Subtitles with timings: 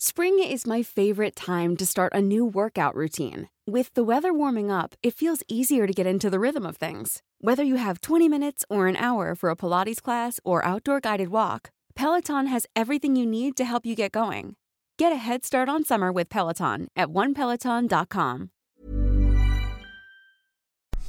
[0.00, 3.48] Spring is my favorite time to start a new workout routine.
[3.66, 7.20] With the weather warming up, it feels easier to get into the rhythm of things.
[7.40, 11.30] Whether you have 20 minutes or an hour for a Pilates class or outdoor guided
[11.30, 14.54] walk, Peloton has everything you need to help you get going.
[14.98, 18.50] Get a head start on summer with Peloton at onepeloton.com.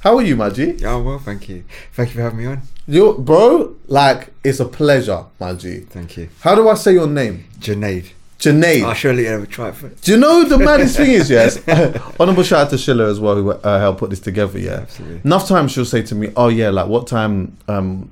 [0.00, 0.80] How are you, Maji?
[0.80, 1.62] Yeah, well, thank you.
[1.92, 2.62] Thank you for having me on.
[2.88, 5.86] You, bro, like it's a pleasure, Maji.
[5.86, 6.28] Thank you.
[6.40, 7.44] How do I say your name?
[7.60, 8.14] Junaid.
[8.40, 8.84] Junaid.
[8.84, 10.02] I'll surely ever try it first.
[10.02, 11.60] Do you know the maddest thing is, yes?
[12.18, 14.80] Honorable shout out to Sheila as well, who uh, helped put this together, yeah?
[14.80, 15.20] Absolutely.
[15.24, 18.10] Enough times she'll say to me, oh, yeah, like what time um,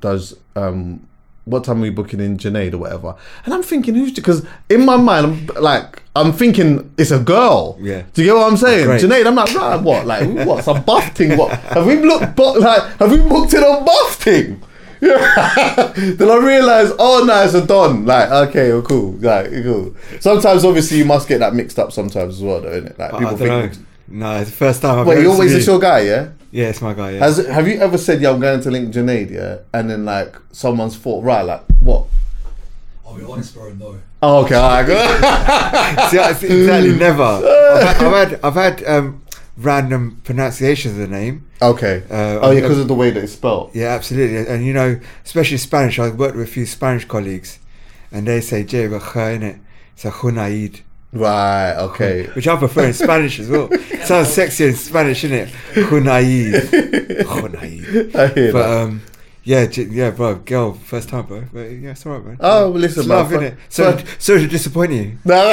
[0.00, 1.06] does, um,
[1.44, 3.14] what time are we booking in Junaid or whatever?
[3.44, 7.78] And I'm thinking, who's, because in my mind, I'm like, I'm thinking it's a girl.
[7.80, 8.02] Yeah.
[8.12, 8.86] Do you get what I'm saying?
[8.86, 9.02] great.
[9.02, 10.04] Junaid, I'm like, right, what?
[10.04, 10.64] Like, what?
[10.64, 11.38] Some buff thing?
[11.38, 11.52] What?
[11.52, 14.60] Have we looked, like, have we booked it on buff thing?
[15.04, 15.92] Yeah.
[15.96, 18.06] then I realised, oh no, it's a Don.
[18.06, 19.12] Like, okay, well, cool.
[19.12, 19.94] Like, cool.
[20.20, 22.98] Sometimes, obviously, you must get that mixed up sometimes as well, though, innit?
[22.98, 23.78] Like, I people don't think.
[23.78, 23.84] know.
[24.06, 26.00] No, it's the first time I've Wait, heard you it always to it's your guy,
[26.00, 26.28] yeah?
[26.50, 27.18] Yeah, it's my guy, yeah.
[27.20, 30.36] Has have you ever said, "Yeah, I'm going to link Junaid," yeah, and then like
[30.52, 32.06] someone's thought, right, like what?
[33.04, 33.98] I'll be honest, bro, no.
[34.22, 34.98] Oh, okay, all right, good.
[36.10, 37.22] See, I- see, exactly, never.
[37.22, 39.22] I've had, I've had, I've had um,
[39.56, 41.48] random pronunciations of the name.
[41.62, 42.02] okay.
[42.10, 43.70] Uh, oh, yeah, because of the way that it's spelled.
[43.74, 44.46] Yeah, absolutely.
[44.52, 47.58] And you know, especially Spanish, I've worked with a few Spanish colleagues,
[48.12, 49.56] and they say J with ch in it.
[49.96, 50.80] So Junaid.
[51.12, 51.74] Right.
[51.78, 52.26] Okay.
[52.34, 53.70] Which I prefer in Spanish as well.
[54.04, 55.46] Sounds sexy in Spanish, innit?
[55.74, 56.52] Junaid.
[57.22, 58.14] Junaid.
[58.16, 58.82] I hear But that.
[58.82, 59.02] um,
[59.44, 61.44] yeah, yeah, bro, girl, first time, bro.
[61.52, 62.36] But yeah, it's alright, man.
[62.40, 63.56] Oh, well, listen, it's man, love, fir- innit?
[63.68, 65.18] So, sorry to disappoint you.
[65.24, 65.50] No.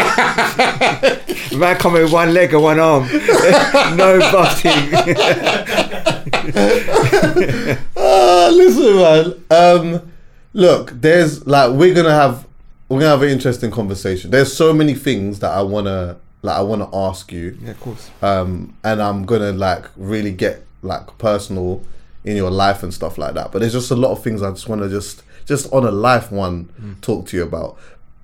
[1.59, 3.06] Man coming with one leg and one arm,
[3.97, 4.72] no butting.
[7.97, 9.44] Ah, listen, man.
[9.52, 10.12] Um,
[10.53, 12.47] look, there's like we're gonna have
[12.90, 14.31] we're gonna have an interesting conversation.
[14.31, 17.58] There's so many things that I wanna like I wanna ask you.
[17.62, 18.09] yeah, of course.
[18.22, 21.84] um, and I'm gonna like really get like personal
[22.23, 23.51] in your life and stuff like that.
[23.51, 25.91] But there's just a lot of things I just want to just just on a
[25.91, 27.77] life one talk to you about.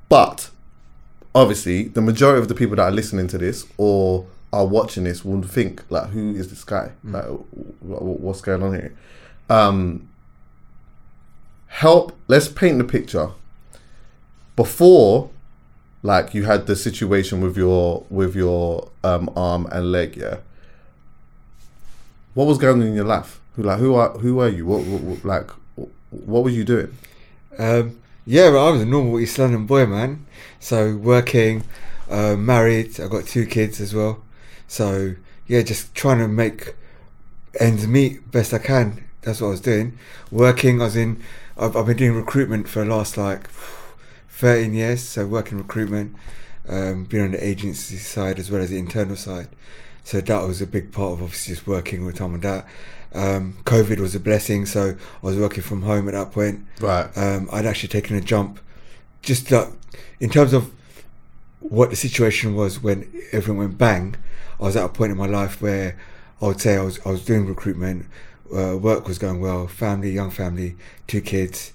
[0.09, 0.49] But
[1.33, 5.25] obviously, the majority of the people that are listening to this or are watching this
[5.25, 6.91] would think like, who is this guy?
[7.03, 8.95] Like, wh- wh- what's going on here?
[9.49, 10.07] Um,
[11.67, 12.17] help.
[12.27, 13.31] Let's paint the picture.
[14.55, 15.29] Before
[16.03, 20.37] like you had the situation with your with your um, arm and leg, yeah.
[22.33, 23.39] What was going on in your life?
[23.63, 24.65] Like who are who are you?
[24.65, 25.51] What, what, what like
[26.11, 26.95] what were you doing?
[27.57, 30.25] Um, yeah, well, I was a normal East London boy, man.
[30.59, 31.63] So working,
[32.09, 32.99] uh, married.
[32.99, 34.21] I got two kids as well.
[34.67, 35.15] So
[35.47, 36.75] yeah, just trying to make
[37.59, 39.03] ends meet best I can.
[39.21, 39.97] That's what I was doing.
[40.31, 41.23] Working, I was in.
[41.57, 43.49] I've, I've been doing recruitment for the last like
[44.29, 45.01] thirteen years.
[45.03, 46.15] So working recruitment,
[46.69, 49.47] um, being on the agency side as well as the internal side.
[50.03, 52.65] So that was a big part of obviously just working with Tom and that.
[53.13, 56.65] Um, COVID was a blessing, so I was working from home at that point.
[56.79, 57.09] Right.
[57.17, 58.59] Um, I'd actually taken a jump,
[59.21, 59.69] just like,
[60.19, 60.71] in terms of
[61.59, 64.15] what the situation was when everything went bang.
[64.59, 65.97] I was at a point in my life where
[66.41, 68.05] I would say I was I was doing recruitment,
[68.55, 70.75] uh, work was going well, family, young family,
[71.07, 71.73] two kids.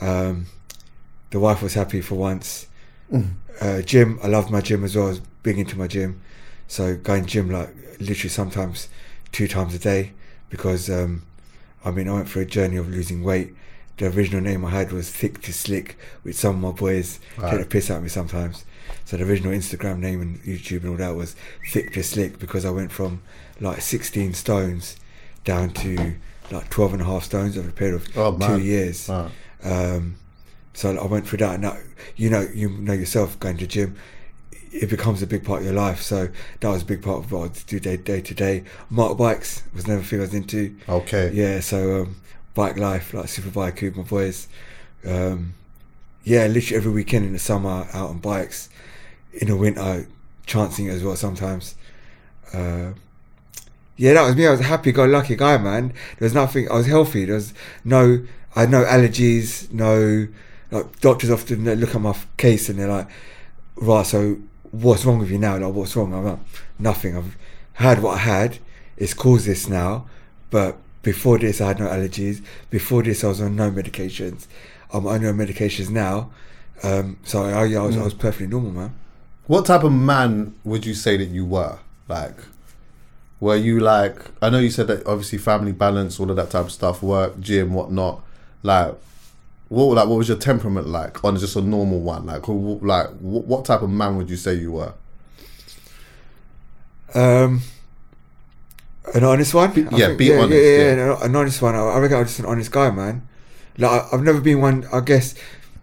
[0.00, 0.46] Um,
[1.30, 2.66] the wife was happy for once.
[3.60, 5.06] Uh, gym, I loved my gym as well.
[5.06, 6.20] I was big into my gym,
[6.66, 8.88] so going gym like literally sometimes
[9.32, 10.12] two times a day
[10.52, 11.22] because um,
[11.84, 13.54] I mean I went through a journey of losing weight.
[13.96, 17.18] The original name I had was Thick to Slick, which some of my boys
[17.50, 18.64] take a piss out of me sometimes.
[19.04, 21.34] So the original Instagram name and YouTube and all that was
[21.72, 23.22] Thick to Slick because I went from
[23.60, 24.96] like 16 stones
[25.44, 26.14] down to
[26.50, 29.08] like 12 and a half stones over a period of Oh, two years.
[29.08, 29.30] Wow.
[29.64, 30.16] Um,
[30.74, 31.54] so I went through that.
[31.56, 31.80] And that,
[32.16, 33.96] you know, you know yourself going to gym,
[34.72, 36.00] it becomes a big part of your life.
[36.00, 36.28] So
[36.60, 38.64] that was a big part of what I do day day to day.
[38.90, 40.76] Motorbikes was never thing I was into.
[40.88, 41.30] Okay.
[41.32, 42.16] Yeah, so um,
[42.54, 44.48] bike life, like super bike with my boys.
[45.06, 45.54] Um,
[46.24, 48.70] yeah, literally every weekend in the summer out on bikes.
[49.34, 50.06] In the winter,
[50.46, 51.74] chancing as well sometimes.
[52.52, 52.92] Uh,
[53.96, 54.46] yeah, that was me.
[54.46, 55.88] I was a happy-go-lucky guy, man.
[56.18, 56.70] There was nothing.
[56.70, 57.24] I was healthy.
[57.24, 57.54] There was
[57.84, 58.24] no.
[58.54, 59.70] I had no allergies.
[59.72, 60.28] No.
[60.70, 63.08] Like doctors often look at my case and they're like,
[63.76, 64.38] "Right, so
[64.72, 65.56] what's wrong with you now?
[65.56, 66.38] Like, what's wrong?" I'm like,
[66.78, 67.16] "Nothing.
[67.16, 67.36] I've
[67.74, 68.58] had what I had.
[68.96, 70.06] It's caused this now,
[70.50, 72.42] but before this, I had no allergies.
[72.70, 74.46] Before this, I was on no medications.
[74.92, 76.30] I'm on no medications now.
[76.82, 78.94] Um, so I, I, was, I was perfectly normal, man.
[79.46, 81.78] What type of man would you say that you were?
[82.08, 82.36] Like,
[83.40, 84.16] were you like?
[84.40, 87.40] I know you said that obviously family balance, all of that type of stuff, work,
[87.40, 88.22] gym, whatnot.
[88.62, 88.94] Like,
[89.72, 92.26] what like what was your temperament like on just a normal one?
[92.26, 94.92] Like, who, like what, what type of man would you say you were?
[97.14, 97.60] Um,
[99.14, 99.70] an honest one.
[99.92, 100.94] I yeah, be honest, Yeah, yeah.
[100.96, 101.74] yeah, an honest one.
[101.74, 103.26] I, I reckon I'm just an honest guy, man.
[103.78, 104.86] Like I, I've never been one.
[104.92, 105.34] I guess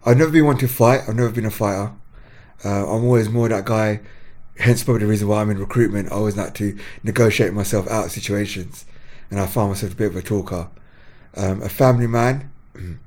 [0.04, 1.02] I've never been one to fight.
[1.08, 1.92] I've never been a fighter.
[2.64, 4.00] Uh, I'm always more that guy.
[4.58, 6.12] Hence, probably the reason why I'm in recruitment.
[6.12, 8.84] I always like to negotiate myself out of situations,
[9.30, 10.68] and I find myself a bit of a talker.
[11.36, 12.50] Um, a family man,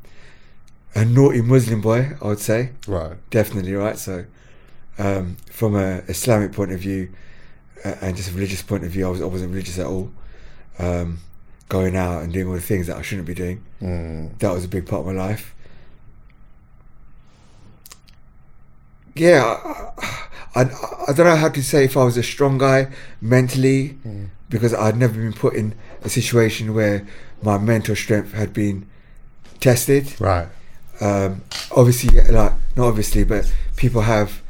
[0.96, 2.72] a naughty Muslim boy, I would say.
[2.88, 3.18] Right.
[3.30, 3.98] definitely right?
[3.98, 4.26] So
[4.98, 7.10] um, from an islamic point of view
[7.84, 10.12] uh, and just a religious point of view i, was, I wasn't religious at all.
[10.80, 11.20] Um,
[11.70, 13.64] going out and doing all the things that i shouldn't be doing.
[13.82, 14.38] Mm.
[14.40, 15.56] that was a big part of my life.
[19.16, 19.42] Yeah
[20.56, 20.62] I, I,
[21.08, 22.92] I don't know how to say if i was a strong guy
[23.22, 23.98] mentally
[24.50, 25.74] because i'd never been put in
[26.04, 27.08] a situation where
[27.42, 28.88] my mental strength had been
[29.60, 30.20] tested.
[30.20, 30.48] Right.
[31.04, 31.42] Um,
[31.76, 34.42] obviously, like not obviously, but people have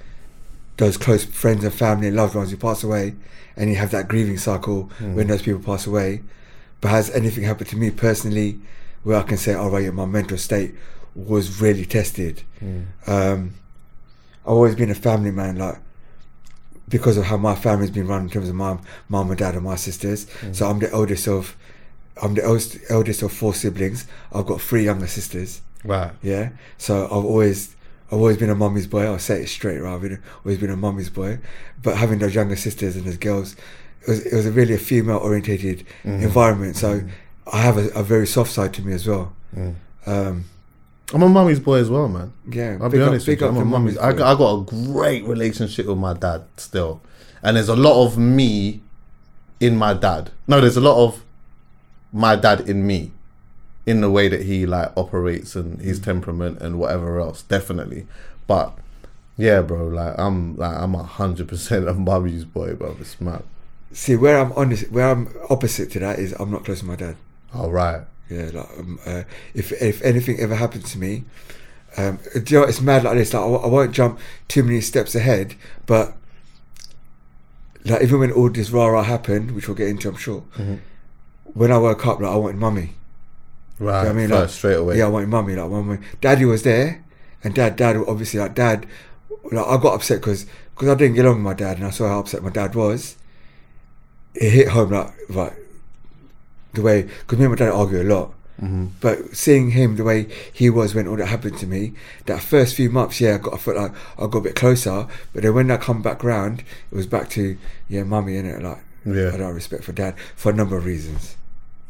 [0.77, 3.15] those close friends and family and loved ones who pass away,
[3.57, 4.83] and you have that grieving cycle
[5.15, 6.21] when those people pass away.
[6.81, 8.59] But has anything happened to me personally,
[9.03, 10.75] where I can say, "All right, yeah, my mental state
[11.15, 12.43] was really tested."
[13.07, 13.53] Um,
[14.45, 15.77] I've always been a family man, like
[16.89, 18.77] because of how my family's been run in terms of my
[19.09, 20.27] mom and dad and my sisters.
[20.51, 21.55] So I'm the eldest of,
[22.21, 24.05] I'm the eldest, eldest of four siblings.
[24.33, 25.61] I've got three younger sisters.
[25.83, 26.11] Right.
[26.21, 26.49] Yeah.
[26.77, 27.75] So I've always
[28.07, 29.05] I've always been a mummy's boy.
[29.05, 29.95] I'll say it straight, right?
[29.95, 31.39] I've been, always been a mummy's boy.
[31.81, 33.55] But having those younger sisters and those girls,
[34.01, 36.23] it was, it was a really a female orientated mm-hmm.
[36.23, 36.75] environment.
[36.75, 37.09] So mm-hmm.
[37.51, 39.33] I have a, a very soft side to me as well.
[39.55, 39.75] Mm.
[40.05, 40.45] Um,
[41.13, 42.33] I'm a mummy's boy as well, man.
[42.49, 42.77] yeah.
[42.81, 43.57] I'll be up- honest big with you.
[43.57, 43.97] I'm a to mummy's.
[43.97, 44.23] I, boy.
[44.23, 47.01] I got a great relationship with my dad still,
[47.41, 48.81] and there's a lot of me
[49.59, 50.31] in my dad.
[50.47, 51.23] No, there's a lot of
[52.11, 53.11] my dad in me,
[53.85, 56.03] in the way that he like operates and his Mm.
[56.03, 57.41] temperament and whatever else.
[57.43, 58.07] Definitely,
[58.47, 58.77] but
[59.37, 59.87] yeah, bro.
[59.87, 62.95] Like I'm like I'm a hundred percent a mummy's boy, bro.
[62.99, 63.43] It's mad.
[63.91, 66.95] See where I'm honest, where I'm opposite to that is I'm not close to my
[66.95, 67.15] dad.
[67.53, 68.01] All right.
[68.29, 71.25] Yeah, like um, uh, if if anything ever happened to me,
[71.97, 73.33] um, do you know, it's mad like this.
[73.33, 76.15] Like I, I won't jump too many steps ahead, but
[77.85, 80.43] like even when all this rah rah happened, which we'll get into, I'm sure.
[81.53, 82.93] When I woke up, like I wanted mummy.
[83.83, 83.99] Right.
[83.99, 84.97] You know I mean, First, like, straight away.
[84.97, 85.55] Yeah, I wanted mummy.
[85.55, 87.03] Like mummy, daddy was there,
[87.43, 88.85] and dad, dad obviously like dad.
[89.51, 91.89] Like I got upset because because I didn't get along with my dad, and I
[91.89, 93.17] saw how upset my dad was.
[94.35, 95.55] It hit home like like
[96.73, 98.33] the way because me and my dad argue a lot.
[98.61, 98.85] Mm-hmm.
[99.01, 101.93] But seeing him the way he was when all that happened to me,
[102.27, 105.07] that first few months, yeah, I got I felt like I got a bit closer.
[105.33, 107.57] But then when I come back round, it was back to
[107.89, 108.61] yeah, mummy in it.
[108.61, 109.27] Like Yeah.
[109.27, 111.35] I don't have respect for dad for a number of reasons.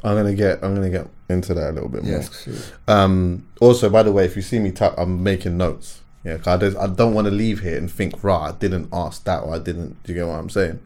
[0.03, 0.63] I'm gonna get.
[0.63, 2.11] I'm gonna get into that a little bit more.
[2.13, 2.71] Yes.
[2.87, 6.01] Um, also, by the way, if you see me tap, I'm making notes.
[6.23, 8.87] Yeah, 'cause I don't, I don't want to leave here and think, right, I didn't
[8.93, 10.01] ask that or I didn't.
[10.03, 10.79] Do you get what I'm saying?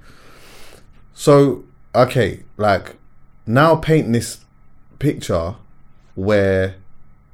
[1.13, 2.95] So, okay, like
[3.45, 4.39] now paint this
[4.99, 5.55] picture
[6.15, 6.75] where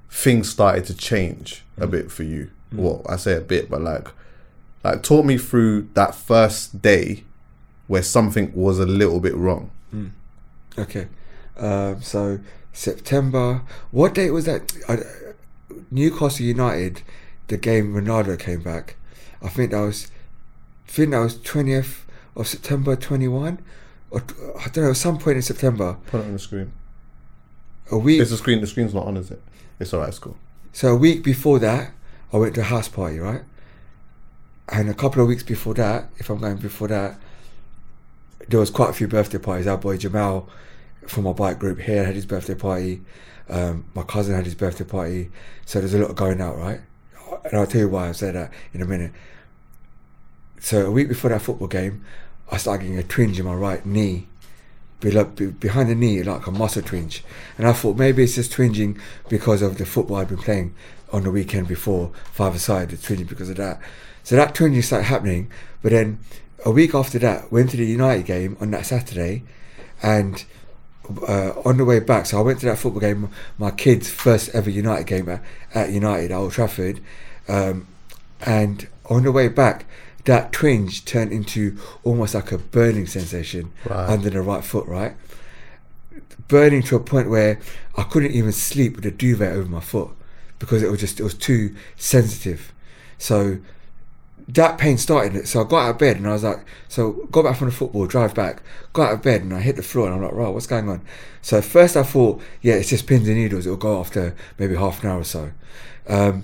[0.10, 1.92] things started to change a mm.
[1.92, 2.50] bit for you.
[2.74, 2.80] Mm.
[2.80, 4.10] Well, I say a bit, but like,
[4.84, 7.24] like talk me through that first day
[7.88, 9.72] where something was a little bit wrong.
[9.94, 10.12] Mm.
[10.78, 11.08] Okay.
[11.57, 12.39] Um, so
[12.72, 13.62] September.
[13.91, 14.74] What date was that?
[14.88, 14.98] I,
[15.91, 17.03] Newcastle United.
[17.48, 18.95] The game Ronaldo came back.
[19.41, 20.10] I think that was.
[20.88, 22.05] I think that was twentieth
[22.36, 23.60] of September twenty one,
[24.10, 24.24] or
[24.60, 24.93] I don't know.
[24.93, 25.98] Some point in September.
[26.07, 26.72] Put it on the screen.
[27.91, 28.22] A week.
[28.22, 28.62] It's the screen.
[28.62, 29.41] The screen's not on, is it?
[29.79, 30.10] It's alright.
[30.10, 30.38] It's cool.
[30.72, 31.91] So a week before that,
[32.31, 33.43] I went to a house party, right?
[34.69, 37.19] And a couple of weeks before that, if I'm going before that,
[38.48, 39.67] there was quite a few birthday parties.
[39.67, 40.48] Our boy Jamal
[41.10, 43.01] from my bike group here had his birthday party.
[43.50, 45.29] Um, my cousin had his birthday party.
[45.65, 46.81] So there's a lot going out, right?
[47.45, 49.12] and I'll tell you why I say that in a minute.
[50.60, 52.05] So a week before that football game,
[52.51, 54.27] I started getting a twinge in my right knee,
[55.00, 57.24] behind the knee, like a muscle twinge.
[57.57, 60.74] And I thought maybe it's just twinging because of the football I'd been playing
[61.12, 63.79] on the weekend before, five aside, it's twinging because of that.
[64.24, 65.51] So that twinging started happening.
[65.81, 66.19] But then
[66.65, 69.43] a week after that, went to the United game on that Saturday,
[70.01, 70.45] and
[71.27, 74.50] uh, on the way back, so I went to that football game, my kid's first
[74.53, 75.43] ever United game at,
[75.74, 77.00] at United Old Trafford,
[77.48, 77.88] um,
[78.41, 79.86] and on the way back,
[80.25, 83.72] that twinge turned into almost like a burning sensation
[84.07, 85.15] under the right foot, right?
[86.48, 87.60] Burning to a point where
[87.95, 90.10] I couldn't even sleep with a duvet over my foot
[90.60, 92.72] because it was just it was too sensitive.
[93.17, 93.57] So
[94.47, 95.47] that pain started.
[95.47, 97.75] So I got out of bed and I was like, so got back from the
[97.75, 100.33] football, drive back, got out of bed and I hit the floor and I'm like,
[100.33, 101.01] right, what's going on?
[101.41, 103.65] So first I thought, yeah, it's just pins and needles.
[103.65, 105.51] It'll go after maybe half an hour or so.
[106.07, 106.43] Um,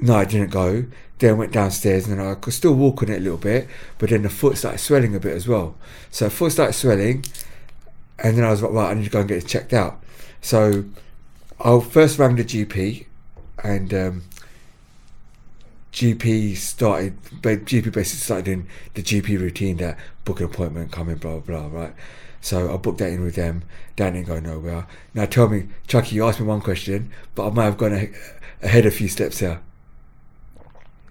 [0.00, 0.84] no, I didn't go.
[1.18, 3.68] Then went downstairs and I could still walk on it a little bit,
[3.98, 5.76] but then the foot started swelling a bit as well.
[6.10, 7.24] So foot started swelling,
[8.18, 10.02] and then I was like, right, I need to go and get it checked out.
[10.42, 10.84] So
[11.58, 13.06] I first rang the GP,
[13.64, 14.22] and um,
[15.96, 21.16] GP started, GP basically started doing the GP routine that book an appointment, come in,
[21.16, 21.94] blah, blah, blah, right?
[22.42, 23.62] So I booked that in with them.
[23.96, 24.86] That didn't go nowhere.
[25.14, 28.12] Now tell me, Chucky, you asked me one question, but I might have gone
[28.62, 29.62] ahead a few steps here.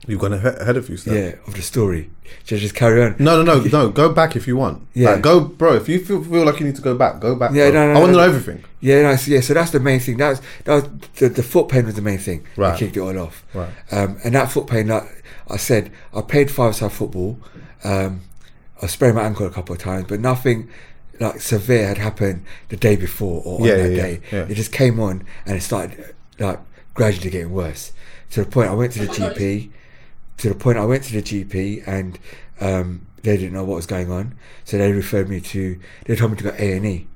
[0.08, 1.14] You've gone ahead of you, Steph.
[1.14, 2.10] Yeah, of the story.
[2.44, 3.16] Should I just carry on?
[3.20, 3.90] No, no, no, no.
[3.90, 4.88] Go back if you want.
[4.94, 5.12] Yeah.
[5.12, 5.76] Like, go, bro.
[5.76, 7.52] If you feel, feel like you need to go back, go back.
[7.54, 7.88] Yeah, bro.
[7.88, 8.36] no, no, I want to no, know no.
[8.38, 8.64] everything.
[8.82, 9.42] Yeah, no, so, yeah.
[9.42, 10.18] So that's the main thing.
[10.18, 10.84] That was that was
[11.16, 12.46] the, the foot pain was the main thing.
[12.56, 12.72] Right.
[12.72, 13.44] That kicked it all off.
[13.54, 13.70] Right.
[13.92, 15.04] Um, and that foot pain, like
[15.50, 17.40] I said, I played five side football.
[17.84, 18.22] Um,
[18.82, 20.70] I sprained my ankle a couple of times, but nothing
[21.20, 24.22] like severe had happened the day before or Yeah, that yeah, day.
[24.32, 24.46] yeah.
[24.50, 26.60] It just came on and it started like
[26.94, 27.92] gradually getting worse.
[28.32, 29.72] To the point I went to the GP.
[30.38, 32.20] To the point I went to the GP and
[32.60, 35.80] um, they didn't know what was going on, so they referred me to.
[36.06, 37.08] They told me to go A and E.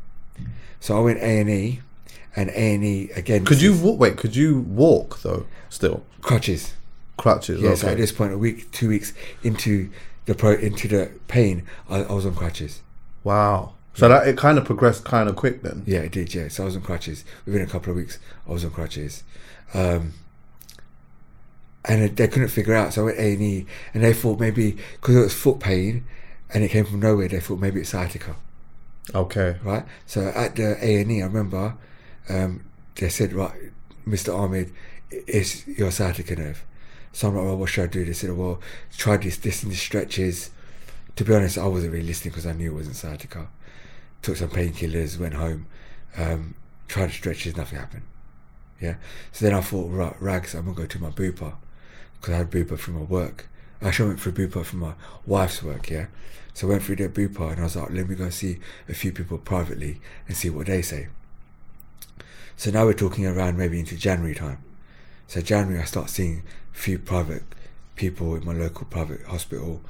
[0.80, 1.82] So I went A and E,
[2.36, 3.46] and A and E again.
[3.46, 4.00] Could you walk?
[4.00, 5.46] Wait, could you walk though?
[5.70, 6.74] Still crutches?
[7.20, 7.62] crutches.
[7.62, 7.76] Yeah.
[7.76, 9.92] So at this point, a week, two weeks into
[10.26, 12.82] the pro, into the pain, I, I was on crutches.
[13.24, 13.74] Wow.
[13.94, 15.84] So that it kind of progressed kind of quick then.
[15.86, 16.34] Yeah, it did.
[16.34, 18.18] Yeah, so I was on crutches within a couple of weeks.
[18.48, 19.24] I was on crutches,
[19.74, 20.14] um,
[21.86, 22.94] and they couldn't figure out.
[22.94, 26.06] So I went A and E, and they thought maybe because it was foot pain,
[26.54, 27.28] and it came from nowhere.
[27.28, 28.36] They thought maybe it's sciatica.
[29.14, 29.58] Okay.
[29.64, 29.86] right?
[30.06, 31.76] So at the A and E, I remember
[32.28, 33.54] um, they said, right,
[34.08, 34.38] Mr.
[34.38, 34.72] Ahmed,
[35.10, 36.64] it's your sciatica nerve.
[37.12, 38.06] So I'm like, well, what should I do?
[38.06, 38.62] They said, well,
[38.96, 40.52] try this, this and this stretches.
[41.16, 43.48] To be honest, I wasn't really listening because I knew it wasn't sciatica.
[44.22, 45.66] Took some painkillers, went home,
[46.18, 46.56] um,
[46.88, 48.04] tried the stretches, nothing happened.
[48.80, 48.96] Yeah.
[49.32, 51.56] So then I thought, right, rags, I'm gonna go to my Bupa
[52.20, 53.48] because I had Bupa from my work.
[53.82, 54.94] Actually, I went through Bupa from my
[55.26, 55.90] wife's work.
[55.90, 56.08] Yeah.
[56.54, 58.94] So I went through their Bupa and I was like, let me go see a
[58.94, 61.08] few people privately and see what they say.
[62.58, 64.62] So now we're talking around maybe into January time.
[65.28, 67.44] So January, I start seeing a few private
[67.96, 69.82] people in my local private hospital.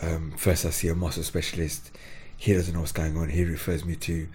[0.00, 1.90] Um, first, I see a muscle specialist.
[2.36, 3.30] He doesn't know what's going on.
[3.30, 4.28] He refers me to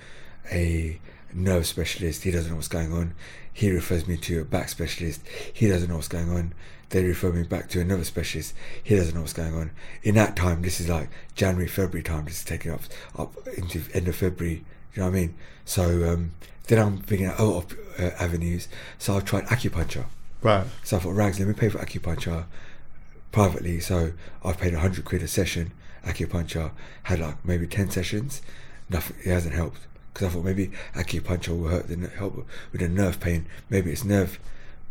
[0.51, 1.00] a
[1.34, 2.24] nerve specialist.
[2.24, 3.13] He doesn't know what's going on.
[3.53, 5.22] He refers me to a back specialist.
[5.53, 6.53] He doesn't know what's going on.
[6.89, 8.55] They refer me back to another specialist.
[8.84, 9.72] He doesn't know what's going on.
[10.01, 12.25] In that time, this is like January, February time.
[12.25, 12.81] This is taking up
[13.17, 14.63] up into end of February.
[14.93, 15.36] You know what I mean?
[15.65, 16.31] So um,
[16.67, 17.65] then I'm thinking out other
[18.00, 18.67] uh, avenues.
[18.98, 20.05] So I've tried acupuncture.
[20.41, 20.65] Right.
[20.84, 22.46] So I thought, Rags, let me pay for acupuncture
[23.31, 23.79] privately.
[23.79, 25.72] So I've paid 100 quid a session,
[26.03, 26.72] acupuncture,
[27.03, 28.41] had like maybe 10 sessions.
[28.89, 29.81] Nothing, it hasn't helped.
[30.13, 33.46] Because I thought maybe acupuncture will hurt the, help with the nerve pain.
[33.69, 34.39] Maybe it's nerve.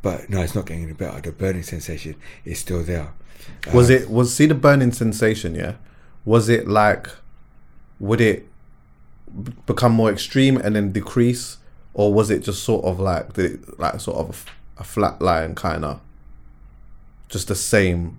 [0.03, 1.21] But no, it's not getting any better.
[1.21, 2.15] The burning sensation
[2.45, 3.13] is still there.
[3.75, 5.55] Was Uh, it was see the burning sensation?
[5.55, 5.75] Yeah.
[6.25, 7.09] Was it like?
[8.01, 8.47] Would it
[9.67, 11.57] become more extreme and then decrease,
[11.95, 14.45] or was it just sort of like the like sort of
[14.77, 16.01] a flat line kind of?
[17.29, 18.19] Just the same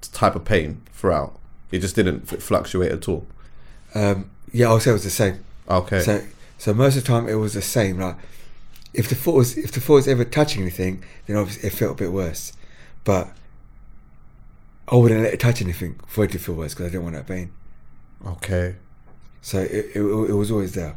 [0.00, 1.38] type of pain throughout.
[1.70, 3.26] It just didn't f- fluctuate at all.
[3.94, 5.44] Um, yeah, I'll say it was the same.
[5.68, 6.00] Okay.
[6.00, 6.22] So,
[6.58, 7.98] so most of the time it was the same.
[8.00, 8.16] Like,
[8.94, 11.92] if the foot was if the foot was ever touching anything, then obviously it felt
[11.92, 12.52] a bit worse.
[13.04, 13.32] But
[14.88, 17.16] I wouldn't let it touch anything for it to feel worse because I didn't want
[17.16, 17.52] that pain.
[18.26, 18.76] okay.
[19.40, 20.96] So it, it, it was always there.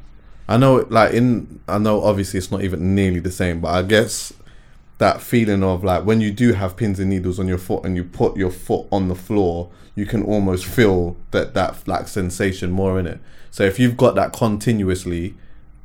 [0.49, 3.83] I know, like in, I know obviously it's not even nearly the same, but I
[3.83, 4.33] guess
[4.97, 7.95] that feeling of like when you do have pins and needles on your foot and
[7.95, 12.71] you put your foot on the floor, you can almost feel that that like sensation
[12.71, 13.19] more in it.
[13.51, 15.35] So if you've got that continuously,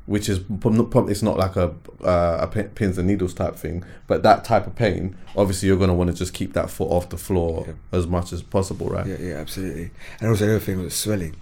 [0.06, 4.44] which is it's not like a uh, a pins and needles type thing, but that
[4.44, 7.74] type of pain, obviously you're gonna want to just keep that foot off the floor
[7.92, 9.06] as much as possible, right?
[9.06, 9.90] Yeah, yeah, absolutely.
[10.20, 11.36] And also the other thing was swelling.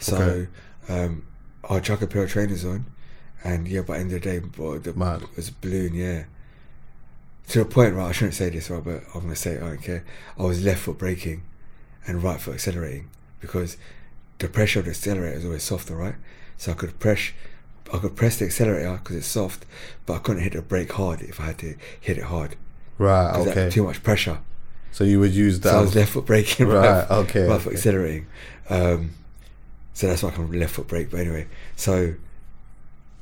[0.00, 0.48] So Okay.
[0.88, 1.24] um,
[1.68, 2.84] I chuck a pair of trainers on,
[3.42, 5.22] and yeah, by the end of the day, boy, the Mad.
[5.22, 5.94] it was a balloon.
[5.94, 6.24] Yeah.
[7.48, 8.08] To the point, right?
[8.08, 8.82] I shouldn't say this, right?
[8.82, 9.62] But I'm gonna say it.
[9.62, 10.04] I don't care.
[10.38, 11.42] I was left foot braking,
[12.06, 13.08] and right foot accelerating
[13.40, 13.76] because
[14.38, 16.14] the pressure of the accelerator is always softer, right?
[16.56, 17.32] So I could press,
[17.92, 19.64] I could press the accelerator because it's soft,
[20.06, 22.56] but I couldn't hit the brake hard if I had to hit it hard.
[22.98, 23.34] Right.
[23.48, 23.70] Okay.
[23.70, 24.38] too much pressure.
[24.92, 25.70] So you would use that.
[25.70, 27.10] So I was left foot braking, Right, right?
[27.10, 27.76] okay, right foot okay.
[27.76, 28.26] accelerating.
[28.70, 29.10] Um,
[29.92, 31.10] so that's why I can left foot brake.
[31.10, 32.14] But anyway, so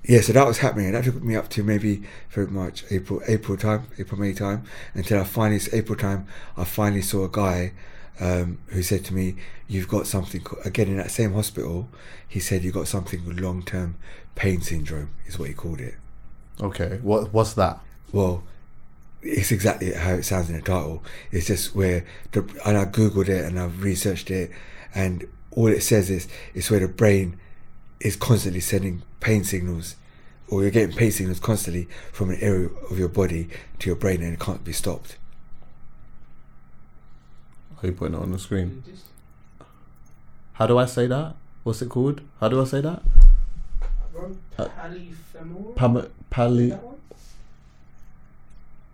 [0.05, 3.23] yeah, so that was happening, and that took me up to maybe very much April,
[3.29, 4.65] April time, April May time,
[4.95, 6.27] until I finally April time,
[6.57, 7.73] I finally saw a guy
[8.21, 9.37] um, who said to me,
[9.69, 11.89] "You've got something." Again, in that same hospital,
[12.29, 13.97] he said "You've got something called long-term
[14.35, 15.95] pain syndrome, is what he called it.
[16.61, 16.99] Okay.
[17.03, 17.81] What What's that?
[18.13, 18.45] Well,
[19.23, 21.03] it's exactly how it sounds in the title.
[21.31, 24.51] It's just where the and I googled it and I've researched it,
[24.95, 27.39] and all it says is it's where the brain
[28.01, 29.97] is constantly sending pain signals,
[30.49, 34.23] or you're getting pain signals constantly from an area of your body to your brain,
[34.23, 35.17] and it can't be stopped.
[37.83, 38.83] Are you putting it on the screen?
[40.55, 41.35] How do I say that?
[41.65, 42.21] What's it called?
[42.39, 43.03] How do I say that?
[44.57, 44.69] Uh,
[46.31, 46.79] pali.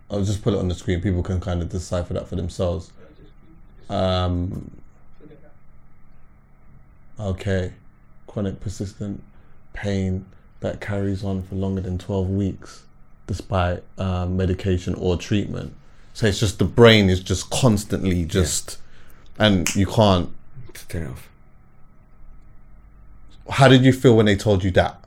[0.09, 1.01] I'll just put it on the screen.
[1.01, 2.91] People can kind of decipher that for themselves.
[3.89, 4.71] Um,
[7.19, 7.73] okay.
[8.25, 9.23] Chronic persistent
[9.73, 10.25] pain
[10.61, 12.83] that carries on for longer than 12 weeks
[13.27, 15.75] despite um, medication or treatment.
[16.19, 18.77] So it's just the brain is just constantly just,
[19.37, 20.29] and you can't.
[20.73, 21.29] To turn it off.
[23.49, 25.01] How did you feel when they told you that?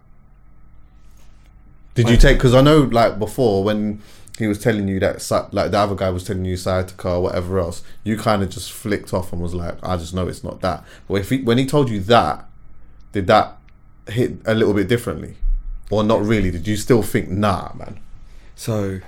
[1.94, 2.38] Did you take?
[2.38, 4.00] Because I know, like before, when
[4.38, 7.58] he was telling you that, like the other guy was telling you sciatica or whatever
[7.58, 10.62] else, you kind of just flicked off and was like, "I just know it's not
[10.62, 12.48] that." But if he, when he told you that,
[13.12, 13.58] did that
[14.08, 15.36] hit a little bit differently,
[15.90, 16.50] or not really?
[16.50, 18.00] Did you still think, "Nah, man"?
[18.56, 19.00] So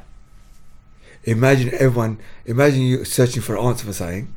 [1.25, 4.35] imagine everyone, imagine you searching for an answer for something,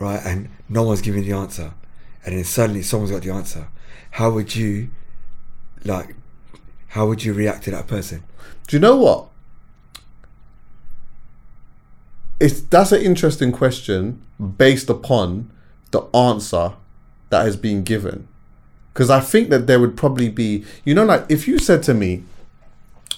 [0.00, 0.20] right?
[0.24, 1.74] And no one's giving the answer,
[2.24, 3.68] and then suddenly someone's got the answer.
[4.12, 4.90] How would you,
[5.84, 6.14] like,
[6.88, 8.24] how would you react to that person?
[8.66, 9.28] Do you know what?
[12.38, 14.22] It's that's an interesting question
[14.58, 15.50] based upon
[15.90, 16.74] the answer
[17.30, 18.28] that has been given.
[18.92, 21.94] Because I think that there would probably be, you know, like if you said to
[21.94, 22.24] me,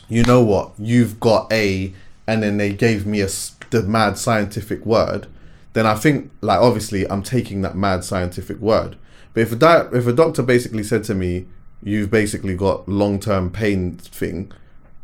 [0.08, 1.92] you know what, you've got a,
[2.28, 3.28] and then they gave me a
[3.70, 5.26] the mad scientific word,
[5.72, 8.96] then I think like obviously I'm taking that mad scientific word.
[9.34, 11.46] But if a di- if a doctor basically said to me,
[11.82, 14.52] you've basically got long term pain thing,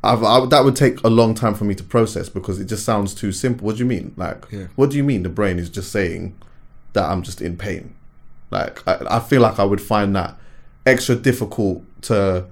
[0.02, 2.84] I've, I, that would take a long time for me to process because it just
[2.84, 3.66] sounds too simple.
[3.66, 4.12] What do you mean?
[4.16, 4.66] Like, Yeah.
[4.76, 6.34] what do you mean the brain is just saying
[6.92, 7.94] that I'm just in pain?
[8.50, 10.36] Like, I, I feel like I would find that
[10.86, 12.46] extra difficult to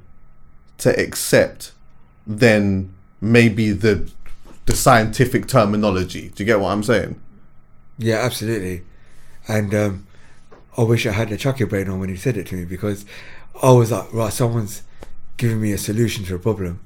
[0.78, 1.72] to accept
[2.26, 4.10] than maybe the
[4.66, 6.30] the scientific terminology.
[6.34, 7.20] Do you get what I'm saying?
[7.98, 8.84] Yeah, absolutely.
[9.48, 10.06] And um,
[10.76, 13.04] I wish I had the chucky brain on when he said it to me because
[13.62, 14.82] I was like, right, someone's
[15.36, 16.80] giving me a solution to a problem,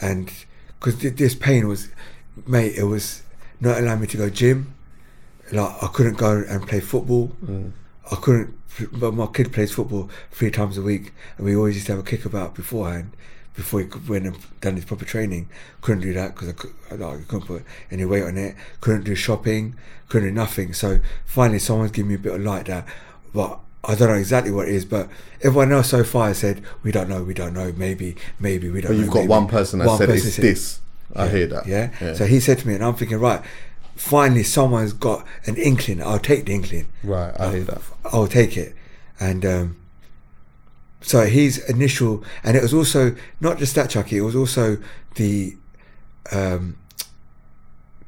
[0.00, 0.32] and
[0.78, 1.88] because this pain was,
[2.46, 3.22] mate, it was
[3.60, 4.74] not allowing me to go gym.
[5.52, 7.32] Like I couldn't go and play football.
[8.10, 8.54] I couldn't.
[8.92, 12.00] But my kid plays football three times a week, and we always used to have
[12.00, 13.16] a kickabout beforehand.
[13.56, 15.48] Before he could- went and done his proper training,
[15.80, 18.56] couldn't do that because I, could, I like, I couldn't put any weight on it.
[18.80, 19.76] Couldn't do shopping.
[20.08, 20.72] Couldn't do nothing.
[20.72, 22.86] So finally, someone's giving me a bit of light that,
[23.32, 24.84] but I don't know exactly what it is.
[24.84, 25.08] But
[25.42, 28.80] everyone else so far has said we don't know, we don't know, maybe, maybe we
[28.80, 28.90] don't.
[28.90, 30.80] But know, you've got maybe." one person that One said person it's said- this.
[31.14, 31.66] I hear that.
[31.66, 32.14] Yeah?
[32.14, 33.40] So he said to me, and I'm thinking, right,
[33.94, 36.02] finally someone's got an inkling.
[36.02, 36.86] I'll take the inkling.
[37.04, 37.82] Right, I hear that.
[38.06, 38.74] I'll take it.
[39.20, 39.76] And um,
[41.04, 44.78] so his initial, and it was also not just that Chucky, it was also
[45.16, 45.56] the
[46.32, 46.78] um,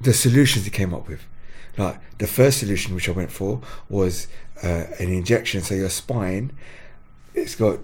[0.00, 1.20] the solutions he came up with.
[1.76, 4.28] Like the first solution which I went for was
[4.62, 5.60] uh, an injection.
[5.60, 6.52] So your spine,
[7.34, 7.80] it's got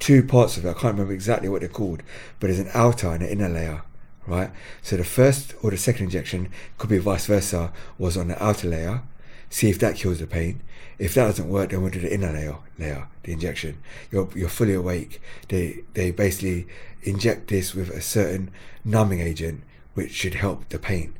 [0.00, 0.70] two parts of it.
[0.70, 2.02] I can't remember exactly what they're called,
[2.40, 3.82] but there's an outer and an inner layer,
[4.26, 4.50] right?
[4.82, 8.68] So the first or the second injection could be vice versa, was on the outer
[8.68, 9.02] layer.
[9.50, 10.60] See if that kills the pain.
[10.98, 13.78] If that doesn't work, then we'll do the inner layer, layer, the injection.
[14.10, 15.20] You're you're fully awake.
[15.48, 16.66] They they basically
[17.02, 18.50] inject this with a certain
[18.84, 19.62] numbing agent,
[19.94, 21.14] which should help the pain,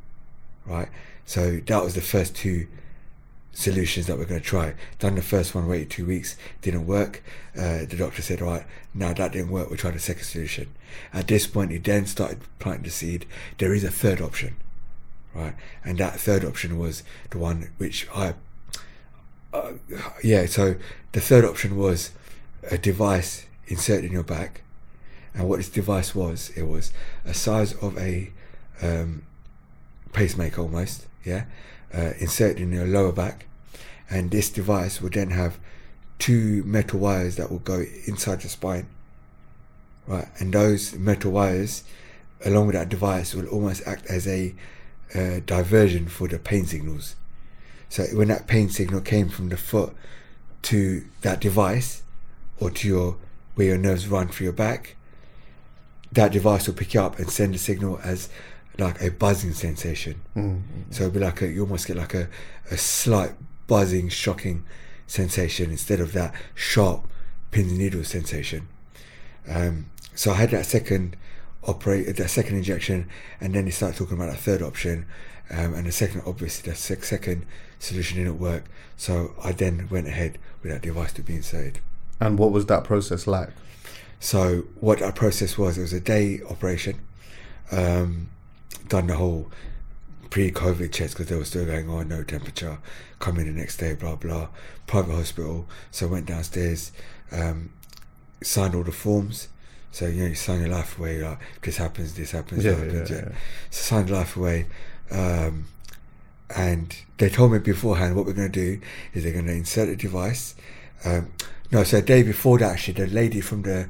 [0.65, 0.89] right?
[1.25, 2.67] So that was the first two
[3.57, 4.75] solutions that we're going to try.
[4.99, 7.23] Done the first one, waited two weeks, didn't work.
[7.55, 8.63] Uh, the doctor said, right,
[8.93, 10.67] now that didn't work, we'll try the second solution.
[11.11, 13.25] At this point, he then started planting the seed.
[13.57, 14.57] There is a third option,
[15.37, 15.53] right?
[15.85, 18.33] And that third option was the one which I,
[19.53, 19.73] uh,
[20.23, 20.75] yeah, so
[21.11, 22.11] the third option was
[22.69, 24.61] a device inserted in your back.
[25.33, 26.91] And what this device was, it was
[27.23, 28.31] a size of a
[28.81, 29.23] um,
[30.11, 31.45] pacemaker almost, yeah,
[31.93, 33.45] uh, inserted in your lower back.
[34.09, 35.59] And this device would then have
[36.17, 38.87] two metal wires that will go inside your spine,
[40.07, 40.27] right?
[40.39, 41.83] And those metal wires,
[42.43, 44.55] along with that device, will almost act as a
[45.15, 47.15] uh, diversion for the pain signals.
[47.89, 49.95] So when that pain signal came from the foot
[50.63, 52.03] to that device,
[52.59, 53.17] or to your
[53.55, 54.95] where your nerves run through your back,
[56.11, 58.29] that device will pick you up and send a signal as
[58.77, 60.21] like a buzzing sensation.
[60.91, 62.27] So it'll be like a, you almost get like a,
[62.69, 63.31] a slight
[63.65, 64.65] buzzing, shocking
[65.07, 67.07] sensation instead of that sharp
[67.51, 68.67] pins and needles sensation.
[69.47, 71.15] Um, so I had that second
[71.63, 73.09] operate, that second injection,
[73.41, 75.05] and then they started talking about that third option,
[75.49, 77.45] um, and the second, obviously, the sec- second
[77.79, 78.65] solution didn't work.
[78.95, 81.79] So I then went ahead with that device to be inserted.
[82.19, 83.49] And what was that process like?
[84.19, 86.99] So what that process was, it was a day operation.
[87.71, 88.29] Um,
[88.87, 89.51] done the whole
[90.29, 92.79] pre-COVID checks because they were still going on, no temperature.
[93.19, 94.49] Come in the next day, blah blah.
[94.87, 95.67] Private hospital.
[95.91, 96.91] So I went downstairs,
[97.31, 97.71] um,
[98.41, 99.49] signed all the forms.
[99.97, 101.23] So you know, you sign your life away.
[101.23, 103.09] Like this happens, this happens, Yeah, that happens.
[103.09, 103.31] yeah, Yeah.
[103.71, 104.67] So signed life away.
[105.09, 105.65] Um,
[106.55, 108.79] and they told me beforehand what we're going to do
[109.15, 110.53] is they're going to insert a device.
[111.03, 111.31] Um,
[111.71, 113.89] no, so a day before that, actually, the lady from the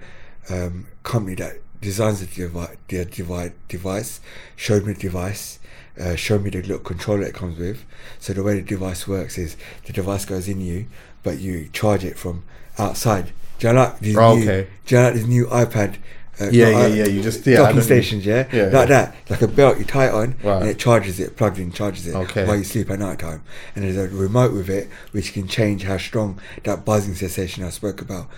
[0.50, 4.22] um, company that designs the, devi- the devi- device
[4.56, 5.60] showed me the device,
[6.00, 7.84] uh, showed me the little controller it comes with.
[8.20, 10.86] So the way the device works is the device goes in you,
[11.22, 12.44] but you charge it from
[12.78, 13.34] outside.
[13.60, 14.68] Do you know like these Oh, new, okay.
[14.86, 15.96] Do you know like these new iPad?
[16.40, 18.86] Uh, Yeah, yeah, yeah, you just- yeah, docking stations, yeah, Yeah, like yeah.
[18.86, 20.62] that, like a belt you tie it on, Right.
[20.62, 22.46] and it charges it, plugged in, charges it Okay.
[22.46, 23.42] while you sleep at night time.
[23.76, 27.72] And there's a remote with it which can change how strong that buzzing sensation I
[27.72, 28.30] spoke about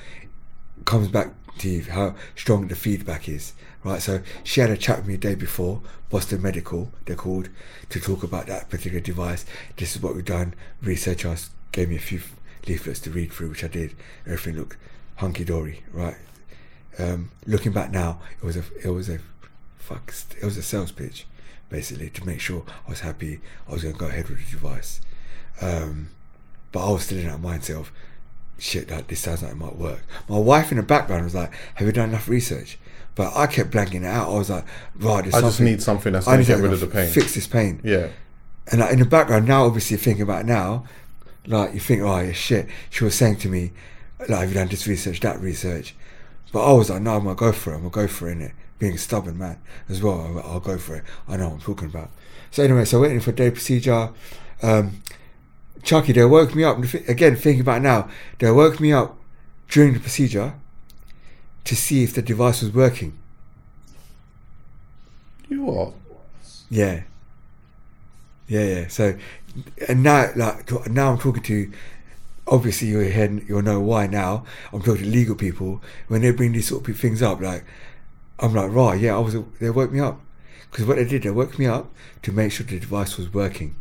[0.86, 3.52] comes back to you, how strong the feedback is.
[3.84, 7.50] Right, so she had a chat with me the day before, Boston Medical, they're called,
[7.90, 9.46] to talk about that particular device.
[9.76, 10.54] This is what we've done.
[10.82, 12.22] research Researchers gave me a few
[12.68, 13.94] leaflets to read through, which I did.
[14.26, 14.78] Everything looked
[15.20, 16.16] hunky dory, right?
[16.98, 19.20] Um, looking back now, it was a it was a
[19.78, 21.26] fuck it was a sales pitch,
[21.70, 23.42] basically to make sure I was happy.
[23.68, 25.02] I was going to go ahead with the device,
[25.62, 26.10] um,
[26.72, 27.92] but I was still in that mindset of
[28.58, 30.02] shit that this sounds like it might work.
[30.28, 32.80] My wife in the background was like, "Have you done enough research?"
[33.16, 34.30] But I kept blanking it out.
[34.30, 36.88] I was like, "Right, I just need something that's I gonna get rid of the
[36.88, 38.08] pain." Fix this pain." Yeah.
[38.72, 40.86] And like, in the background now, obviously thinking about it now,
[41.48, 42.68] like you think, oh yeah, shit.
[42.90, 43.72] She was saying to me,
[44.20, 45.96] like, have you done this research, that research?
[46.52, 47.76] But I was like, no, I'm gonna go for it.
[47.76, 48.38] I'm gonna go for it.
[48.38, 48.54] Innit?
[48.80, 51.04] Being a stubborn man as well, I'll, I'll go for it.
[51.28, 52.10] I know what I'm talking about.
[52.52, 54.10] So anyway, so I went in for day procedure.
[54.62, 55.02] Um,
[55.84, 56.78] Chucky, they woke me up.
[57.08, 59.18] Again, thinking about now, they woke me up
[59.70, 60.54] during the procedure
[61.66, 63.18] to see if the device was working.
[65.48, 65.94] You what?
[66.70, 67.04] Yeah.
[68.48, 68.88] Yeah, yeah.
[68.88, 69.18] So,
[69.88, 71.72] and now, like, now I'm talking to.
[72.50, 73.42] Obviously, you're here.
[73.48, 74.46] You'll know why now.
[74.74, 77.42] I'm talking to legal people when they bring these sort of things up.
[77.42, 77.66] Like,
[78.40, 79.16] I'm like, right, yeah.
[79.16, 79.36] I was.
[79.60, 80.20] They woke me up
[80.72, 81.92] because what they did, they woke me up
[82.24, 83.76] to make sure the device was working.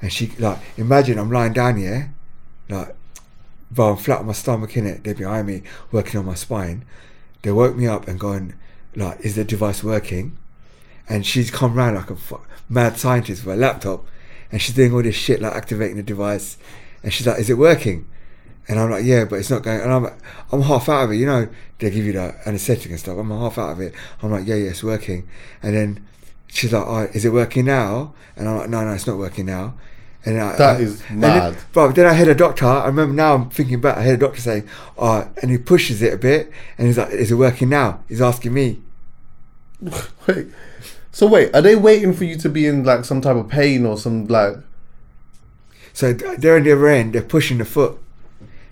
[0.00, 2.14] And she, like, imagine I'm lying down here,
[2.68, 2.94] like,
[3.70, 5.04] but I'm flat on my stomach in it.
[5.04, 6.84] They're behind me, working on my spine.
[7.42, 8.54] They woke me up and going,
[8.96, 10.36] like, is the device working?
[11.08, 12.16] and she's come round like a
[12.68, 14.06] mad scientist with a laptop,
[14.50, 16.56] and she's doing all this shit like activating the device,
[17.02, 18.06] and she's like, "Is it working?"
[18.68, 20.06] And I'm like, "Yeah, but it's not going." And I'm
[20.52, 21.16] I'm half out of it.
[21.16, 21.48] You know,
[21.78, 23.18] they give you the anesthetic and stuff.
[23.18, 23.94] I'm half out of it.
[24.22, 25.28] I'm like, "Yeah, yeah, it's working."
[25.62, 26.06] And then
[26.46, 29.46] she's like, oh, "Is it working now?" And I'm like, "No, no, it's not working
[29.46, 29.74] now."
[30.26, 31.56] And I, That I- is and then- mad.
[31.74, 32.64] But then I had a doctor.
[32.64, 33.34] I remember now.
[33.34, 33.98] I'm thinking back.
[33.98, 37.10] I had a doctor saying, "Oh," and he pushes it a bit, and he's like,
[37.10, 38.80] "Is it working now?" He's asking me.
[40.26, 40.46] Wait.
[41.12, 43.86] So wait, are they waiting for you to be in like some type of pain
[43.86, 44.56] or some like?
[45.92, 47.98] So they're on the other end, they're pushing the foot.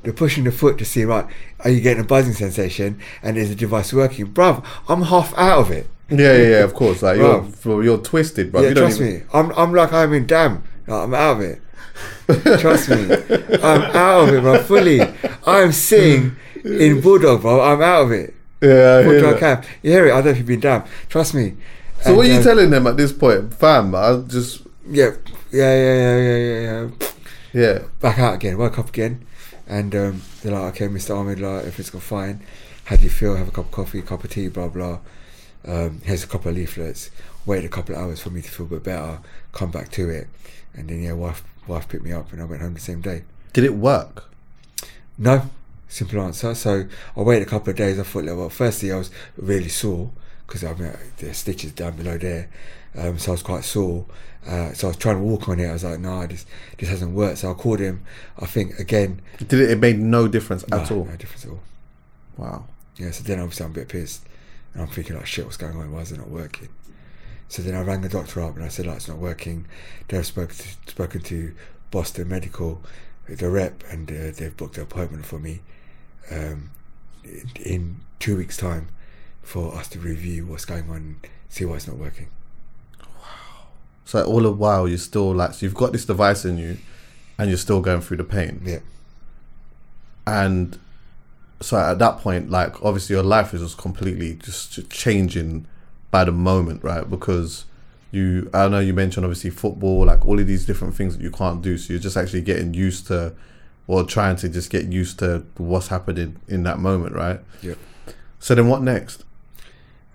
[0.03, 1.27] They're pushing the foot to see, right,
[1.61, 4.27] are you getting a buzzing sensation and is the device working?
[4.33, 5.89] Bruv, I'm half out of it.
[6.11, 6.65] Yeah, yeah, yeah.
[6.65, 7.53] Of course, like Bro.
[7.65, 8.63] you're you're twisted, bro.
[8.63, 9.23] yeah, you don't trust even, me.
[9.33, 10.63] I'm, I'm like, I'm in damn.
[10.89, 11.61] I'm out of it.
[12.61, 12.97] trust me.
[13.63, 15.01] I'm out of it, bro, fully.
[15.47, 17.61] I'm sitting in Bulldog, bro.
[17.61, 18.35] I'm out of it.
[18.61, 19.65] Yeah, I hear camp.
[19.83, 20.13] You hear it?
[20.13, 20.85] I don't know if you've been damn.
[21.09, 21.55] Trust me.
[22.03, 23.95] So what are you um, telling them at this point, fam?
[23.95, 25.11] I just Yeah,
[25.51, 27.09] yeah, yeah, yeah, yeah, yeah, yeah.
[27.53, 27.79] Yeah.
[28.01, 28.59] back out again.
[28.59, 29.25] Woke up again,
[29.73, 31.17] and um, they're like, "Okay, Mr.
[31.17, 32.47] Ahmed, like, everything's gone fine.
[32.85, 33.37] How do you feel?
[33.37, 34.99] Have a cup of coffee, a cup of tea, blah blah.
[35.67, 37.11] Um, here's a couple of leaflets.
[37.47, 39.21] Wait a couple of hours for me to feel a bit better.
[39.53, 40.29] Come back to it,
[40.75, 43.23] and then yeah, wife wife picked me up, and I went home the same day.
[43.55, 44.31] Did it work?
[45.17, 45.49] No,
[45.89, 46.55] simple answer.
[46.55, 47.99] So I waited a couple of days.
[47.99, 50.11] I thought, well, firstly, I was really sore
[50.53, 52.51] because I mean, the stitches down below there,
[52.95, 54.05] um, so I was quite sore.
[54.47, 55.67] Uh, so I was trying to walk on it.
[55.67, 56.45] I was like, no, this
[56.77, 57.39] this hasn't worked.
[57.39, 58.05] So I called him.
[58.39, 59.71] I think again, Did it?
[59.71, 61.05] It made no difference at no, all.
[61.07, 61.63] no difference at all.
[62.37, 62.65] Wow.
[62.97, 63.13] Yeah.
[63.13, 64.27] So then obviously I'm a bit pissed,
[64.75, 65.91] and I'm thinking like, shit, what's going on?
[65.91, 66.69] Why is it not working?
[67.49, 69.67] So then I rang the doctor up and I said, like, it's not working.
[70.09, 71.55] They've spoken to, spoken to
[71.91, 72.83] Boston Medical,
[73.29, 75.61] the rep, and uh, they've booked an appointment for me
[76.31, 76.71] um,
[77.25, 78.89] in, in two weeks' time
[79.43, 81.17] for us to review what's going on,
[81.49, 82.29] see why it's not working.
[83.01, 83.67] Wow.
[84.05, 86.79] So all the while you're still like, so you've got this device in you,
[87.39, 88.63] and you're still going through the pain.
[88.65, 88.79] Yeah.
[90.27, 90.79] And
[91.61, 95.67] so at that point, like obviously your life is just completely just changing
[96.11, 97.09] by the moment, right?
[97.09, 97.65] Because
[98.11, 101.31] you, I know you mentioned obviously football, like all of these different things that you
[101.31, 101.79] can't do.
[101.79, 103.35] So you're just actually getting used to,
[103.87, 107.41] or trying to just get used to what's happening in that moment, right?
[107.63, 107.79] Yep.
[108.39, 109.25] So then what next?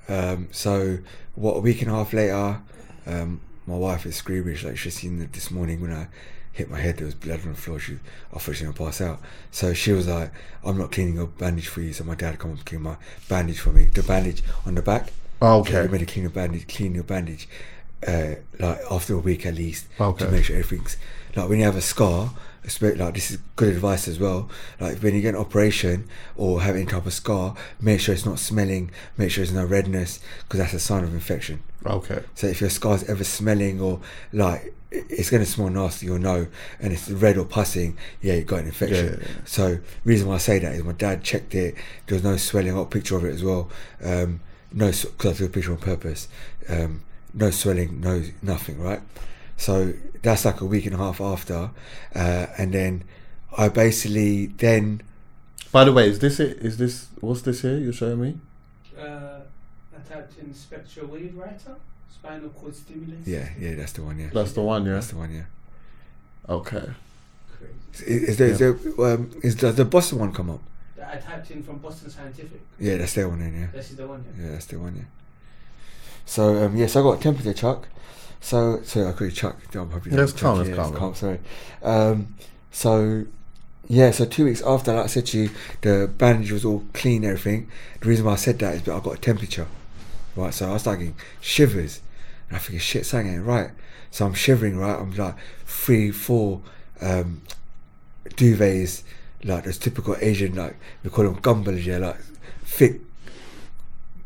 [0.10, 1.00] Um, so
[1.36, 2.62] what a week and a half later,
[3.06, 4.56] um, my wife is screaming.
[4.56, 6.08] She's like she's seen it this morning when I
[6.52, 6.98] hit my head.
[6.98, 7.80] There was blood on the floor.
[7.80, 7.94] She,
[8.34, 9.20] I thought she was gonna pass out.
[9.52, 10.32] So she was like,
[10.64, 12.96] "I'm not cleaning your bandage for you." So my dad come and clean my
[13.28, 13.86] bandage for me.
[13.86, 15.12] The bandage on the back.
[15.42, 15.84] Oh, okay.
[15.84, 16.68] You made to clean your bandage.
[16.68, 17.48] Clean your bandage.
[18.08, 20.24] Uh, like after a week at least Okay.
[20.26, 20.98] to make sure everything's
[21.36, 22.32] like when you have a scar.
[22.78, 24.50] Very- like this is good advice as well.
[24.80, 28.26] Like when you get an operation or have any type of scar, make sure it's
[28.26, 28.92] not smelling.
[29.18, 31.64] Make sure there's no redness because that's a sign of infection.
[31.86, 32.24] Okay.
[32.36, 34.02] So if your scar's ever smelling or
[34.34, 36.48] like it's gonna smell nasty or no,
[36.80, 39.06] and it's red or pussing, yeah, you got an infection.
[39.06, 39.42] Yeah, yeah, yeah.
[39.46, 41.76] So reason why I say that is my dad checked it.
[42.08, 42.72] There was no swelling.
[42.72, 43.70] I got a picture of it as well.
[44.04, 44.40] Um,
[44.74, 46.28] no, because I took a picture on purpose.
[46.68, 47.04] Um,
[47.34, 48.80] no swelling, no nothing.
[48.82, 49.02] Right.
[49.58, 51.72] So that's like a week and a half after,
[52.16, 53.04] uh, and then
[53.58, 55.02] I basically then
[55.72, 56.58] By the way, is this it?
[56.58, 58.38] Is this what's this here you're showing me?
[59.00, 59.40] uh,
[59.96, 61.76] attached in Spectra WaveWriter,
[62.14, 63.22] spinal cord stimulator.
[63.30, 64.94] yeah yeah that's the one yeah That's the one, yeah.
[64.94, 65.44] that's the one yeah.
[66.50, 66.90] Okay.
[67.94, 70.62] Is, is there, is there um, is does the Boston one come up?
[70.96, 72.62] That I typed in from Boston Scientific.
[72.80, 73.68] Yeah, that's their one then yeah.
[73.74, 74.24] This is the one.
[74.38, 74.46] Yeah.
[74.46, 74.96] Yeah, that's the one.
[74.96, 75.04] Yeah.
[76.26, 77.88] So um, yes, I got a temperature chuck.
[78.40, 79.58] So so I call you Chuck.
[79.76, 81.16] I'm probably Let's Chuck, calm, let's calm, calm.
[81.16, 81.40] Sorry.
[81.84, 82.36] Um,
[82.72, 83.26] so
[83.90, 85.50] yeah, so two weeks after, like I said to you,
[85.82, 87.70] the bandage was all clean, everything.
[88.02, 89.68] The reason why I said that is because I got a temperature,
[90.36, 90.54] right?
[90.54, 92.02] So I was like getting shivers,
[92.50, 93.72] and I figured shit, something ain't right.
[94.12, 95.00] So I'm shivering, right?
[95.00, 96.62] I'm like three, four
[97.02, 97.42] um,
[98.32, 99.04] duvets,
[99.44, 102.20] like those typical Asian, like we call them gumbels, yeah, like
[102.64, 103.00] thick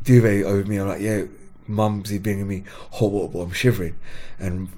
[0.02, 0.78] duvet over me.
[0.78, 1.24] I'm like, yeah,
[1.72, 3.96] mumsy bringing me hot water, but I'm shivering.
[4.38, 4.68] And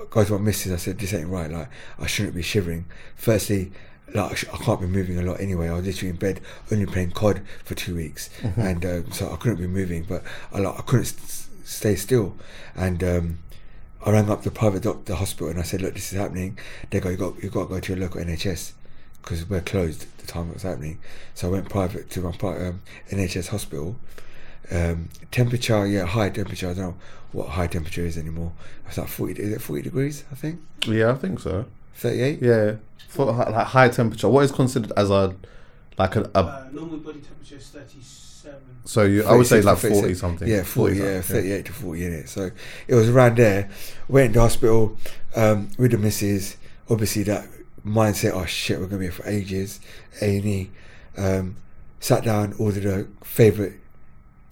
[0.00, 1.50] I go to my missus, I said, this ain't right.
[1.50, 2.84] Like, I shouldn't be shivering.
[3.16, 3.72] Firstly,
[4.14, 5.68] like I, sh- I can't be moving a lot anyway.
[5.68, 6.40] I was literally in bed,
[6.72, 10.04] only playing COD for two weeks, and um, so I couldn't be moving.
[10.04, 11.14] But I like I couldn't
[11.64, 12.36] stay still,
[12.74, 13.02] and.
[13.04, 13.38] Um,
[14.02, 16.58] I rang up the private doctor hospital and I said, "Look, this is happening."
[16.88, 18.72] They go, "You got, you got to go to your local NHS
[19.20, 21.00] because we're closed at the time it was happening."
[21.34, 23.96] So I went private to my pri- um, NHS hospital.
[24.70, 26.70] Um, temperature, yeah, high temperature.
[26.70, 26.94] I don't know
[27.32, 28.52] what high temperature is anymore.
[28.86, 29.34] It's like forty.
[29.42, 30.24] Is it forty degrees?
[30.30, 31.66] I think Yeah, I think so.
[31.94, 32.40] thirty-eight.
[32.42, 32.76] Yeah,
[33.08, 34.28] for like high temperature.
[34.28, 35.34] What is considered as a
[35.98, 38.58] like a, a Uh, normal body temperature is 37.
[38.84, 40.48] so you I would say like forty something.
[40.48, 42.28] Yeah, 40, yeah, something, 38 to 40 in it.
[42.28, 42.50] So
[42.88, 43.68] it was around there.
[44.08, 44.96] Went into hospital
[45.36, 46.56] um, with the missus.
[46.88, 47.46] Obviously, that
[47.86, 49.80] mindset, oh shit, we're going to be here for ages.
[50.20, 50.70] A&E.
[51.16, 51.56] Um,
[52.00, 53.74] sat down, ordered a favourite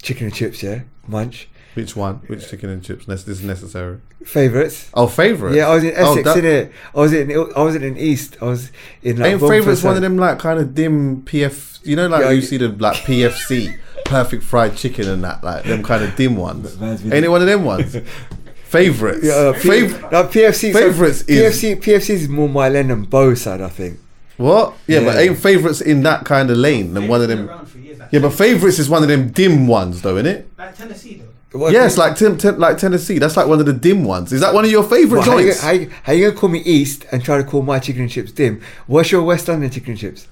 [0.03, 1.49] chicken and chips, yeah, munch.
[1.75, 2.17] Which one?
[2.27, 3.07] Which chicken and chips?
[3.07, 3.99] This is necessary.
[4.25, 4.91] Favourites.
[4.95, 5.55] Oh, favorite.
[5.55, 6.71] Yeah, I was in Oh, Essex, that- innit?
[6.95, 8.37] I was in I wasn't in East.
[8.41, 11.79] I was in like Ain't favorites one of them like kind of dim PF?
[11.85, 15.45] You know, like Yeah, you I- see the like PFC, perfect fried chicken and that,
[15.45, 16.77] like them kind of dim ones.
[16.83, 17.97] Ain't it one of them ones?
[18.65, 19.25] favorites.
[19.25, 20.73] Yeah, uh, P- Fav- no, PFC.
[20.73, 21.77] so favourites is- PFC.
[21.81, 23.99] PFC is more my lane than Bow side, I think.
[24.37, 24.75] what?
[24.87, 27.67] Yeah, but ain't favorites in that kind of lane than one of Been them.
[28.15, 30.27] Around for years, like, Yeah, but favorites is one of them dim ones, though, isn't
[30.27, 30.49] it?
[30.59, 31.59] like Tennessee though.
[31.59, 33.19] What- Yes, like Tim, Tim, like Tennessee.
[33.19, 34.33] That's like one of the dim ones.
[34.33, 36.51] Is that one of your favorite Well, you, joints, how, you, how you gonna call
[36.51, 38.61] me East and try to call my chicken and chips dim?
[38.87, 40.27] What's your West London chicken and chips?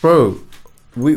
[0.00, 0.38] bro?
[0.96, 1.16] We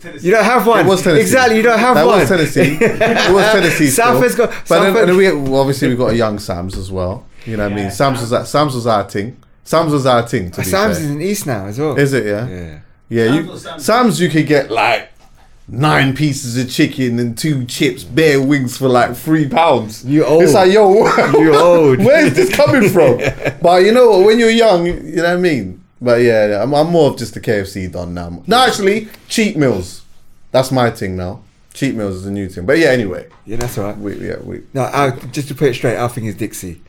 [0.00, 0.26] Tennessee.
[0.26, 0.84] You don't have one.
[0.84, 1.20] It was Tennessee.
[1.22, 2.20] Exactly, you don't have that one.
[2.20, 2.76] was Tennessee.
[2.80, 3.88] it was Tennessee.
[3.88, 4.22] South still.
[4.22, 6.76] has got- But South then, and then we well, obviously we got a young Sam's
[6.76, 7.26] as well.
[7.46, 7.90] You know what I Yeah, mean?
[7.90, 8.22] Sam's Sam.
[8.22, 9.36] was that Sam's was our thing.
[9.64, 10.50] Sam's was our thing.
[10.50, 11.04] To uh, be Sam's fair.
[11.06, 11.96] is in East now as well.
[11.98, 12.26] Is it?
[12.26, 12.48] Yeah.
[12.48, 12.78] Yeah.
[13.08, 13.26] Yeah.
[13.26, 13.84] Sam's You, Sam's?
[13.84, 15.11] Sam's you could get like
[15.68, 20.04] nine pieces of chicken and two chips, bare wings for like three pounds.
[20.04, 20.42] You old.
[20.42, 21.06] It's like yo,
[21.38, 21.98] You old.
[21.98, 23.18] Where is this coming from?
[23.62, 24.26] But you know what?
[24.26, 25.82] When you're young, you know what I mean.
[26.00, 28.42] But yeah, I'm, I'm more of just a KFC don now.
[28.46, 30.02] No, actually, cheat meals.
[30.50, 31.42] That's my thing now.
[31.74, 32.66] Cheat meals is a new thing.
[32.66, 33.96] But yeah, anyway, Yeah, that's all right.
[33.96, 36.82] we yeah we No, our, just to put it straight, our thing is Dixie.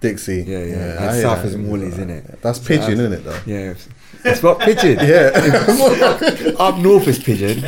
[0.00, 0.46] Dixy.
[0.46, 1.02] Yeah, yeah.
[1.02, 2.42] And hear South is Morley's, isn't it?
[2.42, 3.24] That's pigeon, isn't it?
[3.24, 3.40] Though.
[3.46, 3.74] Yeah.
[4.24, 4.98] It's what pigeon.
[5.06, 6.54] Yeah.
[6.58, 7.60] Up north is pigeon.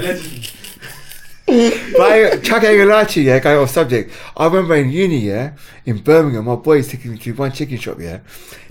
[1.47, 4.13] But I, Chuck ain't gonna lie to you, yeah, going off subject.
[4.37, 5.53] I remember in uni, yeah,
[5.87, 8.21] in Birmingham, my boy boys taking me to one chicken shop, yeah.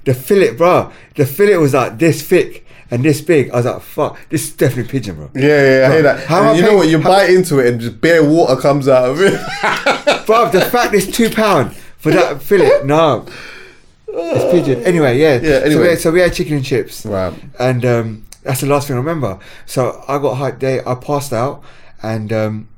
[0.05, 3.49] The fillet, bro, the fillet was like this thick and this big.
[3.49, 5.31] I was like, fuck, this is definitely pigeon, bro.
[5.33, 6.27] Yeah, yeah, I hear that.
[6.27, 6.87] How am I And you know what?
[6.87, 9.33] You bite into it and just bare water comes out of it.
[10.27, 13.25] Bro, the fact it's two pound for that fillet, no.
[14.07, 14.83] It's pigeon.
[14.83, 15.35] Anyway, yeah.
[15.35, 15.81] Yeah, So anyway.
[15.83, 17.05] we, had, so we had chicken and chips.
[17.05, 17.33] Right.
[17.59, 19.37] And um, that's the last thing I remember.
[19.65, 20.81] So I got hyped day.
[20.85, 21.63] I passed out,
[22.01, 22.69] and um,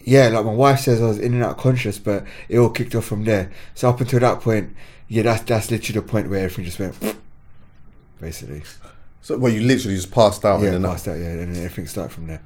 [0.00, 2.94] yeah, like my wife says, I was in and out conscious, but it all kicked
[2.94, 3.52] off from there.
[3.74, 4.74] So up until that point,
[5.08, 6.96] yeah, that's that's literally the point where everything just went,
[8.20, 8.62] basically.
[9.22, 10.88] so, well, you literally just passed out Yeah, night.
[10.90, 11.18] passed out.
[11.18, 12.42] Yeah, and then everything started from there.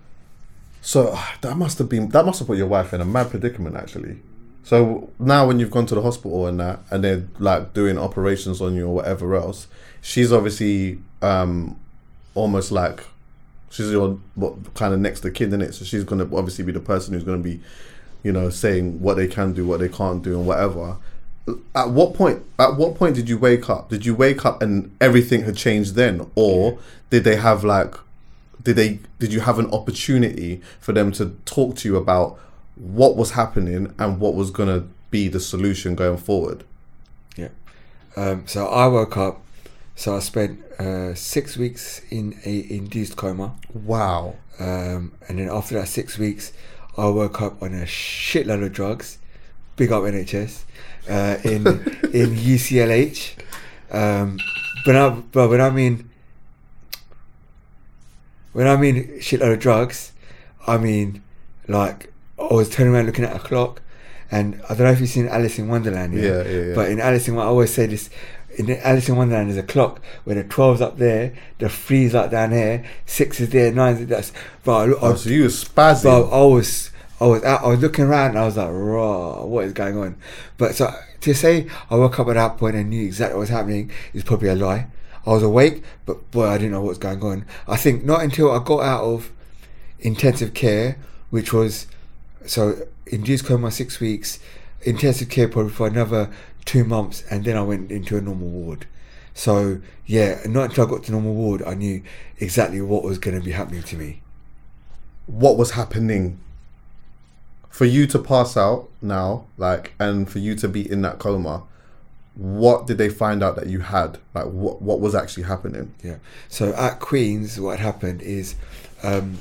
[0.82, 3.76] So that must have been that must have put your wife in a mad predicament
[3.76, 4.18] actually.
[4.64, 8.60] So now when you've gone to the hospital and that and they're like doing operations
[8.60, 9.66] on you or whatever else,
[10.00, 11.78] she's obviously um
[12.34, 13.04] almost like
[13.70, 15.72] she's your what kind of next to kin in it.
[15.74, 17.60] So she's gonna obviously be the person who's gonna be,
[18.22, 20.96] you know, saying what they can do, what they can't do, and whatever.
[21.74, 22.42] At what point?
[22.58, 23.88] At what point did you wake up?
[23.88, 26.78] Did you wake up and everything had changed then, or
[27.10, 27.94] did they have like
[28.62, 32.38] did they did you have an opportunity for them to talk to you about
[32.78, 36.64] what was happening and what was going to be the solution going forward
[37.36, 37.48] Yeah.
[38.16, 39.42] Um, so I woke up.
[39.96, 43.56] So I spent uh, six weeks in a induced coma.
[43.72, 46.52] wow Um, and then after that six weeks,
[46.96, 49.18] I woke up on a shitload of drugs.
[49.76, 50.64] Big up NHS
[51.08, 51.66] uh, in
[52.12, 53.38] in UCLH.
[53.90, 54.38] Um,
[54.84, 56.10] but I, but when I mean
[58.52, 60.12] when I mean shitload of drugs,
[60.66, 61.22] I mean
[61.68, 63.82] like Oh, I was turning around looking at a clock,
[64.30, 66.14] and I don't know if you've seen Alice in Wonderland.
[66.14, 66.74] Yeah, yeah, yeah.
[66.74, 68.10] But in Alice in Wonderland, I always say this.
[68.56, 72.30] In Alice in Wonderland, there's a clock where the 12's up there, the 3's like
[72.30, 74.32] down here, 6 is there, 9 is that's.
[74.64, 77.68] But I, I, oh, so you were spazzing but I was, I was out, I
[77.68, 80.16] was looking around and I was like, raw, what is going on?
[80.56, 83.48] But so to say I woke up at that point and knew exactly what was
[83.50, 84.88] happening is probably a lie.
[85.26, 87.44] I was awake, but boy, I didn't know what was going on.
[87.66, 89.30] I think not until I got out of
[90.00, 90.96] intensive care,
[91.30, 91.86] which was
[92.48, 94.38] so induced coma six weeks,
[94.82, 96.30] intensive care probably for another
[96.64, 98.86] two months, and then I went into a normal ward.
[99.34, 102.02] So yeah, not until I got to normal ward, I knew
[102.38, 104.22] exactly what was going to be happening to me.
[105.26, 106.38] what was happening
[107.68, 111.62] for you to pass out now like and for you to be in that coma
[112.34, 116.16] what did they find out that you had like what what was actually happening Yeah.
[116.48, 118.54] So at Queens, what happened is,
[119.02, 119.38] um,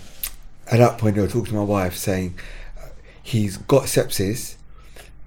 [0.70, 2.34] at that point, they were talking to my wife saying
[3.28, 4.56] he's got sepsis,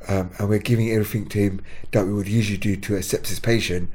[0.08, 3.42] um, and we're giving everything to him that we would usually do to a sepsis
[3.42, 3.90] patient,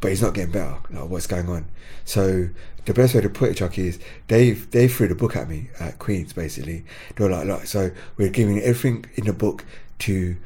[0.00, 0.76] but he's not getting better.
[0.90, 1.66] Like, what's going on?
[2.04, 2.50] So
[2.84, 5.70] the best way to put it, Chucky, is they they threw the book at me
[5.80, 6.32] at Queens.
[6.32, 6.84] Basically,
[7.16, 9.64] they were like, "Look, so we're giving everything in the book
[10.00, 10.36] to."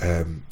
[0.00, 0.42] Um,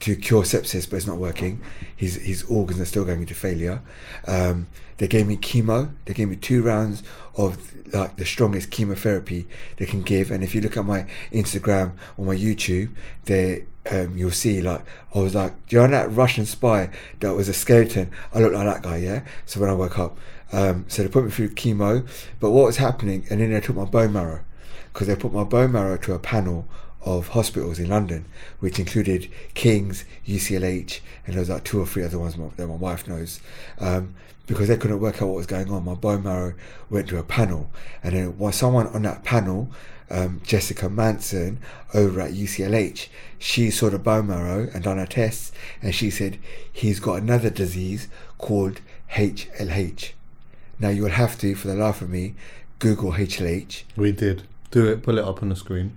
[0.00, 1.60] to cure sepsis, but it's not working.
[1.94, 3.82] His his organs are still going into failure.
[4.26, 5.92] Um, they gave me chemo.
[6.06, 7.02] They gave me two rounds
[7.46, 10.30] of like the strongest chemotherapy they can give.
[10.30, 12.90] And if you look at my Instagram or my YouTube,
[13.24, 17.34] they um, you'll see like I was like, do you know that Russian spy that
[17.34, 18.10] was a skeleton?
[18.34, 19.22] I look like that guy, yeah.
[19.46, 20.18] So when I woke up,
[20.52, 22.06] um, so they put me through chemo.
[22.38, 23.26] But what was happening?
[23.30, 24.40] And then they took my bone marrow
[24.92, 26.68] because they put my bone marrow to a panel
[27.02, 28.26] of hospitals in London,
[28.58, 32.74] which included King's, UCLH, and there was like two or three other ones that my
[32.74, 33.40] wife knows.
[33.78, 34.14] Um,
[34.50, 36.54] because they couldn't work out what was going on, my bone marrow
[36.90, 37.70] went to a panel,
[38.02, 39.70] and then while someone on that panel,
[40.10, 41.60] um, Jessica Manson
[41.94, 43.06] over at UCLH,
[43.38, 46.36] she saw the bone marrow and done her tests, and she said
[46.72, 48.08] he's got another disease
[48.38, 48.80] called
[49.12, 50.10] HLH.
[50.80, 52.34] Now you'll have to, for the life of me,
[52.80, 55.96] Google HLH we did do it pull it up on the screen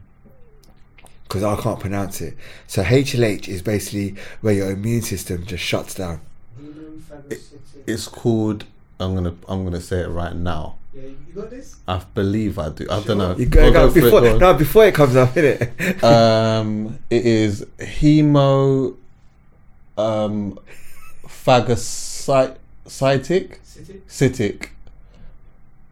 [1.24, 2.36] because I can't pronounce it.
[2.68, 6.22] So HLH is basically where your immune system just shuts down.
[7.86, 7.94] Helium, phagocytic.
[7.94, 8.66] it's called
[9.00, 11.78] i'm gonna i'm gonna say it right now Yeah, you got this?
[11.88, 14.38] i believe i do i don't know You go, I'll go for it, before go
[14.38, 16.04] no before it comes up, innit?
[16.12, 18.96] um it is hemo
[19.98, 20.60] um
[21.28, 24.02] phagocytic, City.
[24.08, 24.70] cytic,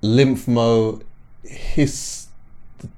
[0.01, 1.01] lymphmo,
[1.43, 2.27] his,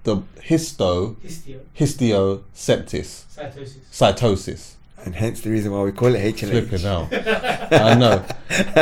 [0.04, 1.60] the histo, Histio.
[1.78, 3.78] histioceptis, Cytosis.
[3.92, 4.74] cytosis.
[5.06, 6.86] And hence the reason why we call it Flipping HLH.
[6.86, 7.74] out.
[7.74, 8.24] I know.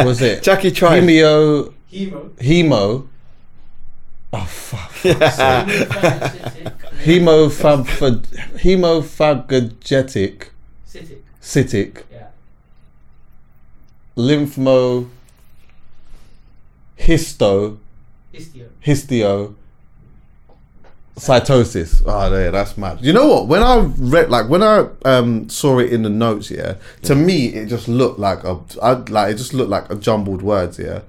[0.05, 0.43] Was it?
[0.43, 1.01] Chucky tried.
[1.03, 2.30] Hemio, Hemo.
[2.38, 3.07] hemo.
[4.34, 4.91] Oh fuck.
[5.01, 6.74] Hemophagocytic.
[7.03, 8.22] Hemophag,
[8.61, 10.49] hemophagogetic,
[10.88, 11.17] Cytic.
[11.41, 12.28] cytic, Yeah.
[14.15, 15.09] lymphmo,
[16.99, 17.78] histo,
[18.34, 18.65] Histio.
[18.86, 19.55] histio,
[21.18, 22.01] cytosis.
[22.05, 22.99] Oh, yeah, that's mad.
[23.01, 23.47] You know what?
[23.47, 27.47] When I read, like, when I um saw it in the notes, yeah, to me
[27.47, 31.01] it just looked like a, I like it just looked like a jumbled words, yeah.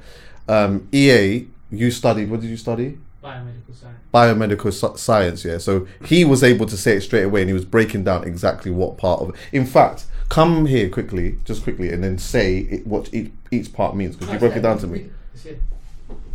[0.49, 2.31] Um, EA, you studied.
[2.31, 2.99] What did you study?
[3.23, 3.99] Biomedical science.
[4.13, 7.55] biomedical sci- science yeah so he was able to say it straight away and he
[7.55, 11.93] was breaking down exactly what part of it in fact come here quickly just quickly
[11.93, 14.89] and then say it, what each, each part means because you broke it down to
[14.89, 15.09] me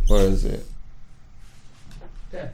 [0.06, 0.64] where is it
[2.32, 2.52] There.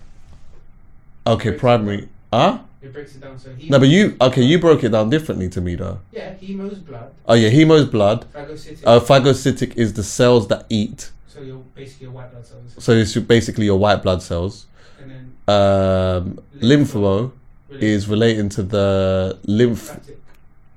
[1.26, 3.38] Okay primary huh It breaks it down.
[3.38, 6.78] So no but you okay you broke it down differently to me though Yeah, hemo's
[6.78, 7.10] blood.
[7.26, 8.78] oh yeah hemo's blood Phagocytic.
[8.84, 12.74] uh, phagocytic is the cells that eat so you're basically your white blood cells.
[12.78, 14.66] so it's basically your white blood cells
[15.00, 17.32] And then um lympho
[17.80, 20.18] is relating to the lymph lymphatic.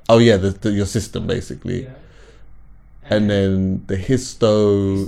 [0.09, 1.89] oh yeah the, the, your system basically Yeah.
[3.13, 4.55] and then the histo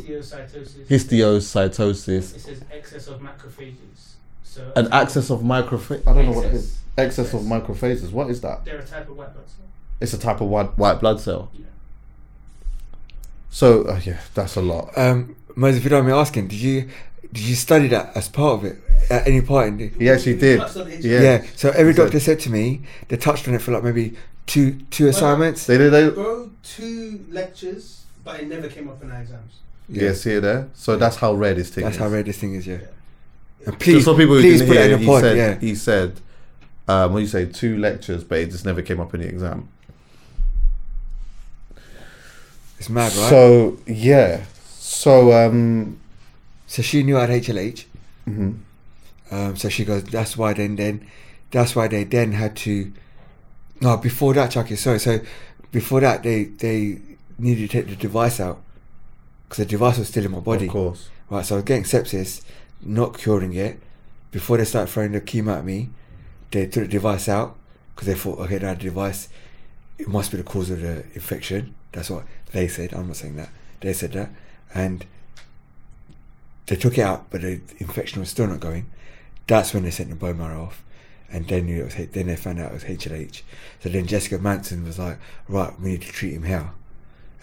[0.03, 0.87] histiocytosis.
[0.87, 4.15] histiocytosis It says excess of macrophages.
[4.53, 7.27] So an access of microphages I don't know what it is Excess.
[7.27, 7.51] excess of Excess.
[7.51, 9.65] microphages what is that They're a type of white blood cell.
[10.01, 11.65] it's a type of white, white blood cell Yeah.
[13.49, 16.59] so uh, yeah that's a lot Um, Moses, if you don't mind me asking, did
[16.59, 16.89] you
[17.33, 18.77] did you study that as part of it
[19.09, 19.67] at any point?
[19.67, 21.45] In the, he actually did Touched on it, yeah, yeah.
[21.55, 24.15] So every He said- doctor said to me they touched on it for like maybe
[24.47, 25.65] two two assignments.
[25.67, 29.53] they did they Bro, two lectures, but it never came up in our exams.
[29.89, 30.13] yeah.
[30.13, 32.55] see it there so that's how rare this thing That's is how rare this thing
[32.55, 32.65] is.
[32.65, 32.77] Yeah.
[33.79, 35.21] Please, for people who please didn't put hear that in he a point.
[35.23, 35.59] said Yeah.
[35.59, 36.19] he said
[36.87, 39.27] um, what do you say two lectures but it just never came up in the
[39.27, 39.67] exam
[42.77, 43.29] It's mad, right?
[43.29, 45.99] So, so yeah so um
[46.67, 47.85] so she knew I had HLH.
[48.27, 48.59] mhm.
[49.31, 51.05] Um, so she goes, that's why then then
[51.51, 52.91] that's why they then had to
[53.81, 55.19] no before that Chucky sorry so
[55.71, 56.99] before that they they
[57.37, 58.59] needed to take the device out
[59.43, 61.83] because the device was still in my body of course right so I was getting
[61.83, 62.41] sepsis
[62.81, 63.79] not curing it
[64.31, 65.89] before they started throwing the chemo at me
[66.51, 67.55] they took the device out
[67.93, 69.29] because they thought okay that device
[69.99, 71.75] it must be the cause of the infection.
[71.91, 72.23] That's what
[72.53, 72.93] they said.
[72.93, 73.49] I'm not saying that.
[73.81, 74.29] They said that.
[74.73, 75.05] And
[76.67, 78.89] they took it out, but the infection was still not going.
[79.45, 80.83] That's when they sent the bone marrow off,
[81.29, 83.41] and then knew it was then they found out it was HLH.
[83.81, 86.71] So then Jessica Manson was like, right, we need to treat him here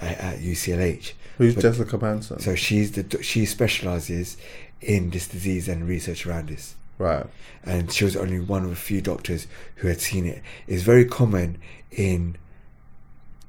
[0.00, 1.12] at, at UCLH.
[1.38, 4.36] who's But- Jessica Manson So she's the she specializes
[4.80, 6.74] in this disease and research around this.
[6.98, 7.26] right
[7.64, 10.42] And she was only one of a few doctors who had seen it.
[10.66, 11.58] It's very common
[11.90, 12.36] in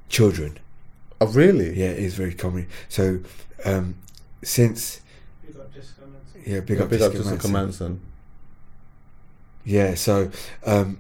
[0.10, 0.58] children.
[1.20, 2.68] oh really Yeah, it is very common.
[2.90, 3.20] So
[3.66, 3.96] um,
[4.44, 5.02] since
[5.46, 6.42] We got Jessica Manson.
[6.54, 7.92] yeah, big yeah, up big up Jessica Jessica Manson.
[7.92, 8.02] Manson
[9.66, 10.32] Yeah, so
[10.66, 11.00] um,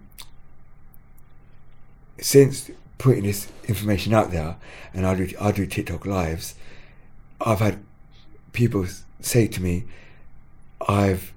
[2.19, 4.57] since putting this information out there,
[4.93, 6.55] and I do I do TikTok lives,
[7.39, 7.83] I've had
[8.53, 8.85] people
[9.21, 9.85] say to me,
[10.87, 11.33] "I've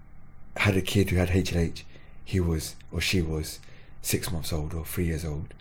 [0.57, 1.83] had a kid who had HLH.
[2.25, 3.61] He was or she was
[4.03, 5.55] six months old or three years old.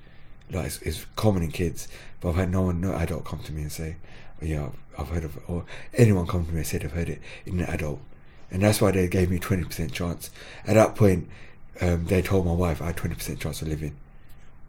[0.52, 1.88] Like it's, it's common in kids,
[2.22, 3.98] but I've had no one, no adult, come to me and say,
[4.42, 4.66] "Yeah,
[4.98, 5.44] I've, I've heard of," it.
[5.48, 8.00] or anyone come to me and said they've heard it in an adult,
[8.52, 10.32] and that's why they gave me twenty percent chance.
[10.66, 11.30] At that point,
[11.82, 13.96] um, they told my wife I had twenty percent chance of living.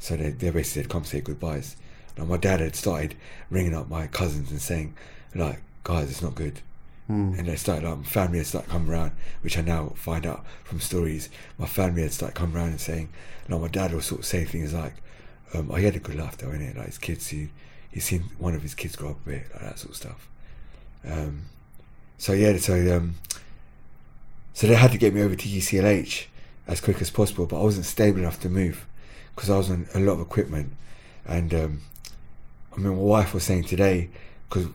[0.00, 1.76] So they, they basically said, come say goodbyes.
[2.18, 3.14] Now my dad had started
[3.50, 4.94] ringing up my cousins and saying,
[5.34, 6.60] like, guys, it's not good.
[7.38, 10.44] And they started, like, my family had started coming around, which I now find out
[10.64, 11.28] from stories.
[11.58, 13.10] My family had started coming around and saying,
[13.48, 14.94] like, my dad was sort of saying things like,
[15.54, 16.76] um, oh, he had a good laugh though, innit?
[16.76, 17.48] Like his kids, he,
[17.90, 20.28] he's seen one of his kids grow up a bit, like that sort of stuff.
[21.04, 21.46] Um,
[22.18, 23.16] so yeah, so um,
[24.52, 26.26] so they had to get me over to UCLH
[26.66, 28.86] as quick as possible, but I wasn't stable enough to move
[29.40, 30.74] because I was on a lot of equipment.
[31.24, 31.80] And um,
[32.74, 34.10] I mean, my wife was saying today
[34.46, 34.66] because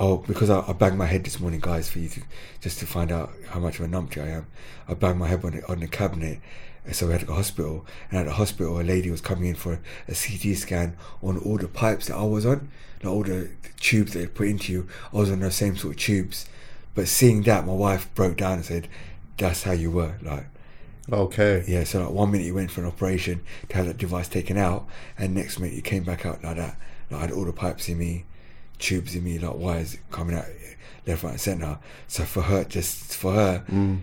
[0.00, 2.22] oh because I, I banged my head this morning, guys, for you to
[2.60, 4.46] just to find out how much of a numpty I am.
[4.88, 6.40] I banged my head on the, on the cabinet.
[6.84, 9.20] And so we had to go to hospital, and at the hospital, a lady was
[9.20, 9.74] coming in for
[10.08, 12.70] a CT scan on all the pipes that I was on,
[13.04, 14.88] like all the tubes that they put into you.
[15.12, 16.48] I was on those same sort of tubes,
[16.96, 18.88] but seeing that, my wife broke down and said,
[19.36, 20.46] "That's how you were." Like,
[21.12, 21.64] Okay.
[21.66, 21.84] yeah.
[21.84, 24.86] So like one minute you went for an operation to have that device taken out,
[25.16, 26.76] and next minute you came back out like that.
[27.10, 28.24] Like I had all the pipes in me,
[28.78, 30.44] tubes in me, like wires coming out
[31.06, 31.78] left, right, and centre.
[32.08, 34.00] So for her, just for her, Mm.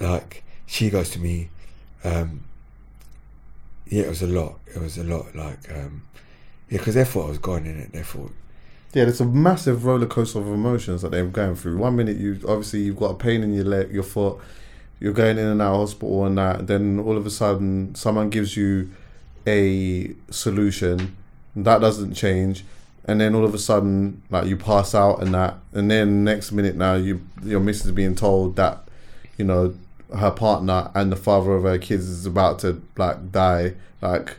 [0.00, 1.50] like she goes to me.
[2.04, 2.44] Um,
[3.86, 4.58] yeah, it was a lot.
[4.66, 5.34] It was a lot.
[5.34, 6.02] Like, um,
[6.68, 7.92] yeah, because they thought I was gone in it.
[7.92, 8.32] They thought,
[8.92, 11.78] Yeah, it's a massive roller coaster of emotions that they're going through.
[11.78, 14.38] One minute you obviously you've got a pain in your leg, your foot,
[15.00, 16.66] you're going in and out of hospital and that.
[16.66, 18.90] Then all of a sudden, someone gives you
[19.46, 21.16] a solution
[21.56, 22.64] that doesn't change,
[23.04, 26.52] and then all of a sudden, like you pass out and that, and then next
[26.52, 28.86] minute now you your missus being told that,
[29.36, 29.74] you know,
[30.16, 33.74] her partner and the father of her kids is about to like die.
[34.00, 34.36] Like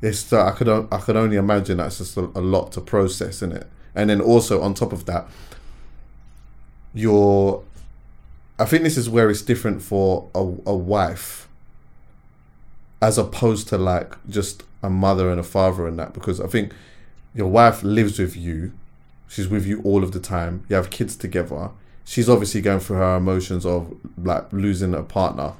[0.00, 3.52] it's I could I could only imagine that's just a, a lot to process in
[3.52, 5.26] it, and then also on top of that,
[6.94, 7.64] your
[8.58, 11.48] I think this is where it's different for a, a wife
[13.00, 16.72] as opposed to like just a mother and a father and that because I think
[17.34, 18.72] your wife lives with you,
[19.28, 20.64] she's with you all of the time.
[20.68, 21.70] You have kids together.
[22.04, 25.52] She's obviously going through her emotions of like losing a partner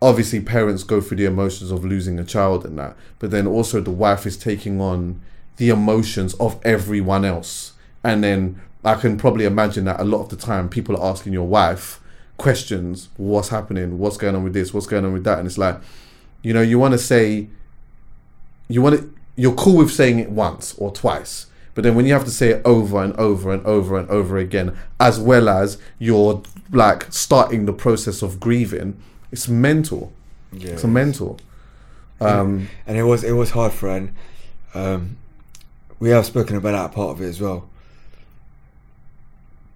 [0.00, 3.80] obviously parents go through the emotions of losing a child and that but then also
[3.80, 5.20] the wife is taking on
[5.56, 7.72] the emotions of everyone else
[8.04, 11.32] and then i can probably imagine that a lot of the time people are asking
[11.32, 12.00] your wife
[12.38, 13.10] questions.
[13.16, 13.98] What's happening?
[13.98, 14.72] What's going on with this?
[14.72, 15.38] What's going on with that?
[15.38, 15.78] And it's like
[16.42, 17.48] you know you want to say
[18.68, 22.12] you want to you're cool with saying it once or twice but then when you
[22.12, 25.78] have to say it over and over and over and over again as well as
[25.98, 29.00] you're like starting the process of grieving
[29.32, 30.12] it's mental.
[30.52, 31.40] Yeah, it's a mental.
[32.20, 33.72] Um and it was it was hard.
[33.82, 34.14] And,
[34.74, 35.16] um,
[35.98, 37.68] we have spoken about that part of it as well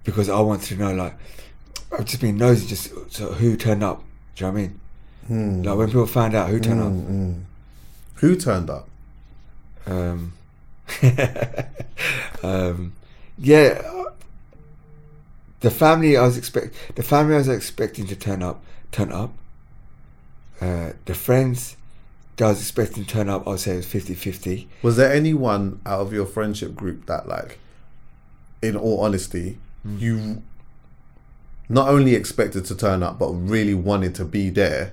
[0.04, 1.14] because I want to know like
[1.92, 4.02] I've just been nosy just so who turned up.
[4.36, 4.80] Do you know what I mean?
[5.26, 5.62] hmm.
[5.62, 7.42] Like when people found out who turned Mm, mm.
[8.16, 8.88] who turned up
[9.86, 9.92] up.
[9.92, 10.32] Um,
[12.42, 12.92] um,
[13.38, 13.82] yeah,
[15.60, 19.32] the family I was expect the family I was expecting to turn up turn up.
[20.60, 21.76] Uh, the friends
[22.36, 24.66] that I was expecting to turn up, I would say it was 50-50.
[24.82, 27.58] Was there anyone out of your friendship group that, like,
[28.62, 30.42] in all honesty, you
[31.68, 34.92] not only expected to turn up, but really wanted to be there,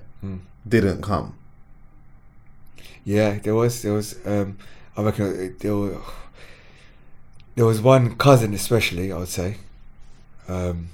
[0.66, 1.34] didn't come?
[3.04, 4.58] Yeah, there was there was um
[4.96, 5.98] I reckon there were,
[7.54, 9.56] there was one cousin especially I would say.
[10.48, 10.88] Um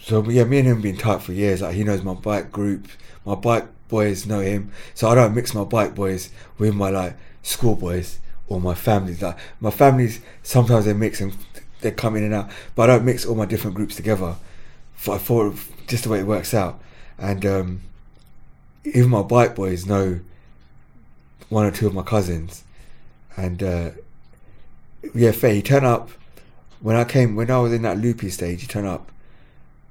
[0.00, 1.62] so yeah, me and him been tight for years.
[1.62, 2.88] Like he knows my bike group,
[3.24, 4.72] my bike boys know him.
[4.94, 9.16] So I don't mix my bike boys with my like school boys or my family.
[9.16, 11.36] Like my families sometimes they mix and
[11.80, 14.36] they come in and out, but I don't mix all my different groups together.
[14.94, 15.54] For, for
[15.86, 16.80] just the way it works out,
[17.18, 17.80] and um,
[18.84, 20.20] even my bike boys know
[21.50, 22.64] one or two of my cousins,
[23.36, 23.90] and uh,
[25.14, 25.52] yeah, fair.
[25.52, 26.10] He turned up
[26.80, 28.62] when I came when I was in that loopy stage.
[28.62, 29.12] He turned up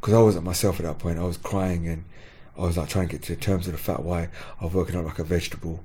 [0.01, 1.19] because I wasn't myself at that point.
[1.19, 2.03] I was crying and
[2.57, 4.29] I was like trying to get to terms with the fact why
[4.59, 5.83] I was working out like a vegetable,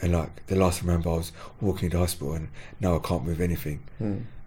[0.00, 2.48] and like the last I remember I was walking to the hospital and
[2.80, 3.82] now I can't move anything.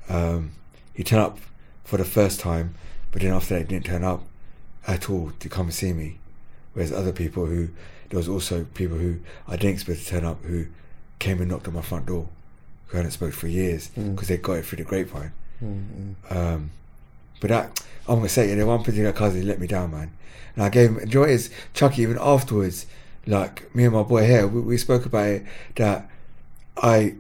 [0.10, 0.52] Um,
[0.96, 1.38] he turned up
[1.84, 2.74] for the first time,
[3.12, 4.24] but then after that he didn't turn up
[4.88, 6.18] at all to come and see me.
[6.74, 7.70] Whereas other people who
[8.10, 10.68] there was also people who I didn't expect to turn up who
[11.20, 12.28] came and knocked on my front door
[12.88, 15.32] who hadn't spoken for years because they got it through the grapevine.
[16.30, 16.72] Um,
[17.42, 20.12] but that I'm gonna say, yeah, the one particular cousin let me down, man.
[20.56, 21.00] And I gave him.
[21.10, 22.04] You know it is, Chucky?
[22.04, 22.86] Even afterwards,
[23.26, 25.46] like me and my boy here, we, we spoke about it.
[25.76, 26.10] That
[26.78, 27.16] I,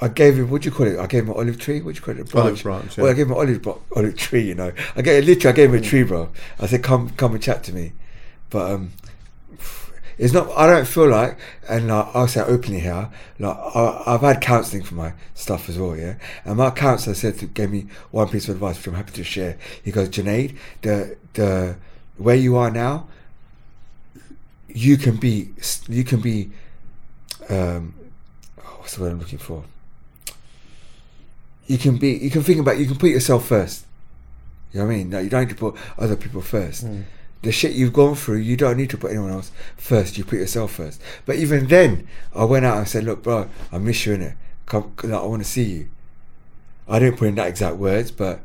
[0.00, 0.50] I gave him.
[0.50, 0.98] What do you call it?
[0.98, 1.82] I gave him an olive tree.
[1.82, 2.34] What do you call it?
[2.34, 4.42] A Olive branch, Well, I gave him an olive olive tree.
[4.42, 5.52] You know, I gave literally.
[5.52, 6.30] I gave him a tree, bro.
[6.58, 7.92] I said, come, come and chat to me.
[8.48, 8.92] But um,
[10.16, 10.50] it's not.
[10.56, 11.38] I don't feel like,
[11.68, 13.10] and like, I'll say openly here.
[13.38, 16.14] Like I, I've had counselling for my stuff as well, yeah.
[16.44, 19.24] And my counsellor said to gave me one piece of advice, which I'm happy to
[19.24, 19.58] share.
[19.82, 21.76] He goes, Junaid, the the
[22.16, 23.08] where you are now,
[24.68, 25.50] you can be,
[25.88, 26.50] you can be.
[27.48, 27.94] Um,
[28.78, 29.64] what's the word I'm looking for?
[31.72, 32.12] You can be.
[32.12, 32.76] You can think about.
[32.76, 33.86] You can put yourself first.
[34.72, 35.08] You know what I mean?
[35.08, 36.86] No, you don't need to put other people first.
[37.40, 40.18] The shit you've gone through, you don't need to put anyone else first.
[40.18, 41.00] You put yourself first.
[41.24, 44.34] But even then, I went out and said, "Look, bro, I miss you in it.
[44.66, 45.88] Come, like, I want to see you."
[46.86, 48.40] I didn't put in that exact words, but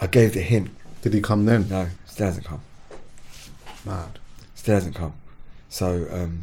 [0.00, 0.70] I gave the hint.
[1.02, 1.68] Did he come then?
[1.68, 2.62] No, still hasn't come.
[3.86, 4.18] Mad.
[4.56, 5.12] Still hasn't come.
[5.68, 6.42] So, um,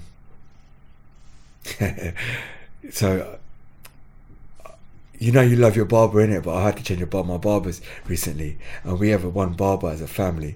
[2.89, 3.37] so
[5.19, 7.37] you know you love your barber in it, but I had to change bar- my
[7.37, 10.55] barbers recently, and we have a one barber as a family.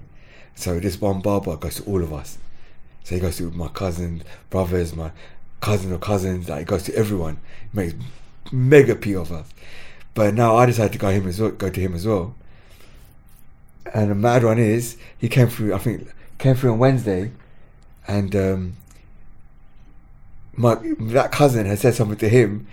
[0.54, 2.38] So this one barber goes to all of us.
[3.04, 5.10] So he goes to my cousins, brothers, my
[5.60, 6.48] cousin or cousins.
[6.48, 7.38] Like he goes to everyone.
[7.72, 7.94] He makes
[8.52, 9.48] mega pee of us.
[10.14, 12.34] But now I decided to go him as well, go to him as well.
[13.94, 15.74] And the mad one is he came through.
[15.74, 16.08] I think
[16.38, 17.32] came through on Wednesday,
[18.06, 18.76] and um,
[20.54, 22.66] my that cousin had said something to him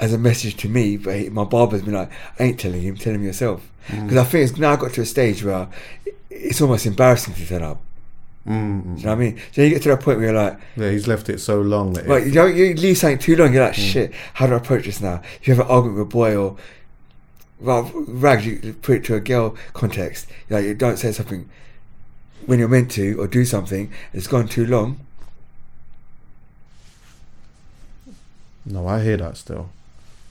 [0.00, 0.96] as a message to me.
[0.96, 4.04] But he, my barber's been like, "I ain't telling him, tell him yourself." Mm.
[4.04, 5.68] Because I think it's now got to a stage where
[6.30, 7.80] it's almost embarrassing to turn up.
[8.46, 9.04] Mm, mm Do you mm.
[9.04, 9.40] know what I mean?
[9.52, 11.92] So you get to that point where you're like, yeah, he's left it so long
[11.94, 14.56] that it, you don't you leave something too long, you're like, shit, how do I
[14.56, 15.22] approach this now?
[15.40, 16.56] If you have an argument with a boy or
[17.60, 20.28] well, rags, you put it to a girl context.
[20.48, 21.48] You Like you don't say something
[22.46, 24.98] when you're meant to or do something, it's gone too long.
[28.64, 29.70] No, I hear that still.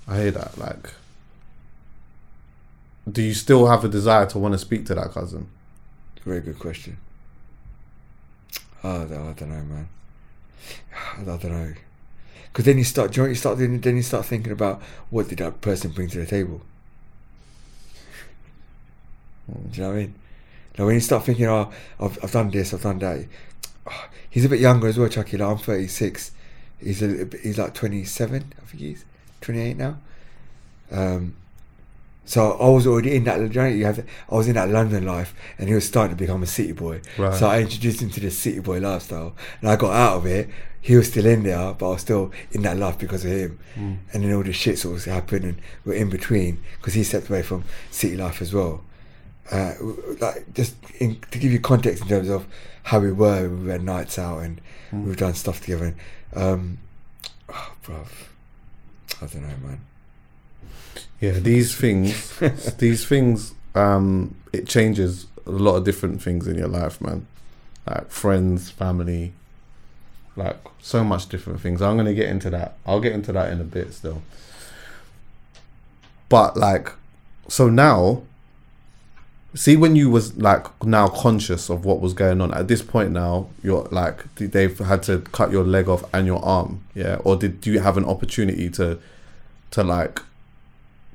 [0.08, 0.58] I hear that.
[0.58, 0.94] Like,
[3.10, 5.48] do you still have a desire to want to speak to that cousin?
[6.24, 6.98] Very good question.
[8.84, 9.90] Oh, I don't, know, man.
[11.18, 11.74] I don't know.
[12.46, 13.58] Because then you start, you start?
[13.58, 16.62] Then you start thinking about what did that person bring to the table.
[19.46, 19.70] Hmm.
[19.70, 20.16] Do you know what I mean?
[20.78, 23.26] Like when you start thinking, oh, I've, I've done this, I've done that.
[23.86, 25.38] Oh, he's a bit younger as well, Chucky.
[25.38, 26.32] Like I'm 36.
[26.80, 29.06] He's a bit, he's like 27, I think he's
[29.42, 29.98] 28 now.
[30.92, 31.36] Um,
[32.26, 33.40] so I was already in that.
[33.74, 36.48] you have, I was in that London life, and he was starting to become a
[36.48, 37.02] city boy.
[37.18, 37.34] Right.
[37.34, 40.50] So I introduced him to the city boy lifestyle, and I got out of it.
[40.82, 43.60] He was still in there, but I was still in that life because of him.
[43.76, 47.30] And then all the shit sort of happened, and we're in between because he stepped
[47.30, 48.84] away from city life as well.
[49.50, 49.74] Uh,
[50.20, 52.46] like just in, to give you context in terms of
[52.84, 54.60] how we were, we had nights out and
[54.92, 55.86] we've done stuff together.
[55.86, 55.96] And,
[56.44, 56.78] um,
[57.50, 58.08] oh, bruv,
[59.22, 59.82] I don't know, man.
[61.20, 62.38] Yeah, these things,
[62.78, 67.26] these things, um, it changes a lot of different things in your life, man.
[67.88, 69.34] Like friends, family,
[70.36, 71.82] like so much different things.
[71.82, 72.76] I'm gonna get into that.
[72.86, 74.22] I'll get into that in a bit still.
[76.30, 76.92] But like,
[77.48, 78.24] so now,
[79.58, 83.12] see when you was like now conscious of what was going on at this point
[83.12, 87.36] now you're like they've had to cut your leg off and your arm yeah or
[87.36, 89.00] did you have an opportunity to
[89.72, 90.22] to like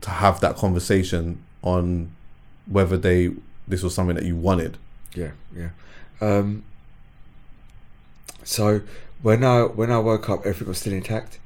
[0.00, 2.10] to have that conversation on
[2.66, 3.30] whether they
[3.68, 4.76] this was something that you wanted
[5.14, 5.70] Yeah, yeah.
[6.20, 6.64] Um,
[8.44, 8.82] so
[9.22, 11.38] when I when I woke up, everything was still intact.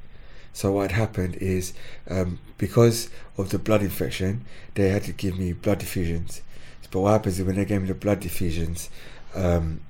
[0.53, 1.75] So what happened is
[2.09, 4.45] um, because of the blood infection,
[4.75, 6.43] they had to give me blood diffusions.
[6.91, 8.91] But what happens is when they gave me the blood diffusions,
[9.35, 9.81] um,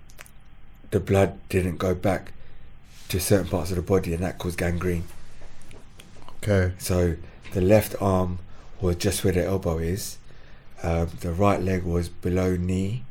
[0.90, 2.32] the blood didn't go back
[3.08, 5.04] to certain parts of the body, and that caused gangrene.
[6.42, 7.16] okay So
[7.52, 8.38] the left arm
[8.80, 10.18] was just where the elbow is.
[10.82, 13.04] Um, the right leg was below knee,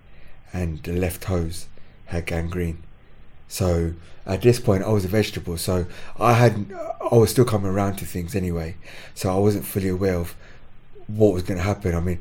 [0.53, 1.67] and the left toes
[2.05, 2.83] had gangrene.
[3.47, 3.93] So
[4.25, 5.57] at this point, I was a vegetable.
[5.57, 5.85] So
[6.19, 6.73] I had,
[7.11, 8.75] I was still coming around to things anyway.
[9.13, 10.35] So I wasn't fully aware of
[11.07, 11.93] what was going to happen.
[11.93, 12.19] I mean,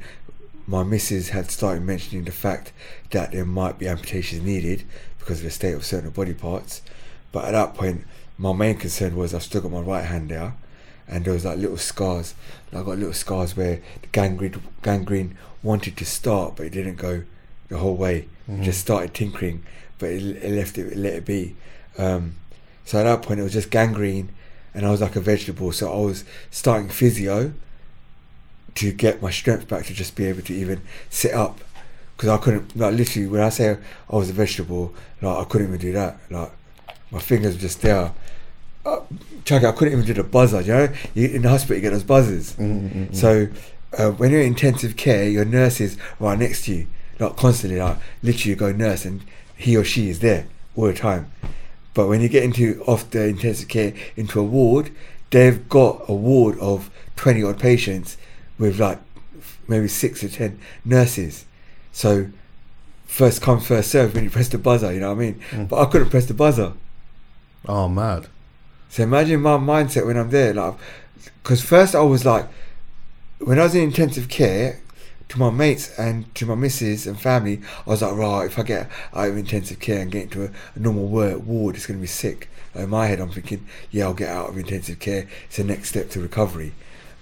[0.67, 2.73] my missus had started mentioning the fact
[3.11, 4.85] that there might be amputations needed
[5.19, 6.83] because of the state of certain body parts.
[7.33, 8.05] But at that point,
[8.39, 10.55] my main concern was I've still got my right hand there,
[11.07, 12.35] and there was like little scars.
[12.73, 17.25] I got little scars where the gangrene gangrene wanted to start, but it didn't go
[17.69, 18.29] the whole way.
[18.49, 19.65] It just started tinkering,
[19.99, 21.57] but it, it left it, it let it be.
[21.97, 22.37] Um,
[22.85, 24.31] so at that point, it was just gangrene,
[24.75, 25.73] and I was like a vegetable.
[25.73, 27.55] So I was starting physio
[28.77, 31.61] to get my strength back to just be able to even sit up.
[32.16, 33.77] Because I couldn't like literally when I say
[34.11, 36.18] I was a vegetable like I couldn't even do that.
[36.31, 36.53] Like
[37.11, 38.12] my fingers were just there.
[38.87, 39.01] Uh,
[39.45, 40.89] Chucky, I couldn't even do the buzzer you know?
[41.14, 42.55] You, in the hospital you get those buzzers.
[43.12, 43.49] So
[43.97, 46.87] uh, when you're in intensive care your nurse is right next to you
[47.18, 49.22] like constantly like literally you go nurse and
[49.57, 50.47] he or she is there
[50.77, 51.31] all the time.
[51.95, 54.91] But when you get into off the intensive care into a ward,
[55.31, 58.16] they've got a ward of twenty odd patients
[58.59, 58.98] with like
[59.68, 61.44] maybe six or ten nurses.
[61.92, 62.28] So
[63.07, 65.40] first come first serve when you press the buzzer, you know what I mean?
[65.50, 65.68] Mm.
[65.68, 66.72] But I couldn't press the buzzer.
[67.66, 68.26] oh mad
[68.88, 70.74] So imagine my mindset when I'm there, like,
[71.42, 72.46] because first I was like,
[73.38, 74.80] when I was in intensive care,
[75.28, 78.62] to my mates and to my missus and family, I was like, right, if I
[78.62, 81.98] get out of intensive care and get into a, a normal wa- ward, it's going
[81.98, 82.48] to be sick.
[82.74, 85.26] In my head, I'm thinking, yeah, I'll get out of intensive care.
[85.46, 86.72] It's the next step to recovery.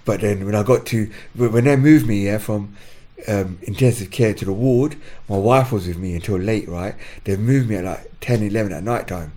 [0.05, 2.77] But then when I got to, when they moved me, yeah, from
[3.29, 4.97] um, intensive care to the ward,
[5.29, 6.95] my wife was with me until late, right?
[7.25, 9.33] They moved me at like 10, 11 at night time.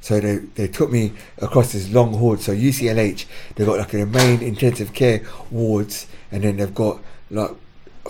[0.00, 2.40] So they, they took me across this long ward.
[2.40, 7.00] So UCLH, they've got like the main intensive care wards, and then they've got
[7.30, 7.52] like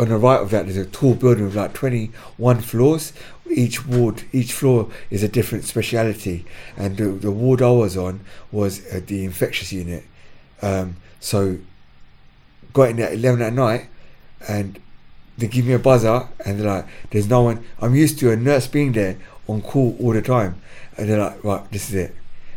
[0.00, 3.12] on the right of that, there's a tall building with like 21 floors.
[3.48, 6.44] Each ward, each floor is a different speciality,
[6.76, 10.04] and the, the ward I was on was uh, the infectious unit.
[10.62, 11.58] Um, so
[12.72, 13.88] got in at 11 at night,
[14.48, 14.78] and
[15.38, 18.36] they give me a buzzer, and they're like, "There's no one." I'm used to a
[18.36, 19.16] nurse being there
[19.48, 20.60] on call all the time,
[20.96, 22.14] and they're like, "Right, this is it."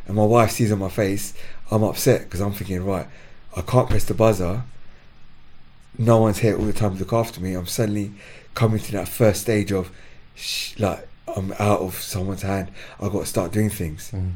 [0.08, 1.34] And my wife sees on my face,
[1.70, 3.08] I'm upset because I'm thinking, right,
[3.56, 4.64] I can't press the buzzer.
[5.98, 7.54] No one's here all the time to look after me.
[7.54, 8.14] I'm suddenly
[8.54, 9.92] coming to that first stage of,
[10.78, 12.70] like, I'm out of someone's hand.
[13.02, 14.12] I've got to start doing things.
[14.14, 14.34] Mm.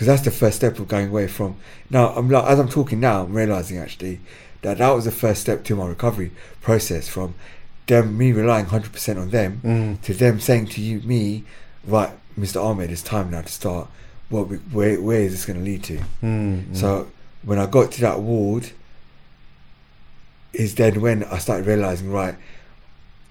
[0.00, 1.56] Because that's the first step of going away from.
[1.90, 4.20] Now, I'm like, as I'm talking now, I'm realizing actually
[4.62, 6.30] that that was the first step to my recovery
[6.62, 7.34] process from
[7.86, 10.00] them, me relying 100% on them Mm.
[10.00, 11.44] to them saying to you, me,
[11.86, 12.64] right, Mr.
[12.64, 13.88] Ahmed, it's time now to start.
[14.30, 16.00] What, we, where, where is this going to lead to?
[16.22, 17.10] Mm, So
[17.42, 18.70] when I got to that ward,
[20.54, 22.36] is then when I started realizing, right,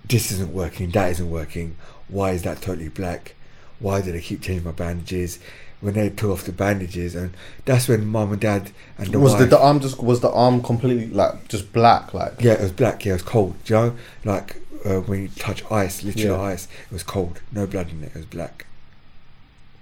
[0.07, 1.77] this isn't working, that isn't working.
[2.09, 3.33] Why is that totally black?
[3.79, 5.39] Why do they keep changing my bandages?
[5.81, 9.33] When they took off the bandages, and that's when mum and dad and the was
[9.33, 12.61] the, wife, the arm just was the arm completely like just black like yeah, it
[12.61, 13.05] was black.
[13.05, 13.55] Yeah, it was cold.
[13.63, 16.41] Do you know, like uh, when you touch ice, literally Yeah.
[16.41, 17.39] ice, it was cold.
[17.53, 18.07] No blood in it.
[18.07, 18.65] It was black.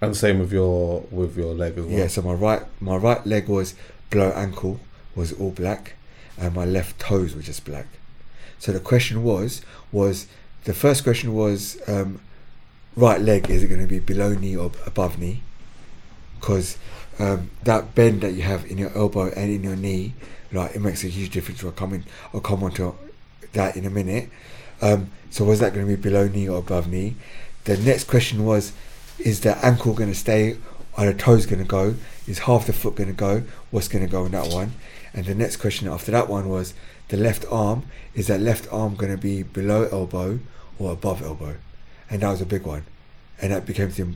[0.02, 1.98] and same with your with your leg as well.
[2.00, 3.74] Yeah, so my right my right leg was
[4.12, 4.80] below ankle
[5.16, 5.94] was all black,
[6.38, 7.88] and my left toes were just black.
[8.60, 10.28] So the question was was
[10.66, 12.20] the first question was um,
[12.96, 15.42] right leg is it going to be below knee or above knee?
[16.40, 16.78] Because
[17.20, 20.14] um, that bend that you have in your elbow and in your knee,
[20.52, 21.64] like it makes a huge difference.
[21.64, 22.96] I'll come in, I'll come on to
[23.54, 24.30] that in a minute.
[24.82, 27.16] Um, so was that going to be below knee or above knee?
[27.66, 28.74] The next question was,
[29.20, 30.58] is the ankle going to stay?
[30.96, 31.96] Are the toes going to go?
[32.28, 33.44] Is half the foot going to go?
[33.72, 34.74] What's going to go in that one?
[35.14, 36.74] And the next question after that one was,
[37.10, 37.84] the left arm,
[38.14, 40.40] is that left arm going to be below elbow
[40.78, 41.56] or above elbow?
[42.10, 42.86] And that was a big one.
[43.42, 44.16] And that became the,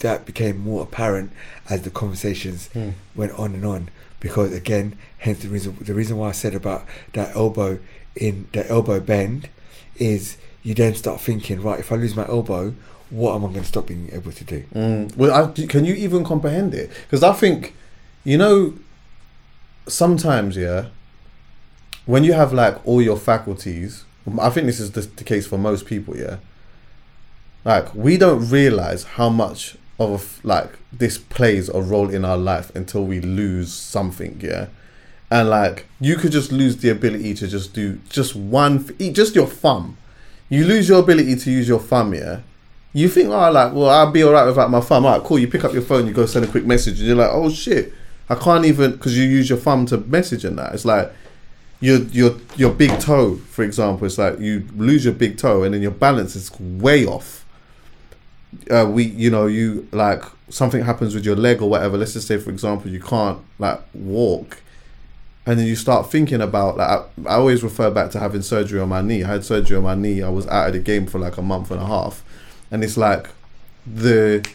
[0.00, 1.32] that became more apparent
[1.68, 2.70] as the conversations
[3.14, 3.88] went on and on.
[4.20, 7.78] Because again, hence the reason the reason why I said about that elbow
[8.16, 9.48] in the elbow bend
[9.96, 12.74] is you then start thinking, right, if I lose my elbow,
[13.10, 14.64] what am I going to stop being able to do?
[14.74, 15.14] Mm.
[15.16, 16.90] Well, I, can you even comprehend it?
[17.02, 17.74] Because I think,
[18.24, 18.74] you know,
[19.86, 20.86] sometimes, yeah,
[22.06, 24.04] when you have like all your faculties,
[24.40, 26.38] I think this is the, the case for most people, yeah.
[27.64, 32.74] Like we don't realize how much of like this plays a role in our life
[32.74, 34.66] until we lose something, yeah.
[35.30, 39.46] And like you could just lose the ability to just do just one, just your
[39.46, 39.96] thumb.
[40.48, 42.40] You lose your ability to use your thumb, yeah
[42.94, 45.04] you think, oh, like, well, I'll be alright without my thumb.
[45.04, 45.38] Alright, cool.
[45.38, 47.50] You pick up your phone, you go send a quick message, and you're like, oh
[47.50, 47.92] shit,
[48.30, 50.72] I can't even because you use your thumb to message and that.
[50.72, 51.12] It's like
[51.80, 54.06] your your your big toe, for example.
[54.06, 57.43] It's like you lose your big toe, and then your balance is way off.
[58.70, 61.96] Uh, we, you know, you like something happens with your leg or whatever.
[61.96, 64.62] Let's just say, for example, you can't like walk,
[65.46, 68.80] and then you start thinking about like I, I always refer back to having surgery
[68.80, 69.22] on my knee.
[69.24, 70.22] I had surgery on my knee.
[70.22, 72.22] I was out of the game for like a month and a half,
[72.70, 73.28] and it's like
[73.86, 74.46] the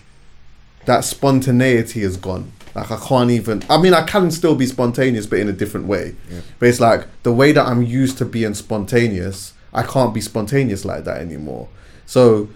[0.85, 2.51] that spontaneity is gone.
[2.75, 3.63] Like I can't even.
[3.69, 6.15] I mean, I can still be spontaneous, but in a different way.
[6.59, 9.53] But it's like the way that I'm used to being spontaneous.
[9.71, 11.69] I can't be spontaneous like that anymore.
[12.07, 12.49] So,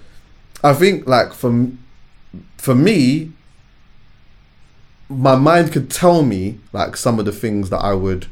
[0.63, 1.71] I think like for
[2.57, 3.31] for me,
[5.09, 8.27] my mind could tell me like some of the things that I would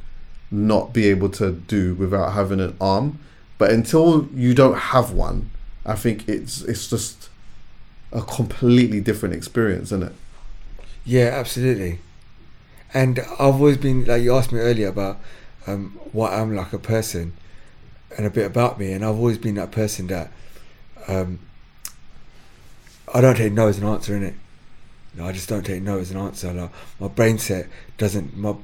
[0.50, 3.20] not be able to do without having an arm.
[3.58, 5.52] But until you don't have one,
[5.86, 7.30] I think it's it's just
[8.12, 10.14] a completely different experience, isn't it?
[11.06, 12.00] Yeah, absolutely.
[12.94, 15.20] And I've always been like you asked me earlier about
[15.68, 17.34] um, what I'm like a person
[18.18, 20.32] and a bit about me, and I've always been that person that
[21.08, 21.40] um,
[23.14, 24.36] I don't take no as an answer in it.
[25.16, 26.54] No, I just don't take no as an answer.
[26.54, 28.38] Like, my brain set doesn't.
[28.38, 28.56] My,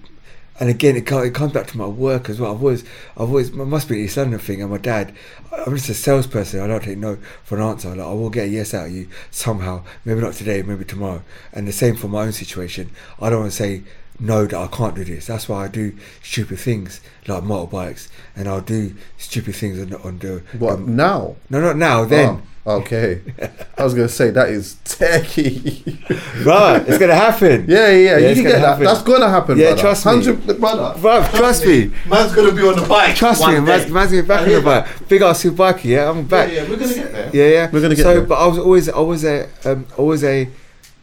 [0.60, 2.54] and again, it, it comes back to my work as well.
[2.54, 2.84] I've always,
[3.16, 4.62] I've always, must be East London thing.
[4.62, 5.14] And my dad,
[5.52, 6.62] I'm just a salesperson.
[6.62, 7.90] I don't take no for an answer.
[7.90, 9.84] Like, I will get a yes out of you somehow.
[10.06, 11.24] Maybe not today, maybe tomorrow.
[11.52, 12.90] And the same for my own situation.
[13.20, 13.84] I don't want to say
[14.20, 15.28] no that I can't do this.
[15.28, 20.20] That's why I do stupid things like motorbikes, and I'll do stupid things on, on
[20.20, 20.44] the.
[20.58, 21.36] What um, now?
[21.50, 22.06] no, not now.
[22.06, 22.42] Then.
[22.66, 23.22] Oh, okay.
[23.78, 26.46] I was gonna say that is techie.
[26.46, 27.66] Right, it's gonna happen.
[27.70, 28.80] yeah, yeah, you can get that.
[28.80, 29.58] That's gonna happen.
[29.58, 29.82] Yeah, brother.
[29.82, 30.12] trust me.
[30.12, 31.00] 100 brother.
[31.00, 31.92] Bruv, trust me.
[32.08, 33.16] Man's gonna be on the bike.
[33.16, 35.08] Trust me, man's, gonna be back on the bike.
[35.08, 36.52] Big ass super bike, yeah, I'm back.
[36.52, 37.32] Yeah, yeah, we're gonna get there.
[37.34, 37.70] Yeah, yeah.
[37.72, 38.24] We're gonna get so, there.
[38.24, 40.50] but I was always, I was a, um, always a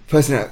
[0.09, 0.51] person that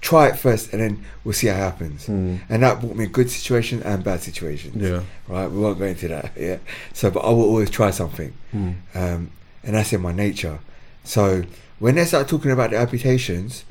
[0.00, 2.06] try it first, and then we'll see how it happens.
[2.06, 2.40] Mm.
[2.48, 4.76] And that brought me good situations and bad situations.
[4.76, 5.02] Yeah.
[5.28, 5.50] Right.
[5.50, 6.32] We won't go into that.
[6.36, 6.58] Yeah.
[6.94, 8.74] So, but I will always try something, Mm.
[8.94, 9.30] um,
[9.62, 10.58] and that's in my nature.
[11.04, 11.42] So
[11.78, 13.64] when they start talking about the amputations,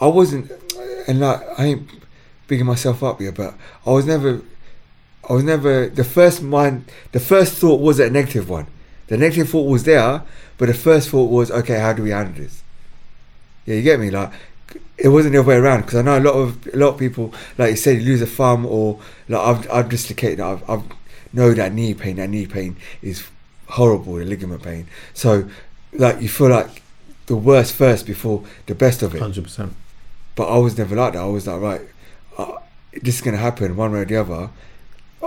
[0.00, 0.50] I wasn't,
[1.08, 1.88] and like I ain't
[2.48, 3.54] bigging myself up here, but
[3.86, 4.42] I was never,
[5.28, 6.90] I was never the first mind.
[7.12, 8.66] The first thought was a negative one.
[9.06, 10.22] The negative thought was there,
[10.58, 12.62] but the first thought was, okay, how do we handle this?
[13.66, 14.10] Yeah, you get me.
[14.10, 14.32] Like
[14.96, 16.98] it wasn't the other way around because I know a lot of a lot of
[16.98, 20.40] people, like you said, you lose a thumb or like I've I've dislocated.
[20.40, 20.84] I've I've
[21.32, 22.16] know that knee pain.
[22.16, 23.24] That knee pain is
[23.68, 24.14] horrible.
[24.14, 24.86] The ligament pain.
[25.12, 25.48] So
[25.92, 26.82] like you feel like
[27.26, 29.20] the worst first before the best of it.
[29.20, 29.74] Hundred percent.
[30.36, 31.22] But I was never like that.
[31.22, 31.80] I was like, right,
[32.38, 32.58] uh,
[32.92, 34.50] this is gonna happen one way or the other.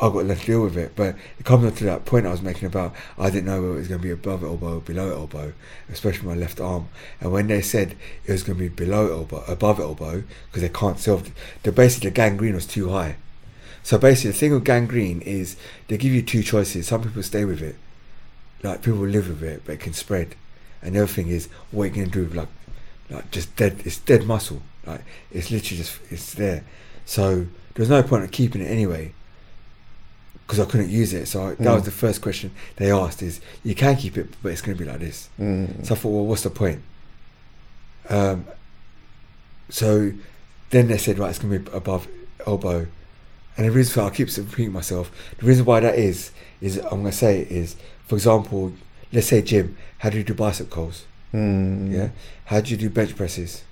[0.01, 0.95] I've got to deal with it.
[0.95, 3.73] But it comes up to that point I was making about I didn't know whether
[3.73, 5.53] it was going to be above elbow or below elbow,
[5.91, 6.89] especially my left arm.
[7.19, 7.95] And when they said
[8.25, 11.31] it was going to be below elbow, above elbow, because they can't solve
[11.63, 13.15] the basically the gangrene was too high.
[13.83, 15.55] So basically, the thing with gangrene is
[15.87, 16.87] they give you two choices.
[16.87, 17.77] Some people stay with it,
[18.61, 20.35] like people live with it, but it can spread.
[20.81, 22.49] And the other thing is what going to do with like,
[23.09, 23.81] like just dead.
[23.85, 24.61] It's dead muscle.
[24.85, 26.63] Like it's literally just it's there.
[27.05, 29.13] So there's no point in keeping it anyway
[30.47, 31.27] because I couldn't use it.
[31.27, 31.75] So I, that Mm.
[31.75, 34.83] was the first question they asked: is you can keep it, but it's going to
[34.83, 35.29] be like this.
[35.39, 35.85] Mm.
[35.85, 36.81] So I thought, well, what's the point?
[38.09, 38.45] Um,
[39.69, 40.11] so
[40.69, 42.07] then they said, right, it's going to be above
[42.45, 42.87] elbow,
[43.57, 45.11] and the reason for I keep repeating myself.
[45.39, 46.31] The reason why that is
[46.61, 47.75] is I'm going to say is,
[48.07, 48.73] for example,
[49.11, 51.05] let's say gym, How do you do bicep curls?
[51.33, 51.91] Mm.
[51.91, 52.09] Yeah.
[52.45, 53.63] How do you do bench presses?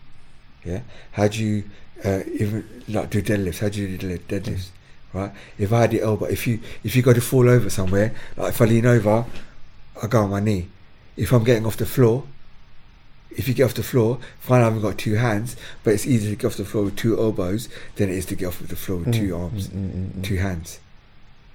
[0.66, 0.82] Yeah.
[1.14, 1.64] How do you
[2.04, 3.60] uh, even like do deadlifts?
[3.60, 4.68] How do you do deadlift- deadlifts?
[5.16, 5.32] Right.
[5.57, 8.49] If I had the elbow, if you if you go to fall over somewhere, like
[8.49, 9.26] if I lean over,
[10.01, 10.68] I go on my knee.
[11.16, 12.26] If I'm getting off the floor,
[13.32, 16.32] if you get off the floor, fine, I haven't got two hands, but it's easier
[16.32, 18.76] to get off the floor with two elbows than it is to get off the
[18.76, 20.80] floor with two Mm, arms, mm, mm, mm, two hands.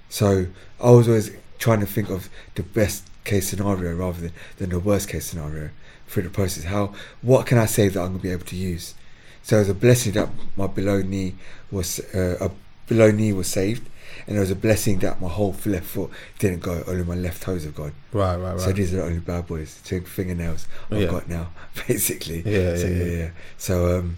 [0.09, 0.47] So
[0.83, 4.79] I was always trying to think of the best case scenario rather than, than the
[4.79, 5.69] worst case scenario
[6.07, 6.63] through the process.
[6.63, 8.95] How what can I say that I'm gonna be able to use?
[9.43, 11.35] So it was a blessing that my below knee
[11.71, 12.51] was uh, a
[12.91, 13.87] below knee was saved,
[14.27, 16.83] and it was a blessing that my whole left foot didn't go.
[16.87, 17.93] Only my left toes have gone.
[18.11, 18.59] Right, right, right.
[18.59, 19.79] So these are the only bad boys.
[19.85, 21.07] Two fingernails I've Yeah.
[21.07, 21.49] got now,
[21.87, 22.41] basically.
[22.45, 23.29] Yeah, so, yeah, yeah, yeah.
[23.57, 24.17] So um,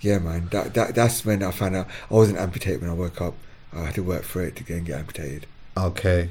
[0.00, 0.48] yeah, man.
[0.52, 3.34] That, that that's when I found out I wasn't amputated when I woke up.
[3.72, 5.46] I had to work for it to go and get amputated.
[5.76, 6.30] Okay.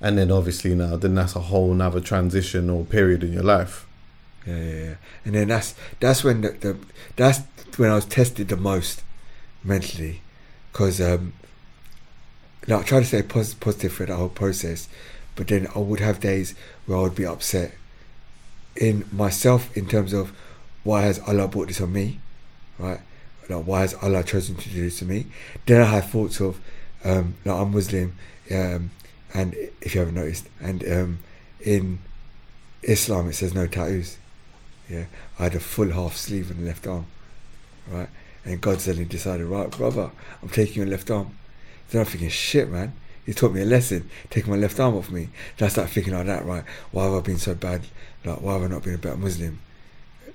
[0.00, 3.86] And then obviously now, then that's a whole another transition or period in your life.
[4.46, 4.94] Yeah, yeah, yeah.
[5.24, 6.76] And then that's that's when the, the
[7.16, 7.40] that's
[7.76, 9.02] when I was tested the most
[9.62, 10.22] mentally,
[10.72, 11.32] because um,
[12.66, 14.88] like I try to stay pos- positive for the whole process,
[15.36, 16.54] but then I would have days
[16.86, 17.72] where I would be upset
[18.76, 20.32] in myself in terms of
[20.84, 22.20] why has Allah brought this on me,
[22.78, 23.00] right?
[23.48, 25.26] Like why has Allah chosen to do this to me?
[25.66, 26.60] Then I have thoughts of
[27.04, 28.16] um, like I'm Muslim,
[28.50, 28.90] um,
[29.34, 31.18] and if you haven't noticed, and um,
[31.60, 31.98] in
[32.82, 34.18] Islam it says no tattoos.
[34.88, 35.04] Yeah,
[35.38, 37.06] I had a full half sleeve on the left arm,
[37.88, 38.08] right?
[38.44, 40.10] And God suddenly decided, right, brother,
[40.42, 41.36] I'm taking your left arm.
[41.90, 42.94] Then I'm thinking, shit, man,
[43.26, 45.28] he taught me a lesson, taking my left arm off me.
[45.56, 46.64] Then I start thinking like that, right?
[46.90, 47.82] Why have I been so bad?
[48.24, 49.60] Like, why have I not been a better Muslim?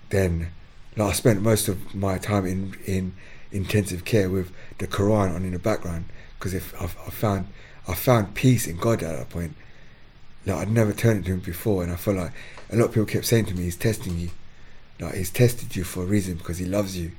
[0.10, 0.52] Then,
[0.96, 3.14] like, I spent most of my time in in
[3.52, 6.06] intensive care with the Quran on in the background
[6.38, 7.48] because if I, I found
[7.88, 9.56] I found peace in God at that point.
[10.46, 12.32] Like I'd never turned to him before, and I felt like
[12.70, 14.30] a lot of people kept saying to me, "He's testing you."
[15.00, 17.12] Like he's tested you for a reason because he loves you,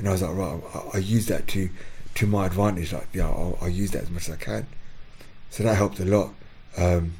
[0.00, 1.68] and I was like, right, I, I use that to
[2.14, 2.92] to my advantage.
[2.92, 4.66] Like, yeah, I'll, I'll use that as much as I can.
[5.50, 6.32] So that helped a lot.
[6.76, 7.12] Um,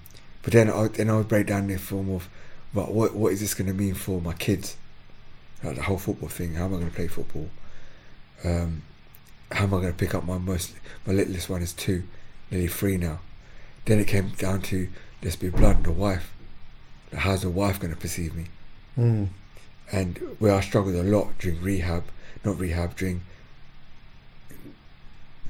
[0.43, 2.29] but then I then I would break down the form of,
[2.73, 4.77] right, what what is this going to mean for my kids?
[5.63, 6.55] Like the whole football thing.
[6.55, 7.51] How am I going to play football?
[8.43, 8.83] Um,
[9.53, 10.73] how am I going to pick up my most
[11.07, 12.05] my littlest one is two,
[12.51, 13.21] nearly three now.
[13.85, 14.89] Then it came down to
[15.23, 16.33] let's be blunt, the wife.
[17.15, 18.47] How's the wife going to perceive me?
[18.99, 19.29] Mm.
[19.93, 22.05] and where I struggled a lot during rehab,
[22.45, 23.23] not rehab, during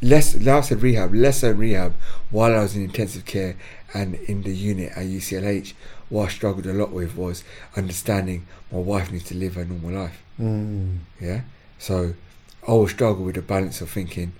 [0.02, 1.94] less, like I said rehab, less so rehab,
[2.30, 3.56] while I was in intensive care
[3.94, 5.74] and in the unit at UCLH,
[6.08, 7.44] what I struggled a lot with was
[7.76, 10.22] understanding my wife needs to live her normal life.
[10.40, 10.98] Mm.
[11.20, 11.42] Yeah.
[11.78, 12.14] So
[12.62, 14.32] I always struggle with the balance of thinking,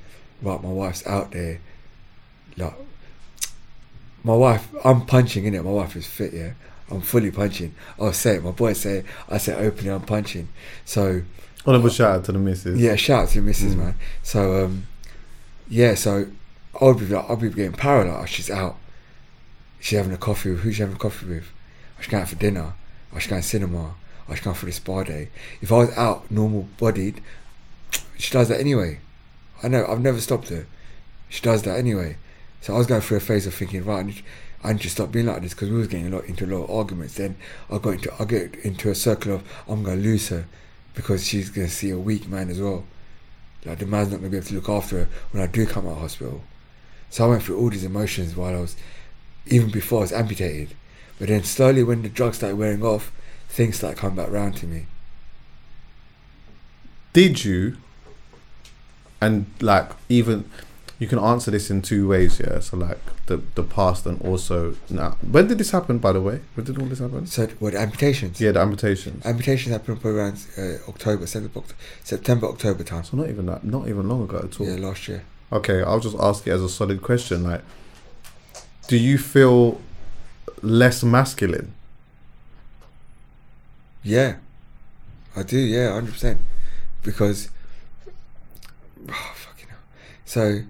[0.43, 1.61] right, my wife's out there,
[2.57, 2.75] like
[4.23, 5.65] my wife, I'm punching in it.
[5.65, 6.53] My wife is fit, yeah.
[6.91, 7.75] I'm fully punching.
[8.01, 8.45] I'll say it.
[8.45, 9.07] My boys say it.
[9.29, 9.91] I say openly.
[9.91, 10.49] I'm punching.
[10.85, 11.23] So
[11.67, 12.81] A shout out to the missus.
[12.81, 13.75] yeah, shout out to the Mrs.
[13.75, 13.77] Mm.
[13.77, 13.95] Man.
[14.23, 14.87] So um,
[15.69, 16.27] yeah, so
[16.81, 18.77] I'll be like, I'll be getting oh, she's out.
[19.79, 21.45] She's having a coffee with who's she having a coffee with?
[21.45, 22.75] Oh, she's going out for dinner.
[23.13, 23.95] Oh, she's going to cinema.
[24.29, 25.31] I should come for the spa day.
[25.61, 27.21] If I was out normal bodied,
[28.17, 29.01] she does that anyway.
[29.63, 30.67] I know I've never stopped her.
[31.29, 32.17] She does that anyway.
[32.61, 34.23] So I was going through a phase of thinking, right, I need,
[34.63, 36.47] I need to stop being like this because we was getting a lot into a
[36.47, 37.15] lot of arguments.
[37.15, 37.37] Then
[37.71, 40.47] I got into I get into a circle of I'm going to lose her
[41.01, 42.85] because she's going to see a weak man as well.
[43.65, 45.67] Like the man's not going to be able to look after her when I do
[45.67, 46.43] come out of hospital.
[47.09, 48.77] So I went through all these emotions while I was,
[49.47, 50.75] even before I was amputated.
[51.19, 53.13] But then slowly, when the drugs started wearing off,
[53.49, 54.87] things started coming back round to me.
[57.13, 57.77] Did you?
[59.21, 60.49] And like even
[61.01, 62.61] you can answer this in two ways, yeah.
[62.61, 65.17] So like the the past and also now.
[65.23, 66.41] When did this happen, by the way?
[66.55, 67.27] When did all this happen?
[67.27, 68.39] So what amputations?
[68.39, 69.25] Yeah, the amputations.
[69.25, 71.63] Amputations happened for around uh, October, September,
[72.05, 73.05] September, October time.
[73.05, 74.67] So not even that, not even long ago at all.
[74.67, 75.25] Yeah, last year.
[75.51, 77.45] Okay, I'll just ask you as a solid question.
[77.45, 77.63] Like,
[78.87, 79.81] do you feel
[80.61, 81.73] less masculine?
[84.03, 84.37] Yeah,
[85.35, 85.59] I do.
[85.59, 86.41] Yeah, hundred percent.
[87.03, 87.49] Because,
[89.09, 89.79] oh, fucking hell.
[90.27, 90.61] So,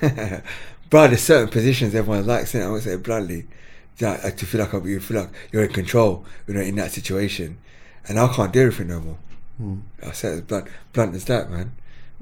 [0.90, 2.54] bro, there's certain positions everyone likes.
[2.54, 2.62] It.
[2.62, 3.46] I won't say bluntly.
[3.98, 6.24] That like, to feel like you feel like you're in control.
[6.46, 7.58] You know, in that situation,
[8.08, 9.18] and I can't do everything no more.
[9.58, 9.80] Hmm.
[10.02, 11.72] I said as blunt, blunt as that, man.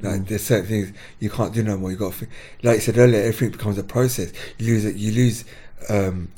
[0.00, 0.24] Like hmm.
[0.24, 1.90] there's certain things you can't do no more.
[1.90, 2.26] You got, to,
[2.62, 4.32] like you said earlier, everything becomes a process.
[4.58, 4.96] You lose it.
[4.96, 5.44] You lose.
[5.88, 6.32] Um,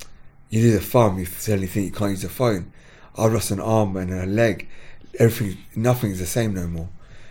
[0.50, 1.18] you lose a thumb.
[1.18, 2.72] You suddenly think you can't use a phone.
[3.16, 4.68] I lost an arm and a leg.
[5.18, 6.88] Everything, nothing's the same no more.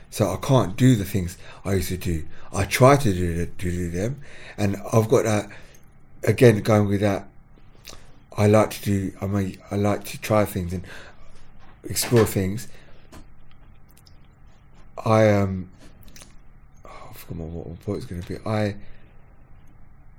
[0.10, 2.26] So I can't do the things I used to do.
[2.51, 4.22] I try to do to do them,
[4.57, 5.49] and I've got that.
[6.24, 7.28] Again, going with that,
[8.36, 9.14] I like to do.
[9.22, 10.84] I mean, I like to try things and
[11.84, 12.68] explore things.
[15.05, 15.70] I um,
[16.86, 18.38] oh, I forgot what my point was going to be.
[18.45, 18.76] I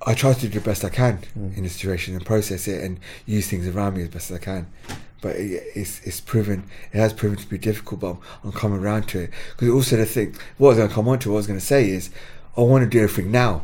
[0.05, 2.99] I try to do the best I can in the situation and process it and
[3.25, 4.67] use things around me as best as I can.
[5.21, 7.99] But it, it's it's proven it has proven to be difficult.
[8.01, 10.89] But I'm, I'm coming around to it because also the thing what I was going
[10.89, 12.09] to come on to what I was going to say is
[12.57, 13.63] I want to do everything now.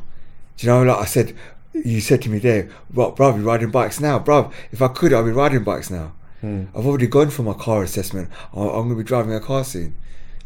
[0.58, 1.36] Do you know like I said?
[1.74, 4.52] You said to me there, "What, bruv, you riding bikes now, bruv?
[4.72, 6.14] If I could, I'd be riding bikes now.
[6.42, 6.66] Hmm.
[6.76, 8.30] I've already gone for my car assessment.
[8.56, 9.96] I- I'm going to be driving a car soon.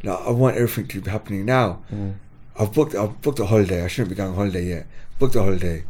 [0.03, 1.73] Like I want everything to be happening now.
[1.89, 2.11] Hmm.
[2.59, 2.95] I've booked.
[2.95, 3.83] I've booked a holiday.
[3.83, 4.87] I shouldn't be going on holiday yet.
[5.21, 5.83] Booked a holiday.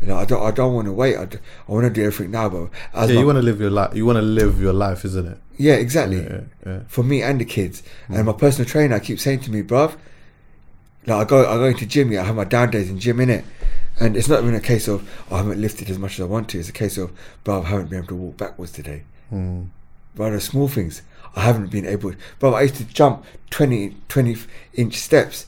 [0.00, 0.42] You know, I don't.
[0.42, 1.16] I don't want to wait.
[1.16, 2.48] I, I want to do everything now.
[2.48, 2.70] But
[3.08, 3.94] Yeah, you want to live your life.
[3.94, 5.38] You want to live your life, isn't it?
[5.56, 6.20] yeah, exactly.
[6.24, 6.80] Yeah, yeah.
[6.88, 7.84] For me and the kids.
[8.08, 9.96] And my personal trainer keeps saying to me, bruv,
[11.06, 13.20] like I go I go into gym, yeah, I have my down days in gym
[13.20, 13.44] in it.
[14.00, 16.24] And it's not even a case of oh, I haven't lifted as much as I
[16.24, 16.58] want to.
[16.58, 17.12] It's a case of,
[17.44, 19.04] bruv, I haven't been able to walk backwards today.
[20.16, 21.02] But small things,
[21.36, 22.14] I haven't been able.
[22.40, 24.36] Bro, I used to jump 20, 20
[24.74, 25.46] inch steps,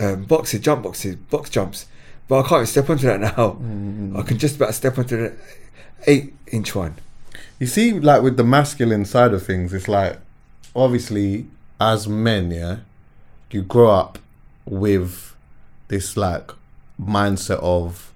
[0.00, 1.86] um, boxes, jump boxes, box jumps.
[2.30, 3.50] But I can't step onto that now.
[3.50, 5.32] Hmm, I can just about step onto the
[6.06, 6.94] eight inch one.
[7.58, 10.16] You see, like with the masculine side of things, it's like
[10.74, 11.46] obviously
[11.80, 12.76] as men, yeah,
[13.50, 14.20] you grow up
[14.64, 15.34] with
[15.88, 16.52] this like
[17.02, 18.12] mindset of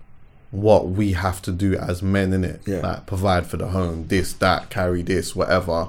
[0.53, 2.79] what we have to do as men in it, Yeah.
[2.83, 5.89] like provide for the home, this, that, carry this, whatever.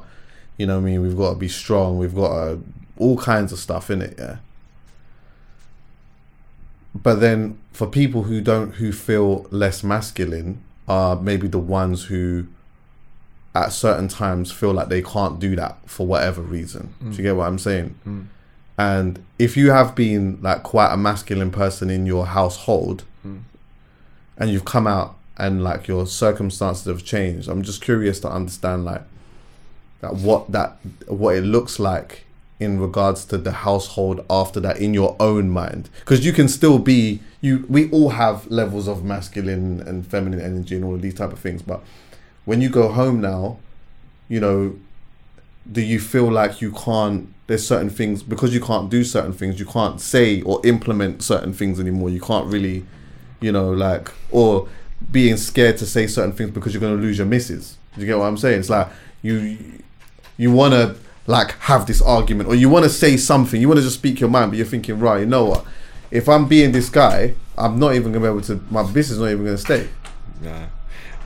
[0.58, 1.02] You know what I mean?
[1.04, 2.00] We've got to be strong.
[2.00, 2.64] We've got to,
[2.98, 4.38] all kinds of stuff in it, yeah.
[6.96, 12.48] But then for people who don't, who feel less masculine, are maybe the ones who
[13.54, 16.94] at certain times feel like they can't do that for whatever reason.
[17.00, 17.24] Do you mm.
[17.24, 17.96] get what I'm saying?
[18.06, 18.28] Mm.
[18.78, 23.42] And if you have been like quite a masculine person in your household mm.
[24.38, 28.84] and you've come out and like your circumstances have changed, I'm just curious to understand
[28.84, 29.04] like
[30.02, 30.78] that what that
[31.08, 32.26] what it looks like
[32.60, 35.90] in regards to the household after that in your own mind?
[36.00, 40.76] Because you can still be you we all have levels of masculine and feminine energy
[40.76, 41.82] and all of these type of things but
[42.46, 43.58] when you go home now
[44.28, 44.76] you know
[45.72, 49.60] do you feel like you can't there's certain things because you can't do certain things
[49.60, 52.10] you can't say or implement certain things anymore.
[52.10, 52.86] You can't really
[53.40, 54.68] you know like or
[55.12, 58.08] being scared to say certain things because you're going to lose your misses do you
[58.08, 58.60] get what i'm saying?
[58.60, 58.88] It's like
[59.22, 59.58] you
[60.38, 60.96] you want to
[61.28, 64.20] like have this argument or you want to say something you want to just speak
[64.20, 65.66] your mind but you're thinking right you know what
[66.12, 69.20] if i'm being this guy i'm not even to be able to my business is
[69.20, 69.88] not even to stay
[70.42, 70.66] Nah.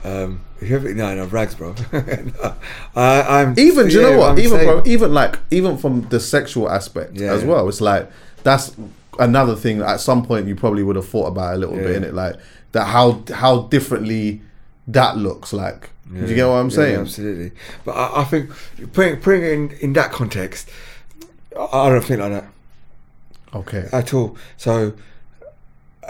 [0.02, 1.74] Um, ever, no, no, rags, bro.
[1.92, 2.54] no,
[2.96, 6.18] I, I'm even do you yeah, know what I'm even even like even from the
[6.20, 7.48] sexual aspect Yeah, as yeah.
[7.48, 8.10] well it's like
[8.42, 8.74] that's
[9.18, 12.04] another thing at some point you probably would have thought about a little bit in
[12.04, 12.36] it like
[12.72, 14.40] that how how differently
[14.86, 17.52] that looks like do you get what i'm Yeah, saying absolutely.
[17.84, 18.50] But I, I think
[18.92, 20.68] putting putting it in in that context,
[21.56, 22.46] I, I don't think like that
[23.54, 24.36] okay at all.
[24.56, 24.94] So,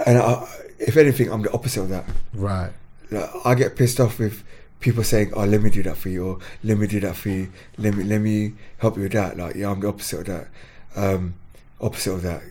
[0.07, 0.47] and I,
[0.79, 2.05] if anything, I'm the opposite of that.
[2.35, 2.73] right
[3.11, 4.43] Like, I get pissed off with
[4.81, 7.29] people saying, "Oh, let me do that for you," or "Let me do that for
[7.29, 10.27] you," "Let me let me help you with that." Like, yeah, I'm the opposite of
[10.27, 10.49] that.
[10.97, 11.35] Um,
[11.81, 12.43] opposite of that.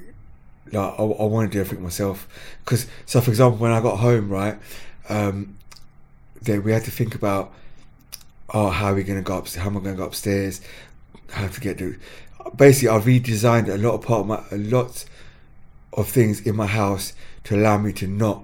[0.72, 2.28] Like, I, I want to do everything myself.
[2.64, 4.58] Because, so for example, when I got home, right,
[5.10, 5.56] um,
[6.42, 7.52] then we had to think about,
[8.54, 9.48] oh, how are we going to go up?
[9.50, 10.62] How am I going to go upstairs?
[11.30, 11.98] How to get to?
[12.56, 15.06] Basically, I redesigned a lot of part of my a lot
[15.94, 17.14] of things in my house
[17.44, 18.44] to allow me to not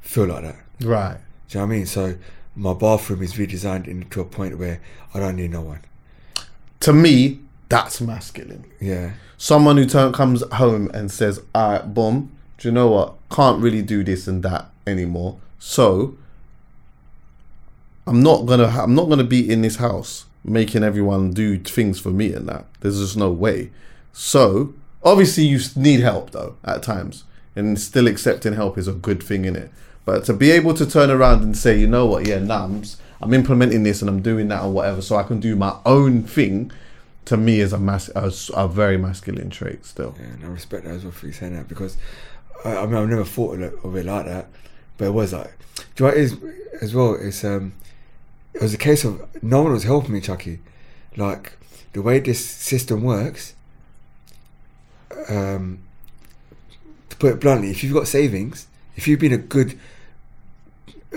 [0.00, 0.56] feel like that.
[0.80, 1.18] Right.
[1.48, 1.86] Do you know what I mean?
[1.86, 2.16] So
[2.56, 4.80] my bathroom is redesigned into a point where
[5.12, 5.80] I don't need no one.
[6.80, 8.64] To me, that's masculine.
[8.80, 9.12] Yeah.
[9.36, 12.30] Someone who turn, comes home and says, "All right, boom.
[12.58, 13.14] Do you know what?
[13.30, 15.38] Can't really do this and that anymore.
[15.58, 16.16] So
[18.06, 18.68] I'm not gonna.
[18.68, 22.48] ha- I'm not gonna be in this house making everyone do things for me and
[22.48, 22.66] that.
[22.80, 23.70] There's just no way.
[24.12, 27.24] So obviously you need help though at times,
[27.56, 29.70] and still accepting help is a good thing in it.
[30.04, 32.82] But to be able to turn around and say, you know what, yeah, nah, I'm,
[33.22, 36.22] I'm implementing this and I'm doing that or whatever, so I can do my own
[36.24, 36.70] thing.
[37.26, 40.14] To me, is a mass, a very masculine trait still.
[40.20, 41.96] Yeah, and I respect that as well for you saying that because
[42.66, 44.48] I, I mean I've never thought of it, of it like that,
[44.98, 45.50] but it was like,
[45.96, 46.36] do you know what it is
[46.82, 47.14] as well?
[47.14, 47.72] It's um,
[48.54, 50.60] it was a case of no one was helping me, Chucky.
[51.16, 51.58] Like
[51.92, 53.54] the way this system works.
[55.28, 55.80] Um,
[57.08, 59.78] to put it bluntly, if you've got savings, if you've been a good,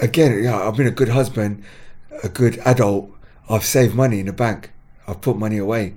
[0.01, 1.63] again, yeah, I've been a good husband,
[2.23, 3.11] a good adult.
[3.49, 4.71] I've saved money in the bank.
[5.07, 5.93] I've put money away.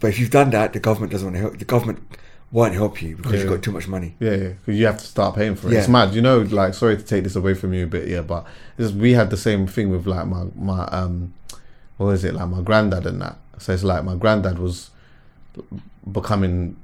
[0.00, 1.58] But if you've done that, the government doesn't want to help.
[1.58, 2.02] The government
[2.50, 4.14] won't help you because you've got too much money.
[4.20, 5.72] Yeah, yeah, you have to start paying for it.
[5.72, 5.80] Yeah.
[5.80, 6.40] It's mad, you know.
[6.40, 8.46] Like, sorry to take this away from you a bit, yeah, but
[8.78, 11.34] it's, we had the same thing with like my my um,
[11.98, 13.36] what is it like my granddad and that.
[13.58, 14.90] So it's like my granddad was
[16.10, 16.76] becoming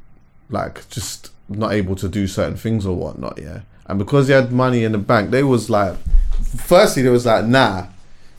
[0.51, 3.61] like just not able to do certain things or whatnot, yeah.
[3.87, 5.97] And because he had money in the bank, they was like,
[6.57, 7.87] firstly, they was like, nah,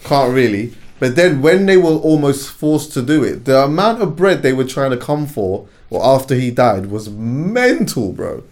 [0.04, 0.74] can't really.
[1.00, 4.54] But then when they were almost forced to do it, the amount of bread they
[4.54, 8.44] were trying to come for, or after he died, was mental, bro.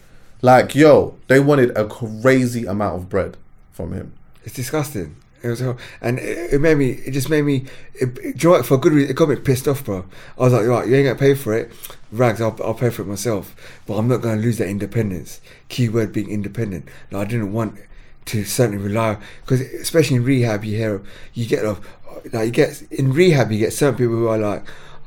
[0.42, 3.38] Like, yo, they wanted a crazy amount of bread
[3.72, 4.14] from him.
[4.44, 5.16] It's disgusting.
[5.44, 5.62] It was,
[6.02, 6.92] and it, made me.
[6.92, 7.66] It just made me.
[7.96, 10.06] It, you know for a good reason, it got me pissed off, bro.
[10.38, 11.70] I was like, right, you ain't gonna pay for it,
[12.14, 12.40] rags.
[12.40, 13.54] I'll, I'll pay for it myself,
[13.86, 15.42] but I'm not gonna lose that independence.
[15.68, 16.88] Keyword being independent.
[17.12, 17.78] Like, I didn't want
[18.28, 21.02] to certainly rely because, especially in rehab, you hear
[21.34, 21.86] you get of
[22.32, 24.64] like you get in rehab, you get certain people who are like.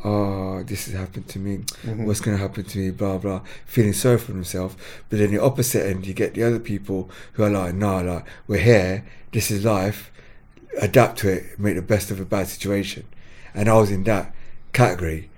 [0.09, 1.65] Oh, this has happened to me.
[1.85, 2.91] What's going to happen to me?
[2.91, 3.41] Blah blah.
[3.65, 4.77] Feeling sorry for themselves.
[5.09, 8.25] But then the opposite end, you get the other people who are like, nah, like
[8.47, 9.05] we're here.
[9.33, 10.13] This is life
[10.81, 13.05] adapt to it, make the best of a bad situation.
[13.53, 14.33] And I was in that
[14.73, 15.29] category.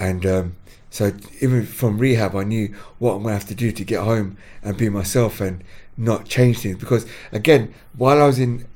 [0.00, 0.56] And um,
[0.90, 4.02] so even from rehab, I knew what I'm going to have to do to get
[4.02, 5.62] home and be myself and
[5.96, 6.78] not change things.
[6.78, 8.66] Because again, while I was in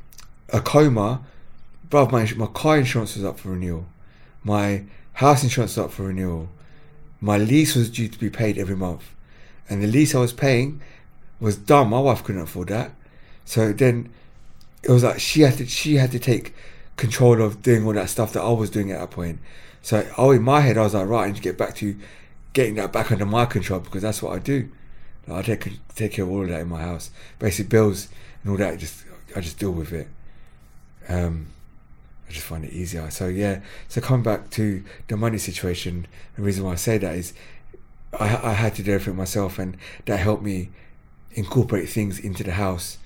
[0.51, 1.23] a coma,
[1.91, 3.87] bruv, my, my car insurance was up for renewal.
[4.45, 4.85] My
[5.19, 6.49] house insurance up for renewal.
[7.21, 9.03] My lease was due to be paid every month.
[9.69, 10.81] And the lease I was paying
[11.41, 11.91] was dumb.
[11.91, 12.93] My wife couldn't afford that.
[13.45, 14.11] So then
[14.85, 16.55] it was like she had to she had to take
[16.97, 19.41] control of doing all that stuff that I was doing at that point.
[19.83, 21.99] So oh, in my head, I was like, right, I need to get back to
[22.53, 24.71] getting that back under my control because that's what I do.
[25.27, 27.11] Like, I take take care of all of that in my house,
[27.41, 28.09] basic bills
[28.45, 28.79] and all that.
[28.79, 29.05] Just
[29.35, 30.07] I just deal with it.
[31.09, 31.49] Um,
[32.29, 33.11] I just find it easier.
[33.11, 33.61] So yeah.
[33.89, 36.07] So coming back to the money situation,
[36.37, 37.33] the reason why I say that is
[38.19, 39.77] I, I had to do everything myself, and
[40.07, 40.71] that helped me
[41.33, 42.99] incorporate things into the house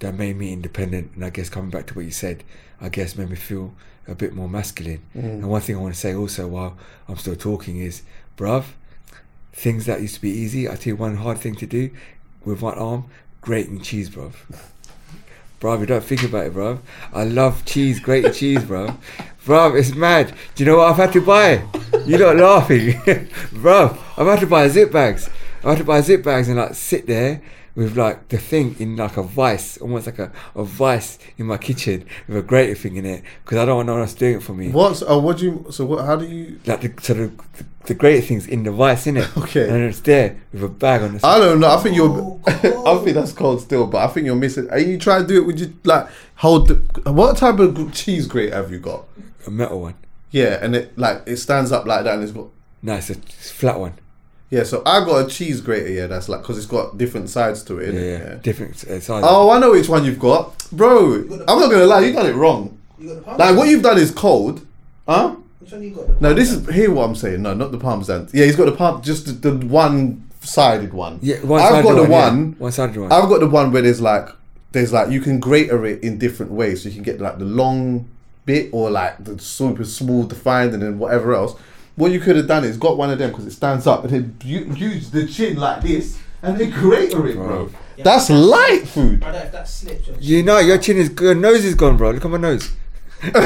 [0.00, 1.12] that made me independent.
[1.14, 2.44] And I guess coming back to what you said,
[2.80, 3.74] I guess made me feel
[4.06, 5.02] a bit more masculine.
[5.14, 5.24] Mm.
[5.24, 6.76] And one thing I want to say also while
[7.08, 8.02] I'm still talking is,
[8.36, 8.64] bruv,
[9.52, 10.68] things that used to be easy.
[10.68, 11.90] I tell you one hard thing to do
[12.44, 13.06] with one arm,
[13.40, 14.34] grating cheese, bruv.
[15.60, 16.78] Bruv, you don't think about it, bruv.
[17.12, 18.96] I love cheese, grated cheese, bruv.
[19.44, 20.32] Bruv, it's mad.
[20.54, 21.62] Do you know what I've had to buy?
[22.06, 22.92] You're not laughing.
[23.52, 25.28] bruv, I've had to buy zip bags.
[25.58, 27.42] I've had to buy zip bags and like sit there
[27.80, 31.56] with like the thing in like a vice, almost like a, a vice in my
[31.56, 34.36] kitchen with a grater thing in it because I don't want no one else doing
[34.36, 34.68] it for me.
[34.68, 35.66] What's oh, what do you?
[35.70, 36.04] So what?
[36.04, 36.60] How do you?
[36.66, 37.40] Like the sort of
[37.86, 39.30] the grater thing's in the vice, in it.
[39.40, 39.66] Okay.
[39.66, 41.70] And it's there with a bag on the I don't know.
[41.70, 42.10] I think you're.
[42.10, 44.68] Oh, I think that's cold still, but I think you're missing.
[44.68, 45.46] Are you trying to do it?
[45.46, 46.68] Would you like hold?
[46.68, 49.06] The, what type of cheese grate have you got?
[49.46, 49.94] A metal one.
[50.30, 52.48] Yeah, and it like it stands up like that, and it's got.
[52.82, 53.94] No, it's a it's a flat one.
[54.50, 55.88] Yeah, so I got a cheese grater.
[55.88, 57.94] Yeah, that's like because it's got different sides to it.
[57.94, 58.28] Yeah, innit?
[58.28, 58.34] yeah.
[58.36, 59.24] Different uh, size.
[59.26, 61.14] Oh, I know which one you've got, bro.
[61.14, 62.76] I'm not gonna lie, you got it wrong.
[62.98, 64.66] You got the palm Like what you've done is cold,
[65.06, 65.36] huh?
[65.60, 66.08] Which one you got?
[66.08, 67.42] The No, this is hear what I'm saying.
[67.42, 68.30] No, not the palm stand.
[68.32, 71.20] Yeah, he's got the palm, just the, the one sided one.
[71.22, 72.28] Yeah, one I've sided got the one, yeah.
[72.28, 72.52] one.
[72.58, 73.12] One sided one.
[73.12, 74.28] I've got the one where there's like
[74.72, 76.82] there's like you can grater it in different ways.
[76.82, 78.08] So you can get like the long
[78.46, 81.54] bit or like the super small defined and then whatever else.
[82.00, 84.12] What you could have done is got one of them because it stands up and
[84.12, 87.70] then you use the chin like this and then grater it, bro.
[88.02, 89.22] That's light food.
[89.22, 90.08] I don't know if that slips.
[90.08, 92.12] or- You know, your chin is your Nose is gone, bro.
[92.12, 92.70] Look at my nose.
[93.20, 93.44] bro, my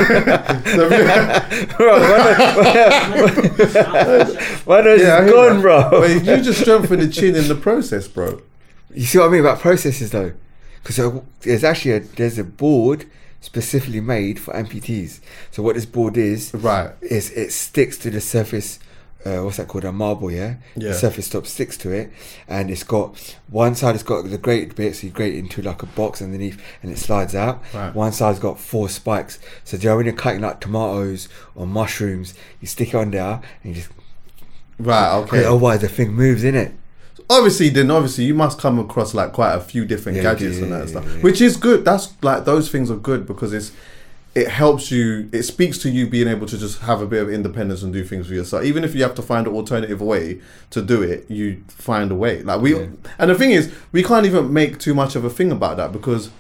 [4.07, 5.63] nose, my nose Yeah, I is hear gone, that.
[5.63, 5.91] bro.
[5.91, 8.41] But you just strengthen the chin in the process, bro.
[8.95, 10.33] You see what I mean about processes though?
[10.83, 13.07] Because uh, there's actually a, there's a board
[13.45, 15.21] specifically made for amputees.
[15.51, 16.91] So what this board is, Right.
[17.03, 18.79] is it sticks to the surface.
[19.27, 19.85] Uh, what's that called?
[19.85, 20.57] A marble, yeah.
[20.77, 20.89] Yeah.
[20.89, 22.11] The surface top sticks to it,
[22.47, 23.95] and it's got one side.
[23.95, 26.93] It's got the grated bit, so you grate it into like a box underneath, and
[26.93, 27.63] it slides out.
[27.73, 27.95] Right.
[27.95, 29.39] One side's got four spikes.
[29.65, 33.11] So do you know when you're cutting like tomatoes or mushrooms, you stick it on
[33.13, 33.89] there, and you just
[34.79, 35.45] Right, okay.
[35.45, 36.75] otherwise the thing moves in it.
[37.31, 40.65] Obviously, then obviously you must come across like quite a few different Yeah, gadgets yeah,
[40.65, 41.85] and that yeah, stuff, which is good.
[41.85, 43.73] That's like those things are good because it's
[44.35, 45.29] it helps you.
[45.33, 48.05] It speaks to you being able to just have a bit of independence and do
[48.05, 48.65] things for yourself.
[48.65, 50.41] Even if you have to find an alternative way
[50.71, 52.43] to do it, you find a way.
[52.43, 55.53] Like we, and the thing is, we can't even make too much of a thing
[55.53, 56.31] about that because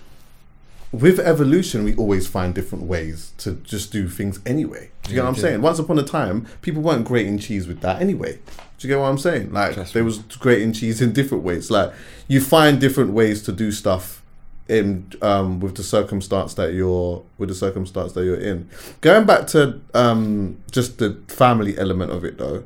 [0.94, 4.90] with evolution, we always find different ways to just do things anyway.
[5.02, 5.60] Do you get what I'm saying?
[5.60, 8.38] Once upon a time, people weren't grating cheese with that anyway.
[8.78, 9.52] Do you get what I'm saying?
[9.52, 11.70] Like Trust there was grating cheese in different ways.
[11.70, 11.92] Like
[12.28, 14.22] you find different ways to do stuff
[14.68, 18.68] in um, with the circumstance that you're with the circumstance that you're in.
[19.00, 22.64] Going back to um, just the family element of it though.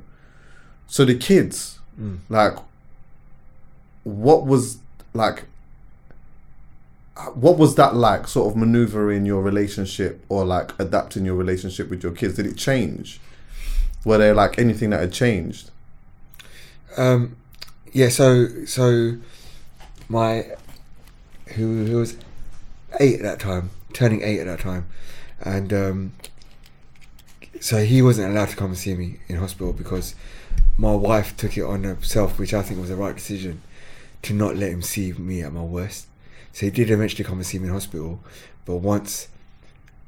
[0.87, 1.79] So the kids,
[2.29, 2.57] like,
[4.05, 4.79] what was
[5.13, 5.45] like
[7.35, 12.03] what was that like sort of maneuvering your relationship or like adapting your relationship with
[12.03, 12.37] your kids?
[12.37, 13.21] Did it change?
[14.05, 15.71] Were there like anything that had changed?
[16.97, 17.37] Um,
[17.93, 19.17] yeah, so so
[20.09, 20.47] my
[21.55, 22.17] who who was
[23.01, 24.87] eight at that time, turning eight at that time,
[25.41, 26.13] and um,
[27.61, 30.15] so he wasn't allowed to come and see me in hospital because
[30.77, 33.63] my wife took it on herself, which I think was the right decision,
[34.23, 36.08] to not let him see me at my worst.
[36.59, 38.19] So he did eventually come and see me in hospital,
[38.65, 39.29] but once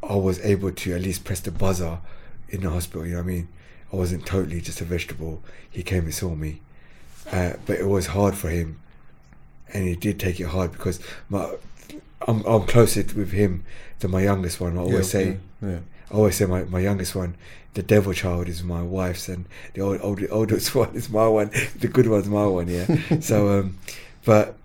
[0.02, 2.00] I was able to at least press the buzzer
[2.48, 3.48] in the hospital, you know what I mean?
[3.92, 5.44] I wasn't totally just a vegetable.
[5.70, 6.60] He came and saw me,
[7.30, 8.80] uh, but it was hard for him,
[9.72, 10.98] and he did take it hard because
[11.28, 11.54] my,
[12.26, 13.62] I'm I'm closer with him
[14.00, 14.76] than my youngest one.
[14.76, 15.78] I always Yeah, say, yeah.
[16.10, 17.36] I always say my, my youngest one,
[17.74, 19.44] the devil child is my wife's, and
[19.74, 21.52] the old, old oldest one is my one.
[21.78, 22.66] The good one's my one.
[22.66, 23.20] Yeah.
[23.20, 23.78] so, um,
[24.24, 24.56] but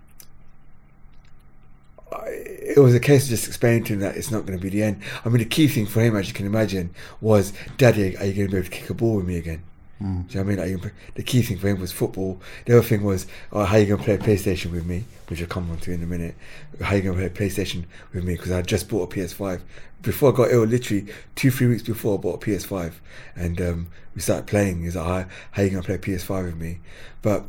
[2.12, 4.70] it was a case of just explaining to him that it's not going to be
[4.70, 5.02] the end.
[5.24, 8.32] I mean, the key thing for him, as you can imagine, was, "Daddy, are you
[8.32, 9.62] going to be able to kick a ball with me again?"
[9.98, 10.84] Do you know what I mean?
[10.84, 12.38] Are the key thing for him was football.
[12.66, 15.04] The other thing was, oh, how you going to play PlayStation with me?
[15.28, 16.34] Which I'll come on to in a minute.
[16.82, 18.34] How are you going to play PlayStation with me?
[18.34, 19.62] Because I just bought a PS5.
[20.02, 22.92] Before I got ill, literally two, three weeks before, I bought a PS5.
[23.36, 24.82] And um, we started playing.
[24.82, 26.80] He's like, how, how you going to play PS5 with me?
[27.22, 27.46] But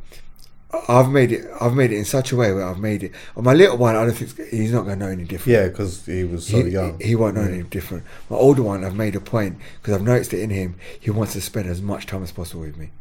[0.90, 1.50] I've made it.
[1.62, 3.14] I've made it in such a way where I've made it.
[3.38, 5.68] On my little one, I don't think he's not going to know any different yeah
[5.70, 8.04] because he was so he, young he won't know any different.
[8.30, 10.76] My older one, I've made a point because I've noticed it in him.
[11.00, 12.92] He wants to spend as much time as possible with me.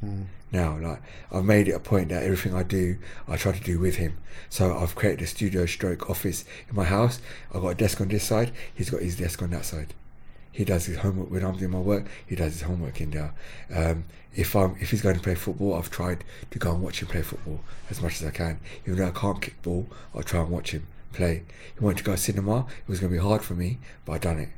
[0.52, 1.02] Now, like
[1.32, 4.16] I've made it a point that everything I do, I try to do with him.
[4.48, 7.20] So I've created a studio stroke office in my house.
[7.52, 8.52] I've got a desk on this side.
[8.72, 9.92] He's got his desk on that side.
[10.52, 12.06] He does his homework when I'm doing my work.
[12.26, 13.34] He does his homework in there.
[13.74, 14.04] Um,
[14.36, 17.08] if I'm if he's going to play football, I've tried to go and watch him
[17.08, 17.60] play football
[17.90, 18.60] as much as I can.
[18.84, 21.42] Even though I can't kick ball, I'll try and watch him play.
[21.74, 22.60] He wanted to go to cinema.
[22.60, 24.50] It was going to be hard for me, but I done it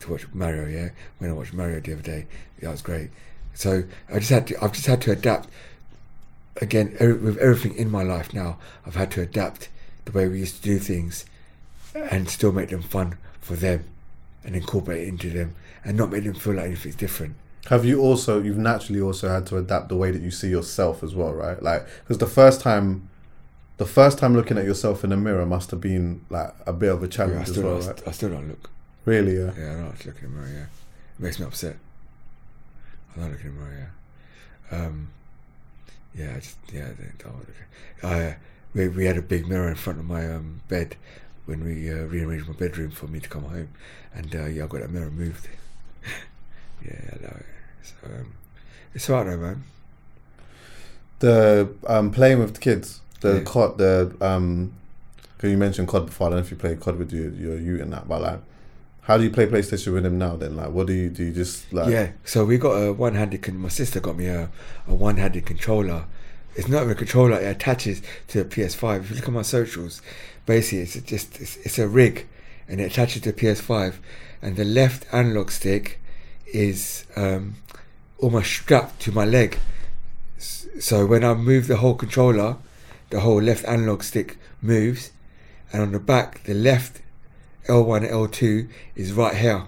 [0.00, 0.66] to watch Mario.
[0.66, 2.26] Yeah, when I watched Mario the other day,
[2.60, 3.10] that was great.
[3.54, 4.64] So I just had to.
[4.64, 5.48] I've just had to adapt.
[6.62, 9.68] Again, every, with everything in my life now, I've had to adapt
[10.04, 11.24] the way we used to do things,
[11.94, 13.84] and still make them fun for them,
[14.44, 17.34] and incorporate it into them, and not make them feel like anything's different.
[17.68, 21.02] Have you also you've naturally also had to adapt the way that you see yourself
[21.02, 23.08] as well right like because the first time
[23.78, 26.92] the first time looking at yourself in the mirror must have been like a bit
[26.92, 28.70] of a Yeah, I challenge as well right I still don't look.
[29.04, 30.48] really yeah Yeah, I don't like to look in the mirror.
[30.52, 31.76] Yeah, it makes me upset.
[33.16, 33.92] I don't look in the mirror.
[34.70, 35.08] Yeah, um,
[36.14, 36.86] yeah, I just yeah.
[36.88, 37.48] I don't look.
[38.02, 38.36] I
[38.74, 40.96] we we had a big mirror in front of my um, bed
[41.46, 43.68] when we uh, rearranged my bedroom for me to come home,
[44.14, 45.48] and uh, yeah, I got that mirror moved.
[46.84, 47.42] yeah, I know.
[48.02, 48.32] So um,
[48.94, 49.64] it's alright though, man.
[51.20, 53.44] the um, playing with the kids, the Yeah.
[53.44, 54.72] COD, the um,
[55.36, 56.26] because you mentioned COD before.
[56.28, 58.40] I don't know if you play COD with your your you and that, but like,
[59.02, 60.36] how do you play PlayStation with him now?
[60.36, 61.24] Then, like, what do you do?
[61.24, 63.42] You just like, Yeah, so we got a one-handed.
[63.42, 64.50] Con- my sister got me a,
[64.86, 66.04] a one-handed controller
[66.56, 67.38] it's not a controller.
[67.38, 69.00] It attaches to the PS5.
[69.00, 70.02] If you look at my socials,
[70.44, 72.26] basically it's just it's, it's a rig,
[72.66, 73.94] and it attaches to the PS5,
[74.42, 76.00] and the left analog stick
[76.46, 77.54] is um,
[78.18, 79.58] almost strapped to my leg.
[80.38, 82.56] So when I move the whole controller,
[83.10, 85.12] the whole left analog stick moves,
[85.72, 87.02] and on the back, the left
[87.66, 89.64] L1 L2 is right here.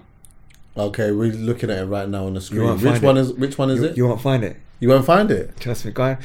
[0.77, 2.79] Okay, we're looking at it right now on the screen.
[2.79, 3.21] Which one it.
[3.21, 3.97] is which one is you, it?
[3.97, 4.57] You won't find it.
[4.79, 5.59] You won't find it.
[5.59, 6.17] Trust me, guy.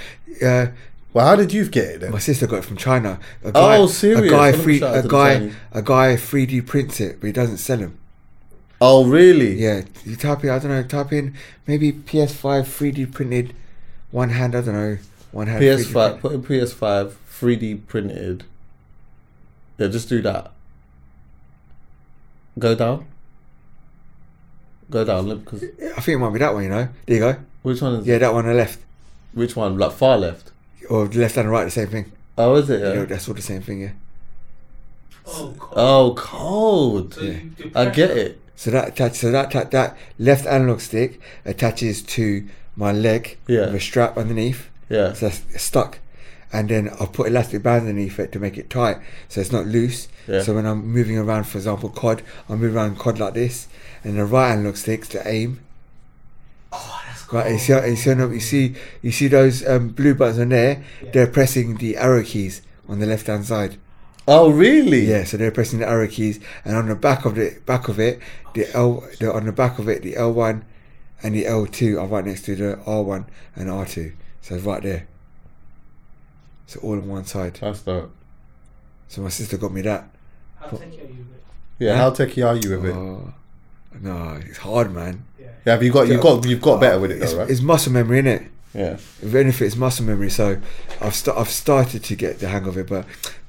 [0.43, 0.67] Uh,
[1.13, 2.13] Well, how did you get it then?
[2.13, 3.19] My sister got it from China.
[3.43, 4.21] A Oh, serious?
[4.21, 7.99] A guy, free, a guy, a guy, 3D prints it, but he doesn't sell them.
[8.81, 9.55] Oh, really?
[9.55, 11.35] Yeah, you type in, I don't know, type in
[11.67, 13.55] maybe PS5 3D printed,
[14.11, 14.99] one hand, I don't know,
[15.33, 15.63] one hand.
[15.63, 16.21] PS5.
[16.21, 18.45] Put in PS5 3D printed.
[19.79, 20.53] Yeah, just do that.
[22.59, 23.07] Go down.
[24.91, 25.27] Go down.
[25.27, 26.63] Look, because I think it might be that one.
[26.63, 27.37] You know, there you go.
[27.63, 28.07] which one is?
[28.07, 28.79] Yeah, that one on the left,
[29.35, 29.77] Which one?
[29.79, 30.53] Like far left.
[30.89, 32.13] or left and right, the same thing.
[32.39, 32.81] Oh, is it?
[32.81, 32.93] You Yeah.
[32.95, 33.81] know, that's all the same thing.
[33.83, 33.91] Yeah.
[35.27, 35.73] Oh, cool.
[35.79, 37.15] Oh, cold.
[37.15, 38.41] So you do I get it.
[38.57, 43.67] So that attach, so that that, that left analog stick attaches to my leg Yeah.
[43.67, 44.69] with a strap underneath.
[44.89, 45.13] Yeah.
[45.13, 45.99] So that's it's stuck.
[46.53, 49.67] And then I'll put elastic bands underneath it to make it tight so it's not
[49.67, 50.09] loose.
[50.27, 50.43] Yeah.
[50.43, 53.69] So when I'm moving around, for example, COD, I'll move around COD like this.
[54.05, 55.61] And the right analog sticks to aim.
[56.73, 57.41] Oh, that's cool.
[57.41, 60.83] Right, you see, you see, you see, you see those um, blue buttons on there?
[61.13, 63.77] They're pressing the arrow keys on the left hand side.
[64.29, 65.05] Oh, really?
[65.07, 68.01] Yeah, so they're pressing the arrow keys, and on the back of the back of
[68.01, 68.21] it,
[68.55, 70.65] the L, the, on the back of it, the L one
[71.23, 74.13] and the L two are right next to the R one and R two.
[74.43, 75.07] So right there.
[76.67, 77.59] So all on one side.
[77.61, 78.13] That's dope.
[79.09, 80.09] So my sister got me that.
[80.57, 81.37] How techy are you with?
[81.37, 81.45] it?
[81.79, 81.93] Yeah.
[81.97, 82.03] Huh?
[82.03, 82.95] How techy are you with it?
[82.97, 83.33] Oh,
[84.01, 85.25] no, it's hard, man.
[85.39, 85.47] Yeah.
[85.65, 85.73] Yeah.
[85.73, 86.09] Have you got?
[86.09, 86.45] You've got.
[86.45, 87.51] You've got better with it It's, though, right?
[87.51, 88.49] it's muscle memory, innit?
[88.75, 88.95] Yeah.
[89.23, 90.31] If anything, it's muscle memory.
[90.31, 90.61] So
[91.01, 93.07] I've st- I've started to get the hang of it, but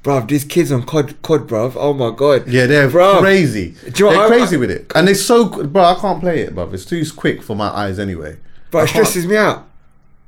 [0.07, 3.19] bruv, these kids on COD, COD, bruv, oh my god, Yeah, they're Bruv.
[3.19, 3.75] crazy.
[3.85, 5.49] You know they're I- crazy with it, and it's so.
[5.67, 6.69] Bro, I can't play it, bro.
[6.71, 8.38] It's too quick for my eyes anyway.
[8.71, 9.65] But I it can't- stresses me out.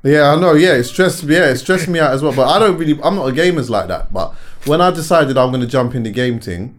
[0.02, 0.54] Yeah, I know.
[0.54, 1.34] Yeah, it stressed me.
[1.34, 2.32] Yeah, it stressed me out as well.
[2.32, 2.98] But I don't really.
[3.02, 4.12] I'm not a gamers like that.
[4.12, 4.32] But
[4.66, 6.78] when I decided I'm going to jump in the game thing,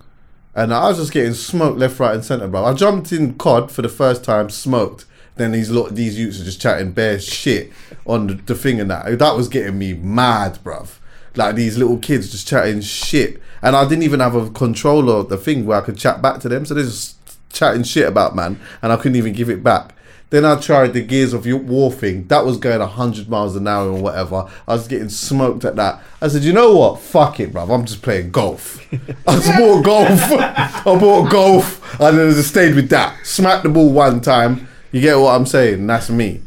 [0.56, 2.66] and I was just getting smoked left, right, and center, bro.
[2.66, 5.06] I jumped in COD for the first time, smoked.
[5.36, 7.72] Then these lot, these youths are just chatting bare shit
[8.06, 9.18] on the, the thing and that.
[9.20, 10.98] That was getting me mad, bruv.
[11.36, 15.30] Like these little kids just chatting shit, and I didn't even have a controller of
[15.30, 16.66] the thing where I could chat back to them.
[16.66, 17.16] So they're just
[17.54, 19.94] chatting shit about man, and I couldn't even give it back.
[20.30, 22.26] Then I tried the Gears of War thing.
[22.28, 24.48] That was going 100 miles an hour or whatever.
[24.66, 26.02] I was getting smoked at that.
[26.22, 27.02] I said, you know what?
[27.02, 27.70] Fuck it, bruv.
[27.74, 28.80] I'm just playing golf.
[29.28, 30.08] I just bought golf.
[30.32, 32.00] I bought golf.
[32.00, 33.26] And then I just stayed with that.
[33.26, 34.70] Smacked the ball one time.
[34.94, 35.86] You get what I'm saying?
[35.86, 36.40] That's me.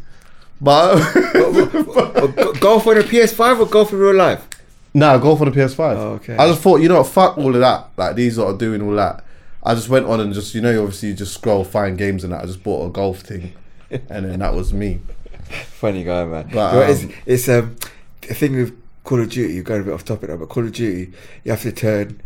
[0.63, 0.95] But
[1.37, 4.49] Or go- golf on a PS5 or golf in real life?
[4.95, 5.97] Nah, golf on the PS5.
[5.97, 6.37] Oh, okay.
[6.37, 7.09] I just thought, you know what?
[7.09, 7.91] Fuck all of that.
[7.97, 9.25] Like these are doing all that.
[9.63, 12.33] I just went on and just, you know, obviously you just scroll, find games and
[12.33, 12.43] that.
[12.43, 13.55] I just bought a golf thing.
[13.91, 15.01] And then that was me.
[15.67, 16.51] Funny guy, man.
[16.53, 17.77] But, know, it's um, it's um
[18.23, 19.55] the thing with Call of Duty.
[19.55, 21.13] You're going a bit off topic now, but Call of Duty,
[21.45, 22.21] you have to turn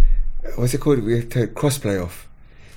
[0.56, 1.02] what's it called?
[1.02, 2.28] We have to turn crossplay off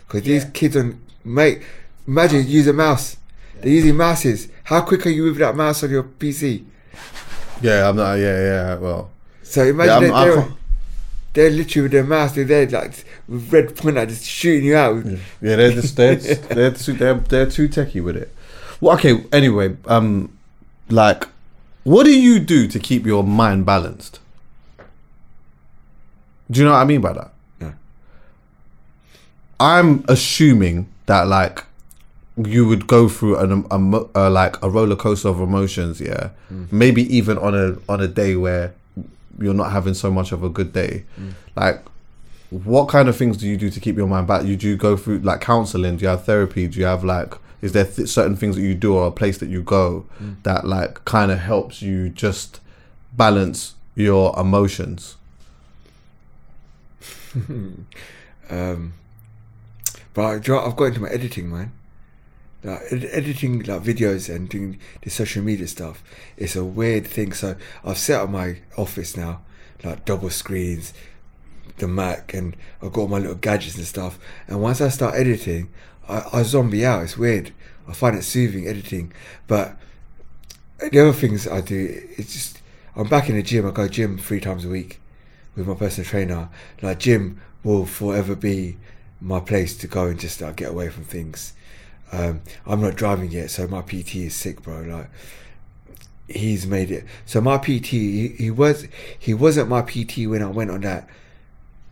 [0.08, 1.62] because these kids on mate.
[2.08, 3.18] Imagine you use a mouse.
[3.62, 4.48] They're using mouses.
[4.64, 6.66] How quick are you with that mouse on your PC?
[7.62, 8.16] Yeah, I'm not.
[8.16, 8.76] Yeah, yeah.
[8.78, 9.12] Well,
[9.52, 10.48] So imagine Yeah, they're, they're,
[11.34, 12.32] they're literally with their mouse.
[12.34, 15.06] They're there like with red pointer, just shooting you out.
[15.06, 15.18] yeah.
[15.58, 16.16] They're just they're
[16.56, 18.34] they're too, they're they're too techie with it.
[18.80, 19.26] Well, okay.
[19.34, 20.32] Anyway, um,
[20.90, 21.28] like,
[21.84, 24.20] what do you do to keep your mind balanced?
[26.50, 27.34] Do you know what I mean by that?
[27.60, 27.72] Yeah.
[29.60, 31.66] I'm assuming that like
[32.38, 36.30] you would go through an a, uh, like a roller coaster of emotions, yeah.
[36.72, 38.74] Maybe even on a on a day where
[39.40, 41.06] you're not having so much of a good day.
[41.56, 41.84] Like,
[42.50, 44.46] what kind of things do you do to keep your mind back?
[44.46, 45.98] You do you go through like counseling?
[45.98, 46.68] Do you have therapy?
[46.68, 49.38] Do you have like is there th- certain things that you do or a place
[49.38, 50.06] that you go
[50.44, 52.60] that like kind of helps you just
[53.14, 55.18] balance your emotions?
[58.50, 58.94] Um,
[60.14, 60.60] but know?
[60.60, 61.72] I've got into my editing, man.
[62.64, 66.04] Editing like videos and doing the social media stuff.
[66.38, 67.34] It's a weird thing.
[67.34, 69.42] So I've set up my office now,
[69.84, 70.94] like double screens,
[71.78, 74.20] the Mac, and I've got all my little gadgets and stuff.
[74.48, 75.70] And once I start editing,
[76.08, 77.04] I, I zombie out.
[77.04, 77.52] It's weird.
[77.88, 79.12] I find it soothing editing.
[79.48, 79.76] But
[80.80, 82.62] the other things I do, it's just
[82.96, 83.68] I'm back in the gym.
[83.68, 85.00] I go gym three times a week
[85.56, 86.50] with my personal trainer.
[86.82, 88.78] Like gym will forever be
[89.20, 91.54] my place to go and just like, get away from things.
[92.12, 94.82] Um, I'm not driving yet, so my PT is sick, bro.
[94.82, 95.10] Like
[96.28, 97.06] he's made it.
[97.26, 101.08] So my PT, he, he was he wasn't my PT when I went on that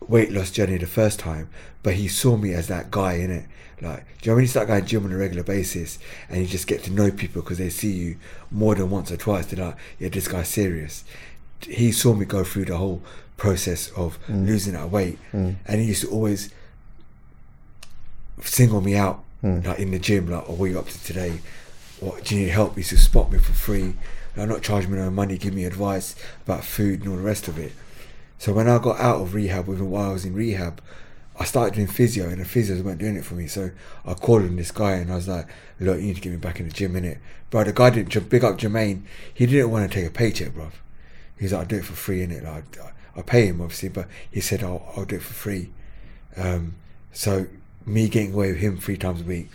[0.06, 1.48] weight loss journey the first time,
[1.82, 3.46] but he saw me as that guy in it.
[3.82, 5.98] Like, do you know when you start going to gym on a regular basis
[6.28, 8.16] and you just get to know people because they see you
[8.50, 9.46] more than once or twice?
[9.46, 11.02] They're like, yeah, this guy's serious.
[11.62, 13.02] He saw me go through the whole
[13.38, 15.18] process of losing that weight,
[15.66, 16.50] and he used to always
[18.42, 21.40] single me out, like in the gym, like, oh, what are you up to today?
[22.00, 22.76] What do you need help?
[22.76, 23.94] He to spot me for free.
[24.36, 26.14] Like, not charge me no money, give me advice
[26.44, 27.72] about food and all the rest of it.
[28.38, 30.80] So when I got out of rehab, even while I was in rehab,
[31.38, 33.46] I started doing physio, and the physios weren't doing it for me.
[33.46, 33.70] So
[34.04, 35.46] I called in this guy, and I was like,
[35.78, 37.18] "Look, you need to get me back in the gym, innit?"
[37.48, 39.02] Bro, the guy didn't big up Jermaine.
[39.32, 40.70] He didn't want to take a paycheck, bro.
[41.38, 44.06] He's like, "I'll do it for free, innit?" Like, I, I pay him obviously, but
[44.30, 45.70] he said, "I'll, I'll do it for free."
[46.36, 46.74] Um,
[47.12, 47.46] so
[47.86, 49.50] me getting away with him three times a week,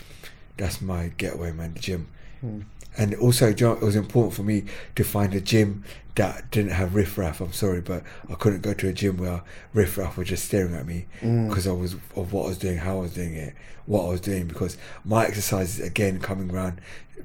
[0.57, 1.73] that's my getaway, man.
[1.73, 2.07] The gym.
[2.41, 2.61] Hmm.
[2.97, 4.65] And also, you know, it was important for me
[4.95, 5.83] to find a gym
[6.15, 7.41] that didn't have riffraff.
[7.41, 9.41] I'm sorry, but I couldn't go to a gym where
[9.73, 11.49] riffraff were just staring at me hmm.
[11.49, 13.53] because I was of what I was doing, how I was doing it,
[13.85, 14.47] what I was doing.
[14.47, 16.79] Because my exercises again coming round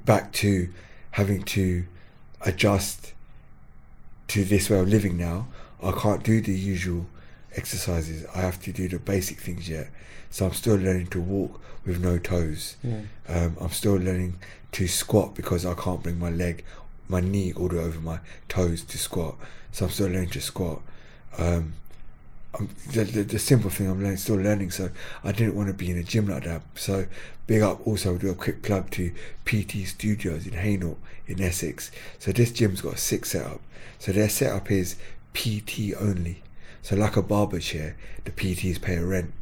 [0.04, 0.72] back to
[1.12, 1.84] having to
[2.40, 3.12] adjust
[4.28, 5.48] to this way of living now.
[5.82, 7.06] I can't do the usual
[7.56, 8.26] exercises.
[8.34, 9.90] I have to do the basic things yet.
[10.30, 12.76] So I'm still learning to walk with no toes.
[13.28, 14.38] Um, I'm still learning
[14.72, 16.64] to squat because I can't bring my leg,
[17.08, 19.36] my knee all the way over my toes to squat.
[19.72, 20.82] So I'm still learning to squat.
[21.36, 21.74] Um,
[22.58, 24.70] I'm, the, the, the simple thing I'm learning, still learning.
[24.70, 24.90] So
[25.24, 26.62] I didn't want to be in a gym like that.
[26.74, 27.06] So
[27.46, 27.86] big up.
[27.86, 29.12] Also, do a quick plug to
[29.44, 31.90] PT Studios in Hainault in Essex.
[32.18, 33.60] So this gym's got a sick setup.
[33.98, 34.96] So their setup is
[35.34, 36.42] PT only.
[36.82, 39.32] So like a barber chair, the PTs pay a rent,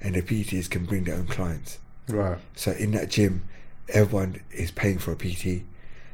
[0.00, 1.78] and the PTs can bring their own clients.
[2.08, 2.38] Right.
[2.54, 3.44] So in that gym,
[3.88, 5.64] everyone is paying for a PT,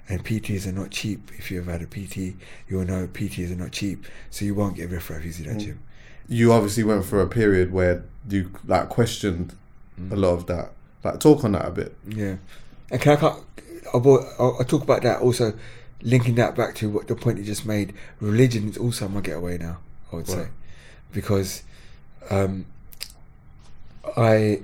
[0.09, 1.31] and PTs are not cheap.
[1.39, 2.37] If you ever had a PT,
[2.69, 4.05] you'll know PTs are not cheap.
[4.31, 5.81] So you won't get riffraff using that gym.
[6.29, 9.55] You obviously went through a period where you like questioned
[10.11, 10.73] a lot of that.
[11.03, 11.95] Like, talk on that a bit.
[12.09, 12.37] Yeah,
[12.91, 13.17] and can I?
[13.17, 13.41] cut-
[13.93, 14.01] I'll,
[14.39, 15.53] I'll, I'll talk about that also,
[16.03, 17.95] linking that back to what the point you just made.
[18.21, 19.79] Religion is also my getaway now.
[20.13, 20.49] I would say,
[21.13, 21.63] because
[22.31, 22.67] um,
[24.17, 24.63] I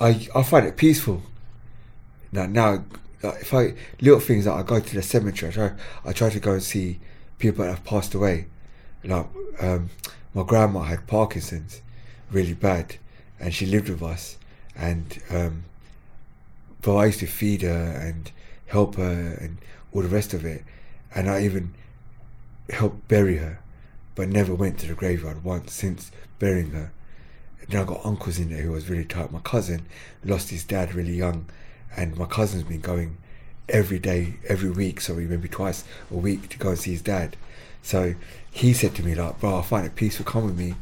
[0.00, 1.22] I I find it peaceful.
[2.32, 2.84] Now now,
[3.22, 5.72] like, if I little things that I go to the cemetery, I try
[6.04, 7.00] I try to go and see
[7.38, 8.46] people that have passed away.
[9.04, 9.26] Like
[9.60, 9.90] um,
[10.34, 11.80] my grandma had Parkinson's,
[12.30, 12.96] really bad,
[13.40, 14.38] and she lived with us,
[14.76, 15.64] and um,
[16.82, 18.30] but I used to feed her and
[18.66, 19.58] help her and
[19.92, 20.64] all the rest of it,
[21.14, 21.74] and I even
[22.70, 23.60] helped bury her,
[24.14, 26.92] but never went to the graveyard once since burying her.
[27.68, 29.30] Then I got uncles in there who was really tight.
[29.30, 29.86] My cousin
[30.24, 31.46] lost his dad really young,
[31.96, 33.18] and my cousin's been going
[33.68, 37.36] every day, every week, sorry, maybe twice a week to go and see his dad.
[37.82, 38.14] So
[38.50, 40.24] he said to me like, "Bro, I find it peaceful.
[40.24, 40.74] Come with me,"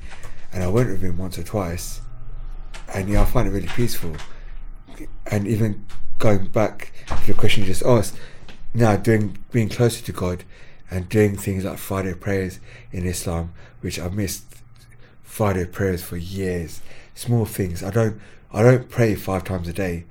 [0.52, 2.00] and I went with him once or twice,
[2.94, 4.16] and yeah, I find it really peaceful.
[5.26, 5.84] And even
[6.18, 8.16] going back to the question you just asked,
[8.72, 10.44] now doing being closer to God
[10.90, 12.60] and doing things like Friday prayers
[12.92, 14.55] in Islam, which I missed
[15.36, 16.80] Friday prayers for years.
[17.14, 17.82] Small things.
[17.82, 18.18] I don't
[18.50, 20.04] I don't pray five times a day.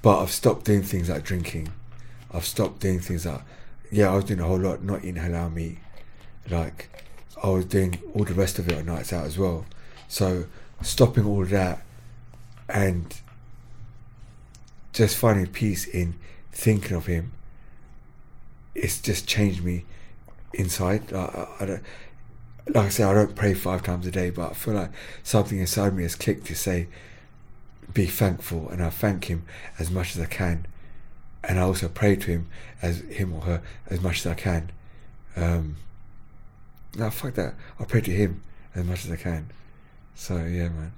[0.00, 1.68] But I've stopped doing things like drinking.
[2.32, 3.42] I've stopped doing things like
[3.90, 5.76] yeah, I was doing a whole lot, not eating halal meat.
[6.48, 6.88] Like
[7.44, 9.66] I was doing all the rest of it on nights out as well.
[10.08, 10.46] So
[10.80, 11.82] stopping all that
[12.70, 13.20] and
[14.94, 16.14] just finding peace in
[16.52, 17.32] thinking of him
[18.74, 19.84] it's just changed me
[20.54, 21.82] inside I, I don't
[22.74, 24.90] like I say I don't pray five times a day but I feel like
[25.22, 26.88] something inside me has clicked to say
[27.94, 29.44] be thankful and I thank him
[29.78, 30.66] as much as I can.
[31.42, 32.48] And I also pray to him
[32.82, 34.70] as him or her as much as I can.
[35.36, 35.76] Um
[36.96, 37.54] no fuck that.
[37.78, 38.42] I pray to him
[38.74, 39.50] as much as I can.
[40.14, 40.92] So yeah man.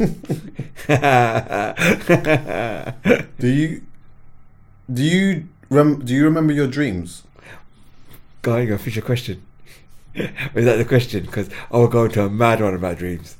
[3.38, 3.82] Do you
[4.92, 7.22] do you rem- do you remember your dreams?
[8.44, 9.42] You go finish your question.
[10.54, 11.24] Is that the question?
[11.24, 13.36] Because I will go into a mad one about dreams.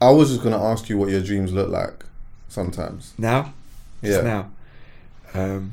[0.00, 2.04] I was just gonna ask you what your dreams look like
[2.48, 3.14] sometimes.
[3.18, 3.52] Now?
[4.02, 4.48] Just Yeah.
[5.34, 5.40] now.
[5.40, 5.72] Um,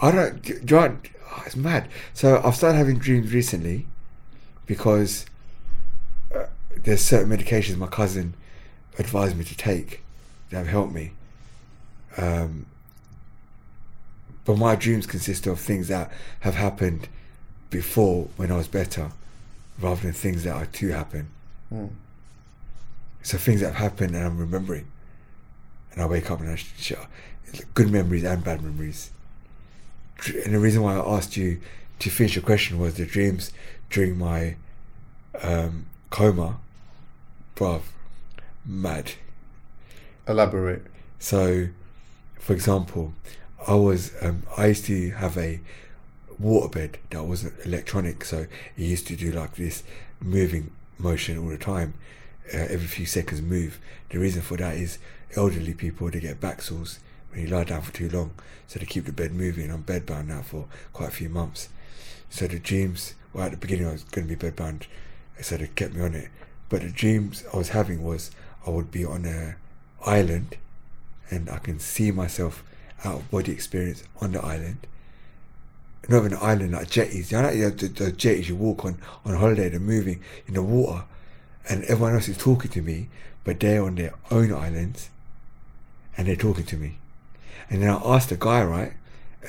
[0.00, 0.42] I don't.
[0.42, 0.96] Do you know?
[1.30, 1.88] Oh, it's mad.
[2.14, 3.86] So I've started having dreams recently
[4.66, 5.26] because
[6.34, 6.44] uh,
[6.76, 8.34] there's certain medications my cousin
[8.98, 10.02] advised me to take
[10.50, 11.12] that have helped me.
[12.16, 12.66] Um,
[14.48, 16.10] but my dreams consist of things that
[16.40, 17.06] have happened
[17.68, 19.10] before when I was better,
[19.78, 21.28] rather than things that are to happen.
[21.68, 21.88] Hmm.
[23.22, 24.86] So things that have happened and I'm remembering.
[25.92, 26.94] And I wake up and I sh-
[27.74, 29.10] good memories and bad memories.
[30.26, 31.60] And the reason why I asked you
[31.98, 33.52] to finish your question was the dreams
[33.90, 34.56] during my
[35.42, 36.56] um, coma,
[37.54, 37.82] bruv,
[38.64, 39.12] mad.
[40.26, 40.86] Elaborate.
[41.18, 41.68] So,
[42.38, 43.12] for example,
[43.68, 45.60] I was um, I used to have a
[46.42, 49.82] waterbed that wasn't electronic, so it used to do like this
[50.22, 51.92] moving motion all the time,
[52.54, 53.78] uh, every few seconds move.
[54.08, 54.98] The reason for that is
[55.36, 56.98] elderly people they get back sores
[57.30, 58.30] when you lie down for too long,
[58.66, 59.70] so they keep the bed moving.
[59.70, 60.64] I'm bedbound now for
[60.94, 61.68] quite a few months,
[62.30, 63.16] so the dreams.
[63.34, 64.84] Well, at the beginning I was going to be bedbound,
[65.42, 66.30] so they kept me on it.
[66.70, 68.30] But the dreams I was having was
[68.66, 69.56] I would be on a
[70.06, 70.56] island
[71.30, 72.64] and I can see myself
[73.04, 74.86] out of body experience on the island.
[76.08, 77.30] Not even an island like jetties.
[77.30, 80.62] You know, like the, the jetties you walk on on holiday, they're moving in the
[80.62, 81.04] water,
[81.68, 83.08] and everyone else is talking to me,
[83.44, 85.10] but they're on their own islands,
[86.16, 86.98] and they're talking to me.
[87.68, 88.94] And then I asked the guy right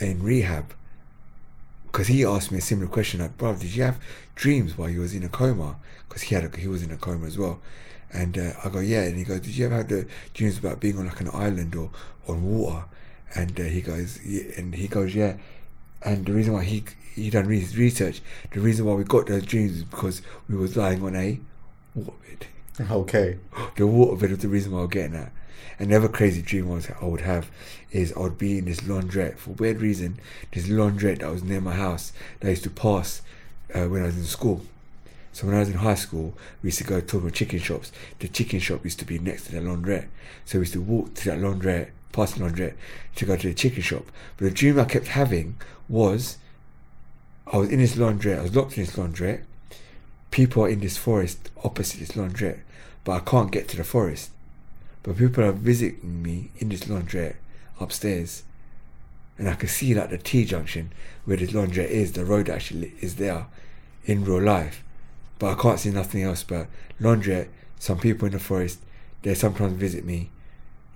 [0.02, 0.74] in rehab,
[1.86, 4.00] because he asked me a similar question like, "Bro, did you have
[4.36, 5.78] dreams while you was in a coma?"
[6.08, 7.62] Because he had he was in a coma as well.
[8.12, 9.04] And uh, I go, yeah.
[9.04, 11.76] And he goes, did you ever have the dreams about being on like an island
[11.76, 11.92] or
[12.28, 12.86] on water?
[13.36, 14.44] And uh, he goes, yeah.
[14.58, 15.38] and he goes, yeah.
[16.02, 16.84] And the reason why he
[17.14, 20.78] he done his research, the reason why we got those dreams is because we was
[20.78, 21.40] lying on a
[21.98, 22.46] waterbed.
[22.90, 23.38] Okay.
[23.76, 25.32] The waterbed was the reason why I was getting that.
[25.78, 27.50] Another crazy dream I, was, I would have
[27.92, 30.20] is I would be in this laundrette for weird reason.
[30.52, 33.22] This laundrette that was near my house that I used to pass
[33.74, 34.62] uh, when I was in school.
[35.32, 37.92] So when I was in high school, we used to go to the chicken shops.
[38.20, 40.08] The chicken shop used to be next to the laundrette.
[40.44, 42.76] So we used to walk to that laundrette, the laundrette,
[43.16, 44.06] to go to the chicken shop.
[44.38, 45.56] But the dream I kept having
[45.88, 46.38] was
[47.52, 49.44] I was in this laundrette, I was locked in this laundrette.
[50.32, 52.60] People are in this forest opposite this laundrette,
[53.04, 54.32] but I can't get to the forest.
[55.02, 57.38] But people are visiting me in this laundrette
[57.80, 58.44] upstairs.
[59.38, 60.92] And I can see like the T junction
[61.26, 63.48] where this laundrette is, the road actually is there
[64.06, 64.84] in real life
[65.40, 66.68] but I can't see nothing else but
[67.02, 67.48] laundrette.
[67.80, 68.80] Some people in the forest,
[69.24, 70.30] they sometimes visit me,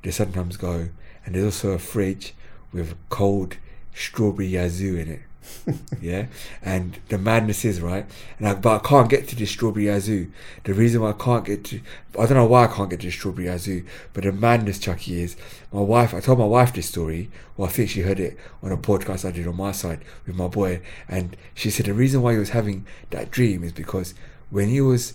[0.03, 0.89] they sometimes go,
[1.25, 2.33] and there's also a fridge
[2.71, 3.57] with cold
[3.93, 5.21] strawberry yazoo in it.
[6.01, 6.27] yeah,
[6.61, 8.05] and the madness is right,
[8.39, 10.31] and I, but I can't get to the strawberry yazoo.
[10.63, 11.81] The reason why I can't get to,
[12.17, 15.21] I don't know why I can't get to the strawberry yazoo, but the madness, Chucky,
[15.21, 15.35] is
[15.71, 16.13] my wife.
[16.13, 17.29] I told my wife this story.
[17.57, 20.35] Well, I think she heard it on a podcast I did on my side with
[20.35, 24.13] my boy, and she said the reason why he was having that dream is because
[24.49, 25.13] when he was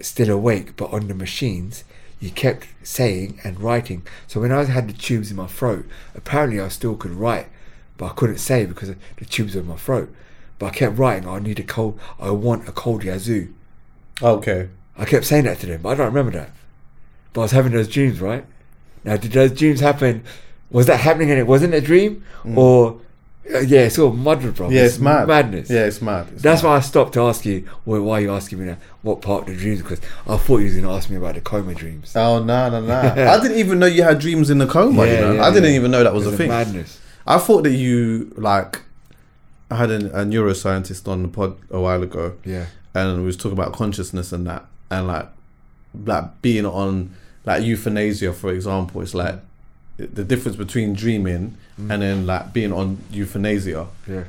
[0.00, 1.84] still awake but on the machines,
[2.22, 4.06] he kept saying and writing.
[4.28, 7.48] So when I had the tubes in my throat, apparently I still could write,
[7.98, 10.08] but I couldn't say because the tubes were in my throat.
[10.60, 13.52] But I kept writing, I need a cold, I want a cold yazoo.
[14.22, 14.68] Okay.
[14.96, 16.52] I kept saying that to them, but I don't remember that.
[17.32, 18.44] But I was having those dreams, right?
[19.02, 20.22] Now, did those dreams happen?
[20.70, 22.24] Was that happening and it wasn't a dream?
[22.44, 22.56] Mm.
[22.56, 23.00] Or,
[23.54, 24.70] uh, yeah, it's all muddled, bro.
[24.70, 25.26] Yeah, it's mad.
[25.28, 25.68] Madness.
[25.70, 26.28] Yeah, it's mad.
[26.32, 26.68] It's That's mad.
[26.70, 28.78] why I stopped to ask you, well, why are you asking me that?
[29.02, 29.82] What part of the dreams?
[29.82, 32.12] Because I thought you was going to ask me about the coma dreams.
[32.14, 32.94] Oh no no no!
[33.00, 35.04] I didn't even know you had dreams in the coma.
[35.06, 35.32] you Yeah, know?
[35.34, 35.76] yeah, I didn't yeah.
[35.76, 36.48] even know that was a thing.
[36.48, 37.00] madness.
[37.26, 38.80] I thought that you like.
[39.70, 42.66] I had a, a neuroscientist on the pod a while ago, Yeah.
[42.94, 45.28] and we was talking about consciousness and that, and like,
[46.04, 47.14] like being on
[47.46, 49.00] like euthanasia, for example.
[49.02, 49.36] It's like
[49.96, 54.24] the difference between dreaming and then like being on euthanasia Yeah.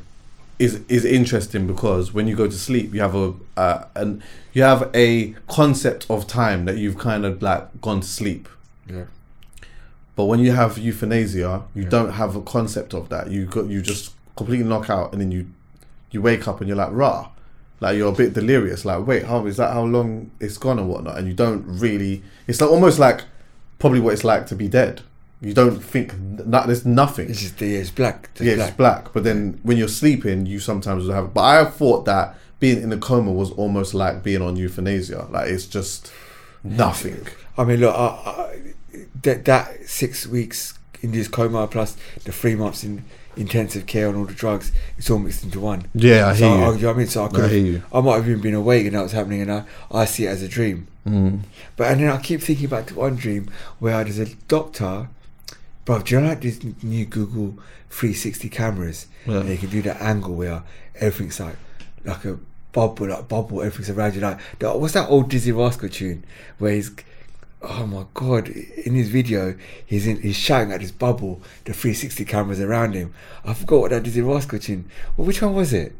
[0.60, 4.22] is is interesting because when you go to sleep, you have a uh, and
[4.54, 8.48] you have a concept of time that you've kind of like gone to sleep.
[8.90, 9.06] Yeah.
[10.16, 13.32] But when you have euthanasia, you don't have a concept of that.
[13.32, 15.48] You got you just completely knock out, and then you
[16.12, 17.30] you wake up and you're like rah,
[17.80, 18.86] like you're a bit delirious.
[18.86, 19.74] Like wait, how is that?
[19.74, 21.18] How long it's gone and whatnot?
[21.18, 22.22] And you don't really.
[22.48, 23.22] It's like almost like
[23.80, 25.02] probably what it's like to be dead.
[25.44, 27.30] You don't think that there's nothing.
[27.30, 28.30] It's just, yeah, it's black.
[28.34, 28.68] It's yeah, black.
[28.70, 29.14] it's black.
[29.14, 31.34] But then when you're sleeping, you sometimes will have.
[31.34, 35.28] But I thought that being in a coma was almost like being on euthanasia.
[35.30, 36.12] Like it's just
[36.64, 37.28] nothing.
[37.58, 38.62] I mean, look, I, I,
[39.24, 43.04] that, that six weeks in this coma plus the three months in
[43.36, 45.88] intensive care and all the drugs, it's all mixed into one.
[45.94, 46.64] Yeah, I so hear you.
[46.64, 47.08] I, you know I mean?
[47.08, 47.84] So I could hear you.
[47.92, 50.30] I might have even been awake and that was happening and I, I see it
[50.30, 50.88] as a dream.
[51.06, 51.42] Mm.
[51.76, 53.50] But and then I keep thinking back to one dream
[53.80, 55.10] where there's a doctor,
[55.86, 56.00] bro.
[56.00, 57.52] Do you know like these new Google
[57.90, 59.08] 360 cameras?
[59.26, 59.38] Yeah.
[59.40, 60.64] And they can do that angle where
[60.96, 61.56] everything's like
[62.06, 62.38] like a
[62.72, 64.22] bubble, like bubble, everything's around you.
[64.22, 66.26] Like the- what's that old Dizzee Rascal tune
[66.58, 66.92] where he's
[67.66, 69.56] oh my god in his video
[69.86, 73.14] he's in he's shouting at this bubble the 360 cameras around him
[73.46, 74.84] i forgot what that dizzee rascal tune
[75.16, 75.96] well which one was it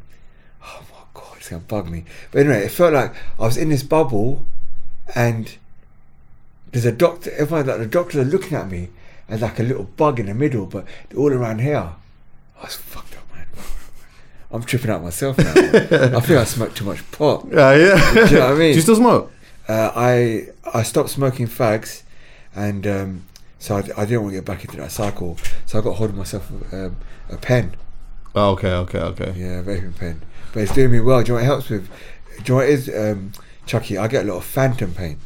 [0.62, 3.70] oh my god it's gonna bug me but anyway it felt like i was in
[3.70, 4.44] this bubble
[5.14, 5.56] and
[6.72, 8.90] there's a doctor everyone like the doctors are looking at me
[9.28, 10.86] and like a little bug in the middle, but
[11.16, 11.92] all around here.
[12.58, 13.46] I was fucked up, man.
[14.50, 15.50] I'm tripping out myself now.
[15.50, 17.46] I think I smoked too much pot.
[17.52, 18.14] Yeah, yeah.
[18.14, 18.70] Do you know what I mean?
[18.72, 19.32] Do you still smoke?
[19.68, 22.02] Uh, I I stopped smoking fags,
[22.54, 23.24] and um,
[23.58, 25.38] so I, I didn't want to get back into that cycle.
[25.66, 26.96] So I got hold of myself um,
[27.30, 27.74] a pen.
[28.34, 29.32] Oh, okay, okay, okay.
[29.36, 30.20] Yeah, a vaping pen.
[30.52, 31.22] But it's doing me well.
[31.22, 31.88] Do you know what it helps with?
[31.88, 31.94] Do
[32.38, 33.32] you know what it is, um,
[33.66, 33.96] Chucky?
[33.96, 35.18] I get a lot of phantom pain.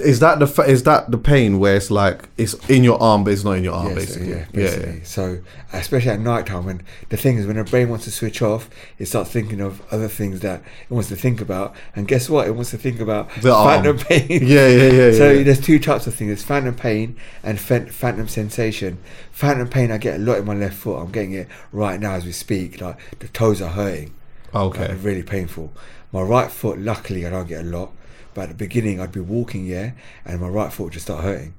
[0.00, 3.24] Is that the fa- is that the pain where it's like it's in your arm
[3.24, 4.28] but it's not in your arm Yeah, so- basically?
[4.30, 4.92] yeah, yeah, basically.
[4.98, 5.04] yeah.
[5.04, 5.38] So,
[5.72, 8.68] especially at night time, when the thing is, when the brain wants to switch off,
[8.98, 11.74] it starts thinking of other things that it wants to think about.
[11.96, 12.46] And guess what?
[12.46, 13.68] It wants to think about The arm.
[13.84, 14.26] phantom pain.
[14.46, 15.42] Yeah, yeah, yeah, So yeah.
[15.44, 18.98] there's two types of things: there's phantom pain and phan- phantom sensation.
[19.32, 20.96] Phantom pain, I get a lot in my left foot.
[20.98, 22.80] I'm getting it right now as we speak.
[22.80, 24.14] Like the toes are hurting.
[24.54, 24.88] Okay.
[24.88, 25.72] Like, really painful.
[26.12, 27.92] My right foot, luckily, I don't get a lot.
[28.34, 29.92] But at the beginning, I'd be walking, yeah,
[30.24, 31.54] and my right foot would just start hurting.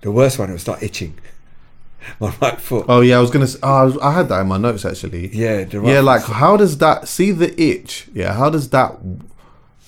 [0.00, 1.18] The worst one, it would start itching.
[2.20, 2.86] My right foot.
[2.88, 3.48] Oh yeah, I was gonna.
[3.60, 5.34] Oh, I, was, I had that in my notes actually.
[5.36, 6.00] Yeah, the right yeah.
[6.00, 7.08] Like, how does that?
[7.08, 8.08] See the itch?
[8.14, 8.34] Yeah.
[8.34, 8.96] How does that?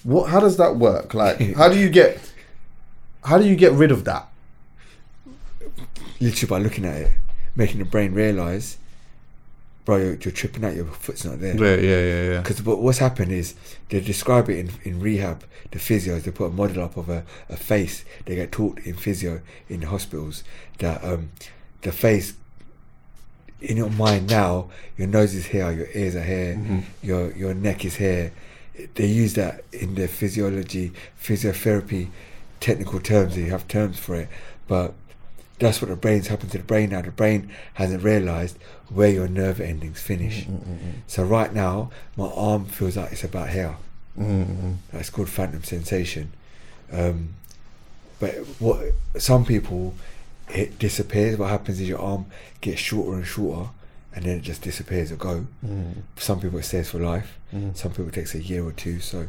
[0.02, 0.28] What?
[0.28, 1.14] How does that work?
[1.14, 2.18] Like, how do you get?
[3.22, 4.28] How do you get rid of that?
[6.20, 7.10] literally by looking at it,
[7.56, 8.78] making the brain realise,
[9.90, 11.56] bro, you're, you're tripping out, your foot's not there.
[11.56, 12.40] Yeah, yeah, yeah, yeah.
[12.42, 13.56] Because what, what's happened is
[13.88, 15.42] they describe it in, in rehab,
[15.72, 18.04] the physios, they put a model up of a, a face.
[18.24, 20.44] They get taught in physio in hospitals
[20.78, 21.32] that um,
[21.82, 22.34] the face,
[23.60, 27.84] in your mind now, your nose is here, your ears are here, your, your neck
[27.84, 28.32] is here.
[28.94, 32.10] They use that in their physiology, physiotherapy,
[32.60, 33.34] technical terms.
[33.34, 34.28] They have terms for it.
[34.68, 34.94] But
[35.60, 37.02] that's what the brain's happened to the brain now.
[37.02, 38.58] The brain hasn't realised
[38.88, 40.44] where your nerve endings finish.
[40.46, 43.76] Mm, mm, mm, so right now, my arm feels like it's about here.
[44.92, 46.32] That's called phantom sensation.
[46.92, 47.34] Um,
[48.18, 49.94] but what some people,
[50.48, 51.38] it disappears.
[51.38, 52.26] What happens is your arm
[52.60, 53.70] gets shorter and shorter,
[54.14, 55.46] and then it just disappears or go.
[56.16, 57.38] Some people it stays for life.
[57.74, 59.00] Some people it takes a year or two.
[59.00, 59.26] So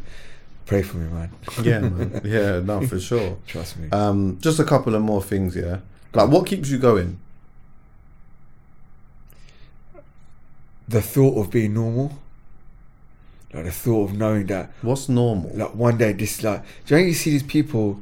[0.65, 1.31] pray for me, man.
[1.63, 2.21] Yeah, man.
[2.25, 3.37] Yeah, no, for sure.
[3.47, 3.89] Trust me.
[3.91, 5.79] Um, just a couple of more things, yeah.
[6.13, 7.19] Like, what keeps you going?
[10.91, 12.11] the thought of being normal,
[13.53, 15.49] like the thought of knowing that What's normal?
[15.53, 18.01] like one day this like do you know you see these people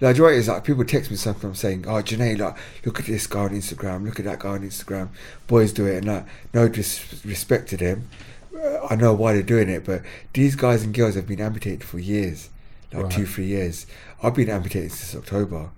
[0.00, 2.98] like do you know what like people text me sometimes saying oh Junaid like look
[2.98, 5.08] at this guy on Instagram look at that guy on Instagram.
[5.46, 8.08] Boys do it and like no disrespect to them.
[8.54, 11.84] Uh, I know why they're doing it but these guys and girls have been amputated
[11.84, 12.50] for years.
[12.92, 13.86] Like two three years.
[14.22, 15.70] I've been amputated since October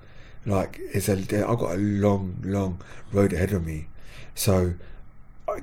[0.46, 2.80] like it's a I've got a long long
[3.12, 3.86] road ahead of me
[4.34, 4.74] so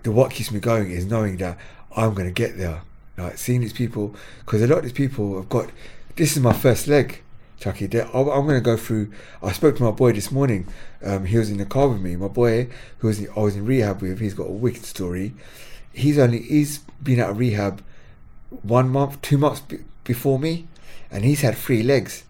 [0.04, 1.58] the what keeps me going is knowing that
[1.96, 2.82] I'm going to get there.
[3.18, 5.70] Like seeing these people, because a lot of these people have got.
[6.16, 7.22] This is my first leg,
[7.60, 7.86] Chucky.
[7.86, 9.12] I'm going to go through.
[9.44, 10.68] I spoke to my boy this morning.
[11.04, 12.16] Um, he was in the car with me.
[12.16, 15.34] My boy, who was in, I was in rehab with, he's got a wicked story.
[15.94, 17.84] He's only he's been out of rehab
[18.64, 20.68] one month, two months b- before me,
[21.12, 22.24] and he's had three legs.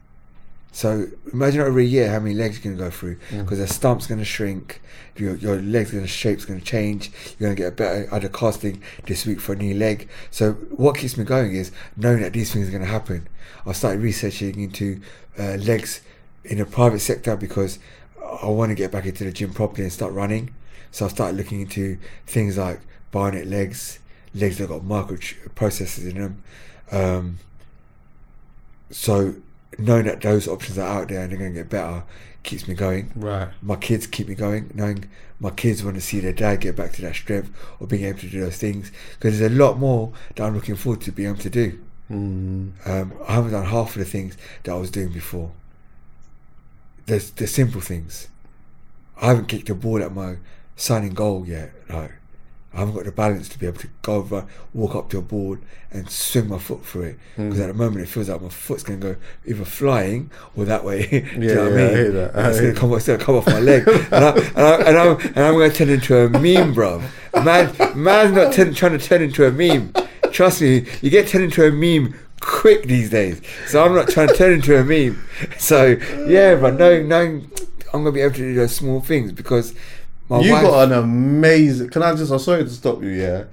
[0.71, 3.67] So imagine over a year how many legs you're going to go through because the
[3.67, 4.81] stump's going to shrink,
[5.17, 7.11] your, your legs going to shape's going to change.
[7.37, 10.09] You're going to get a better other casting this week for a new leg.
[10.31, 13.27] So what keeps me going is knowing that these things are going to happen.
[13.65, 15.01] I started researching into
[15.37, 16.01] uh, legs
[16.45, 17.77] in the private sector because
[18.41, 20.53] I want to get back into the gym properly and start running.
[20.91, 22.79] So I started looking into things like
[23.13, 23.99] bionic legs,
[24.33, 26.43] legs that got micro processors in them.
[26.91, 27.39] Um,
[28.89, 29.35] so
[29.77, 32.03] knowing that those options are out there and they're going to get better
[32.43, 33.11] keeps me going.
[33.15, 33.49] Right.
[33.61, 34.71] My kids keep me going.
[34.73, 38.05] Knowing my kids want to see their dad get back to that strength or being
[38.05, 41.11] able to do those things because there's a lot more that I'm looking forward to
[41.11, 41.79] being able to do.
[42.09, 45.51] Um, I haven't done half of the things that I was doing before.
[47.05, 48.27] There's the simple things.
[49.21, 50.37] I haven't kicked a ball at my
[50.75, 51.71] signing goal yet.
[51.89, 52.11] Like
[52.73, 55.21] I haven't got the balance to be able to go over, walk up to a
[55.21, 55.61] board
[55.91, 57.19] and swing my foot through it.
[57.35, 57.49] Hmm.
[57.49, 60.63] Because at the moment it feels like my foot's going to go either flying or
[60.65, 61.05] that way.
[61.09, 62.13] Do you Yeah, know what yeah, I I mean?
[62.13, 62.35] that.
[62.37, 64.75] I It's going to come, it's gonna come off my leg, and, I, and, I,
[64.87, 67.03] and, I'm, and I'm going to turn into a meme, bro.
[67.43, 69.93] Man, man's not turn, trying to turn into a meme.
[70.31, 73.41] Trust me, you get turned into a meme quick these days.
[73.67, 75.21] So I'm not trying to turn into a meme.
[75.57, 77.51] So yeah, but knowing, knowing
[77.93, 79.73] I'm gonna be able to do those small things because
[80.31, 80.63] my you wife.
[80.63, 81.89] got an amazing.
[81.89, 82.31] Can I just?
[82.31, 83.09] I'm sorry to stop you.
[83.09, 83.45] Yeah,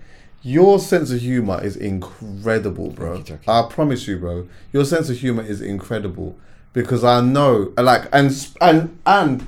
[0.43, 3.23] your sense of humor is incredible, bro.
[3.27, 4.49] you, I promise you, bro.
[4.73, 6.39] Your sense of humor is incredible
[6.73, 8.31] because I know, like, and
[8.61, 9.47] and and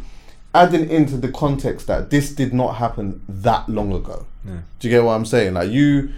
[0.55, 4.27] adding into the context that this did not happen that long ago.
[4.45, 5.55] Do you get what I'm saying?
[5.55, 6.11] Like you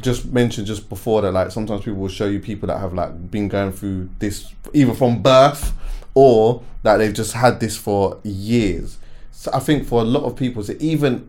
[0.00, 3.30] just mentioned just before that, like sometimes people will show you people that have like
[3.30, 5.72] been going through this either from birth
[6.14, 8.98] or that they've just had this for years.
[9.40, 11.26] So I think for a lot of people, to even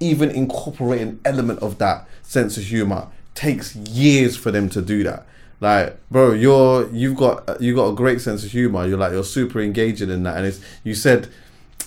[0.00, 5.02] even incorporate an element of that sense of humor takes years for them to do
[5.04, 5.24] that.
[5.58, 8.86] Like, bro, you're you've got you got a great sense of humor.
[8.86, 11.28] You're like you're super engaging in that, and it's you said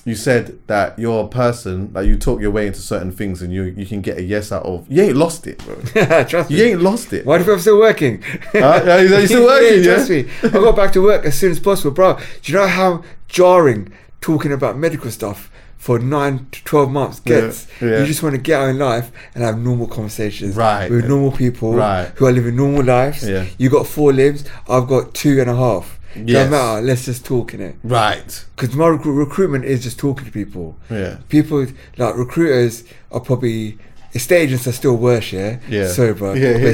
[0.04, 3.54] you said that you're a person that you talk your way into certain things, and
[3.54, 4.92] you you can get a yes out of.
[4.92, 5.76] You ain't lost it, bro.
[6.24, 6.72] trust You me.
[6.72, 7.24] ain't lost it.
[7.24, 8.24] Why do you think I'm still working?
[8.56, 9.94] Yeah, you still working, yeah?
[9.94, 10.28] trust me.
[10.42, 12.18] I got back to work as soon as possible, bro.
[12.42, 17.68] Do you know how jarring talking about medical stuff for nine to twelve months gets?
[17.82, 18.00] yeah.
[18.00, 20.90] You just want to get out in life and have normal conversations Right.
[20.92, 22.12] with normal people Right.
[22.16, 23.28] who are living normal lives.
[23.28, 23.46] Yeah.
[23.58, 24.44] You got four limbs.
[24.70, 25.98] I've got two and a half.
[26.16, 26.26] Yes.
[26.44, 26.82] Don't matter.
[26.82, 27.76] Let's just talk in it.
[27.84, 28.46] Right.
[28.56, 30.78] Because my recru- recruitment is just talking to people.
[30.90, 31.18] Yeah.
[31.30, 31.66] People
[31.98, 33.78] like recruiters are probably
[34.14, 35.32] estate agents are still worse.
[35.32, 35.58] Yeah.
[35.70, 35.88] Yeah.
[35.88, 36.34] Sorry, bro.
[36.34, 36.68] Yeah, yeah.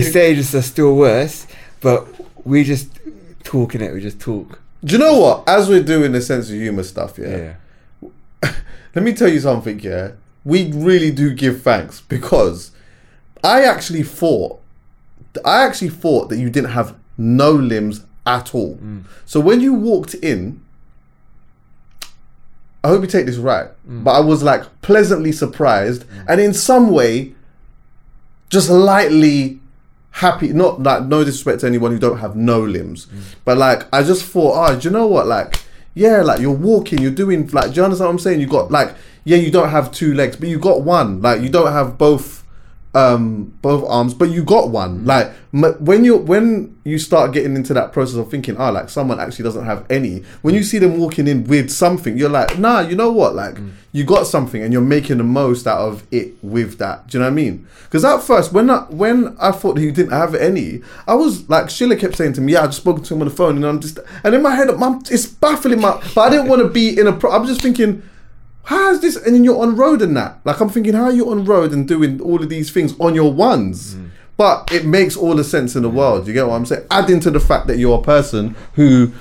[0.00, 1.46] estate agents are still worse,
[1.80, 2.06] but
[2.44, 2.88] we just
[3.44, 3.92] talk in it.
[3.92, 4.58] We just talk.
[4.84, 5.48] Do you know what?
[5.48, 7.54] As we're doing the sense of humor stuff, Yeah.
[8.94, 10.12] let me tell you something, yeah.
[10.44, 12.70] We really do give thanks because
[13.42, 14.60] I actually thought
[15.44, 18.76] I actually thought that you didn't have no limbs at all.
[18.76, 19.04] Mm.
[19.24, 20.62] So when you walked in,
[22.82, 24.04] I hope you take this right, mm.
[24.04, 26.24] but I was like pleasantly surprised mm.
[26.28, 27.34] and in some way
[28.50, 29.60] just lightly
[30.14, 33.20] happy not like no disrespect to anyone who don't have no limbs mm.
[33.44, 35.58] but like i just thought oh do you know what like
[35.94, 38.40] yeah like you're walking you're doing like do you understand what i'm saying?
[38.40, 41.48] You got like yeah you don't have two legs but you got one like you
[41.48, 42.43] don't have both
[42.94, 45.00] um both arms but you got one.
[45.00, 45.06] Mm.
[45.06, 48.88] Like m- when you when you start getting into that process of thinking oh like
[48.88, 50.58] someone actually doesn't have any when mm.
[50.58, 53.34] you see them walking in with something you're like nah you know what?
[53.34, 53.72] Like mm.
[53.92, 57.08] you got something and you're making the most out of it with that.
[57.08, 57.66] Do you know what i mean?
[57.84, 61.70] Because at first when I, when i thought he didn't have any i was like
[61.70, 63.64] sheila kept saying to me yeah i just spoke to him on the phone and
[63.64, 66.68] i'm just and in my head I'm, it's baffling my but i didn't want to
[66.68, 68.02] be in a pro i'm just thinking
[68.64, 69.16] how is this?
[69.16, 70.38] And then you're on road and that.
[70.44, 73.14] Like I'm thinking, how are you on road and doing all of these things on
[73.14, 73.96] your ones?
[74.36, 76.26] But it makes all the sense in the world.
[76.26, 76.86] You get what I'm saying?
[76.90, 79.12] Adding to the fact that you're a person who,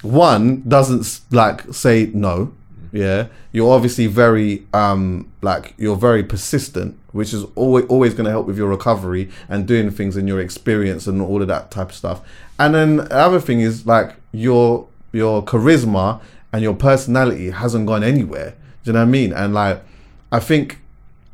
[0.00, 2.52] one, doesn't like say no.
[2.92, 8.30] Yeah, you're obviously very um like you're very persistent, which is always always going to
[8.30, 11.88] help with your recovery and doing things and your experience and all of that type
[11.88, 12.20] of stuff.
[12.58, 16.20] And then the other thing is like your your charisma
[16.52, 18.54] and your personality hasn't gone anywhere.
[18.84, 19.32] Do you know what I mean?
[19.32, 19.82] And like,
[20.30, 20.78] I think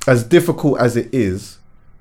[0.07, 1.59] as difficult as it is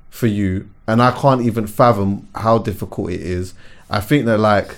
[0.10, 3.54] for you, and I can't even fathom how difficult it is.
[3.90, 4.78] I think that like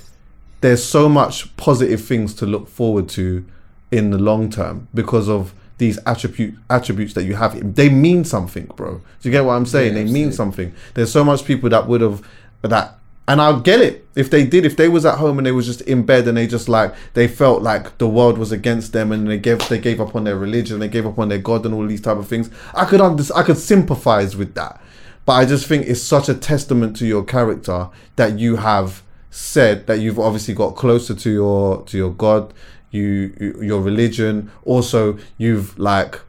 [0.61, 3.45] there's so much positive things to look forward to
[3.91, 7.75] in the long term because of these attribute attributes that you have.
[7.75, 8.95] They mean something, bro.
[9.21, 9.93] Do you get what I'm saying?
[9.93, 10.73] they mean something.
[10.93, 12.21] There's so much people that would have
[12.61, 12.98] that
[13.29, 14.65] and I'll get it if they did.
[14.65, 16.95] If they was at home and they was just in bed and they just like
[17.13, 20.23] they felt like the world was against them and they gave they gave up on
[20.23, 22.49] their religion, they gave up on their God and all these type of things.
[22.73, 24.81] I could under, I could sympathize with that,
[25.27, 29.85] but I just think it's such a testament to your character that you have said
[29.85, 32.51] that you've obviously got closer to your to your God,
[32.89, 34.49] you, you your religion.
[34.65, 36.19] Also, you've like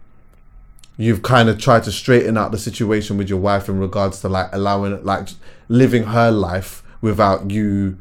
[0.98, 4.28] you've kind of tried to straighten out the situation with your wife in regards to
[4.28, 5.28] like allowing like
[5.70, 7.98] living her life without you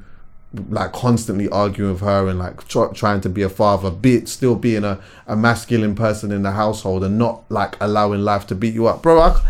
[0.70, 4.28] like constantly arguing with her and like tr- trying to be a father be it
[4.28, 8.56] still being a, a masculine person in the household and not like allowing life to
[8.56, 9.04] beat you up.
[9.04, 9.42] Bro I,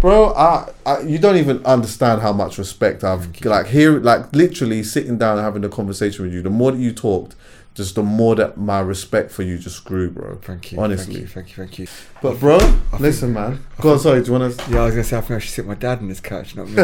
[0.00, 4.82] bro I, I you don't even understand how much respect i've like here like literally
[4.82, 6.42] sitting down and having a conversation with you.
[6.42, 7.36] The more that you talked
[7.78, 10.80] just the more that my respect for you just grew bro Thank you.
[10.80, 11.28] honestly Thank you.
[11.28, 11.64] Thank you.
[11.64, 11.86] Thank you.
[12.20, 12.58] but bro,
[12.98, 13.64] listen, man.
[13.78, 14.20] I Go on, sorry.
[14.20, 14.70] Do you want to?
[14.70, 16.56] Yeah, I was gonna say I think I should sit my dad in this couch,
[16.56, 16.74] not me.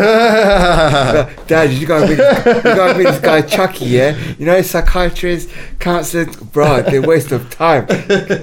[1.49, 4.17] Dad, you gotta meet, you gotta this guy Chucky, yeah?
[4.39, 7.89] You know, psychiatrists, counselors, bro, they're a waste of time.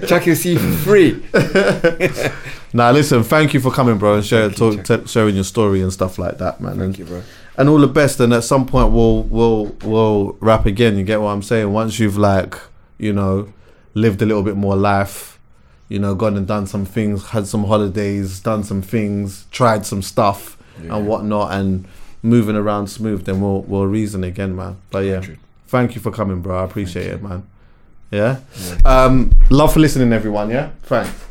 [0.06, 1.24] Chucky will see you for free.
[2.74, 3.24] Nah, listen.
[3.24, 5.92] Thank you for coming, bro, and share, Thank you, talk, t- sharing your story and
[5.92, 6.78] stuff like that, man.
[6.78, 7.24] Thank and, you, bro.
[7.58, 8.20] And all the best.
[8.20, 10.98] And at some point, we'll we'll we'll rap again.
[10.98, 11.72] You get what I'm saying?
[11.72, 12.56] Once you've like,
[12.98, 13.52] you know,
[13.94, 15.40] lived a little bit more life,
[15.90, 20.02] you know, gone and done some things, had some holidays, done some things, tried some
[20.02, 21.86] stuff and whatnot, and
[22.24, 23.26] moving around smooth.
[23.26, 24.78] Then we'll we'll reason again, man.
[24.90, 25.22] But yeah,
[25.68, 26.60] thank you for coming, bro.
[26.60, 27.46] I appreciate it, man.
[28.12, 28.40] Yeah.
[28.84, 30.50] Um, love for listening, everyone.
[30.50, 30.72] Yeah.
[30.84, 31.31] Thanks.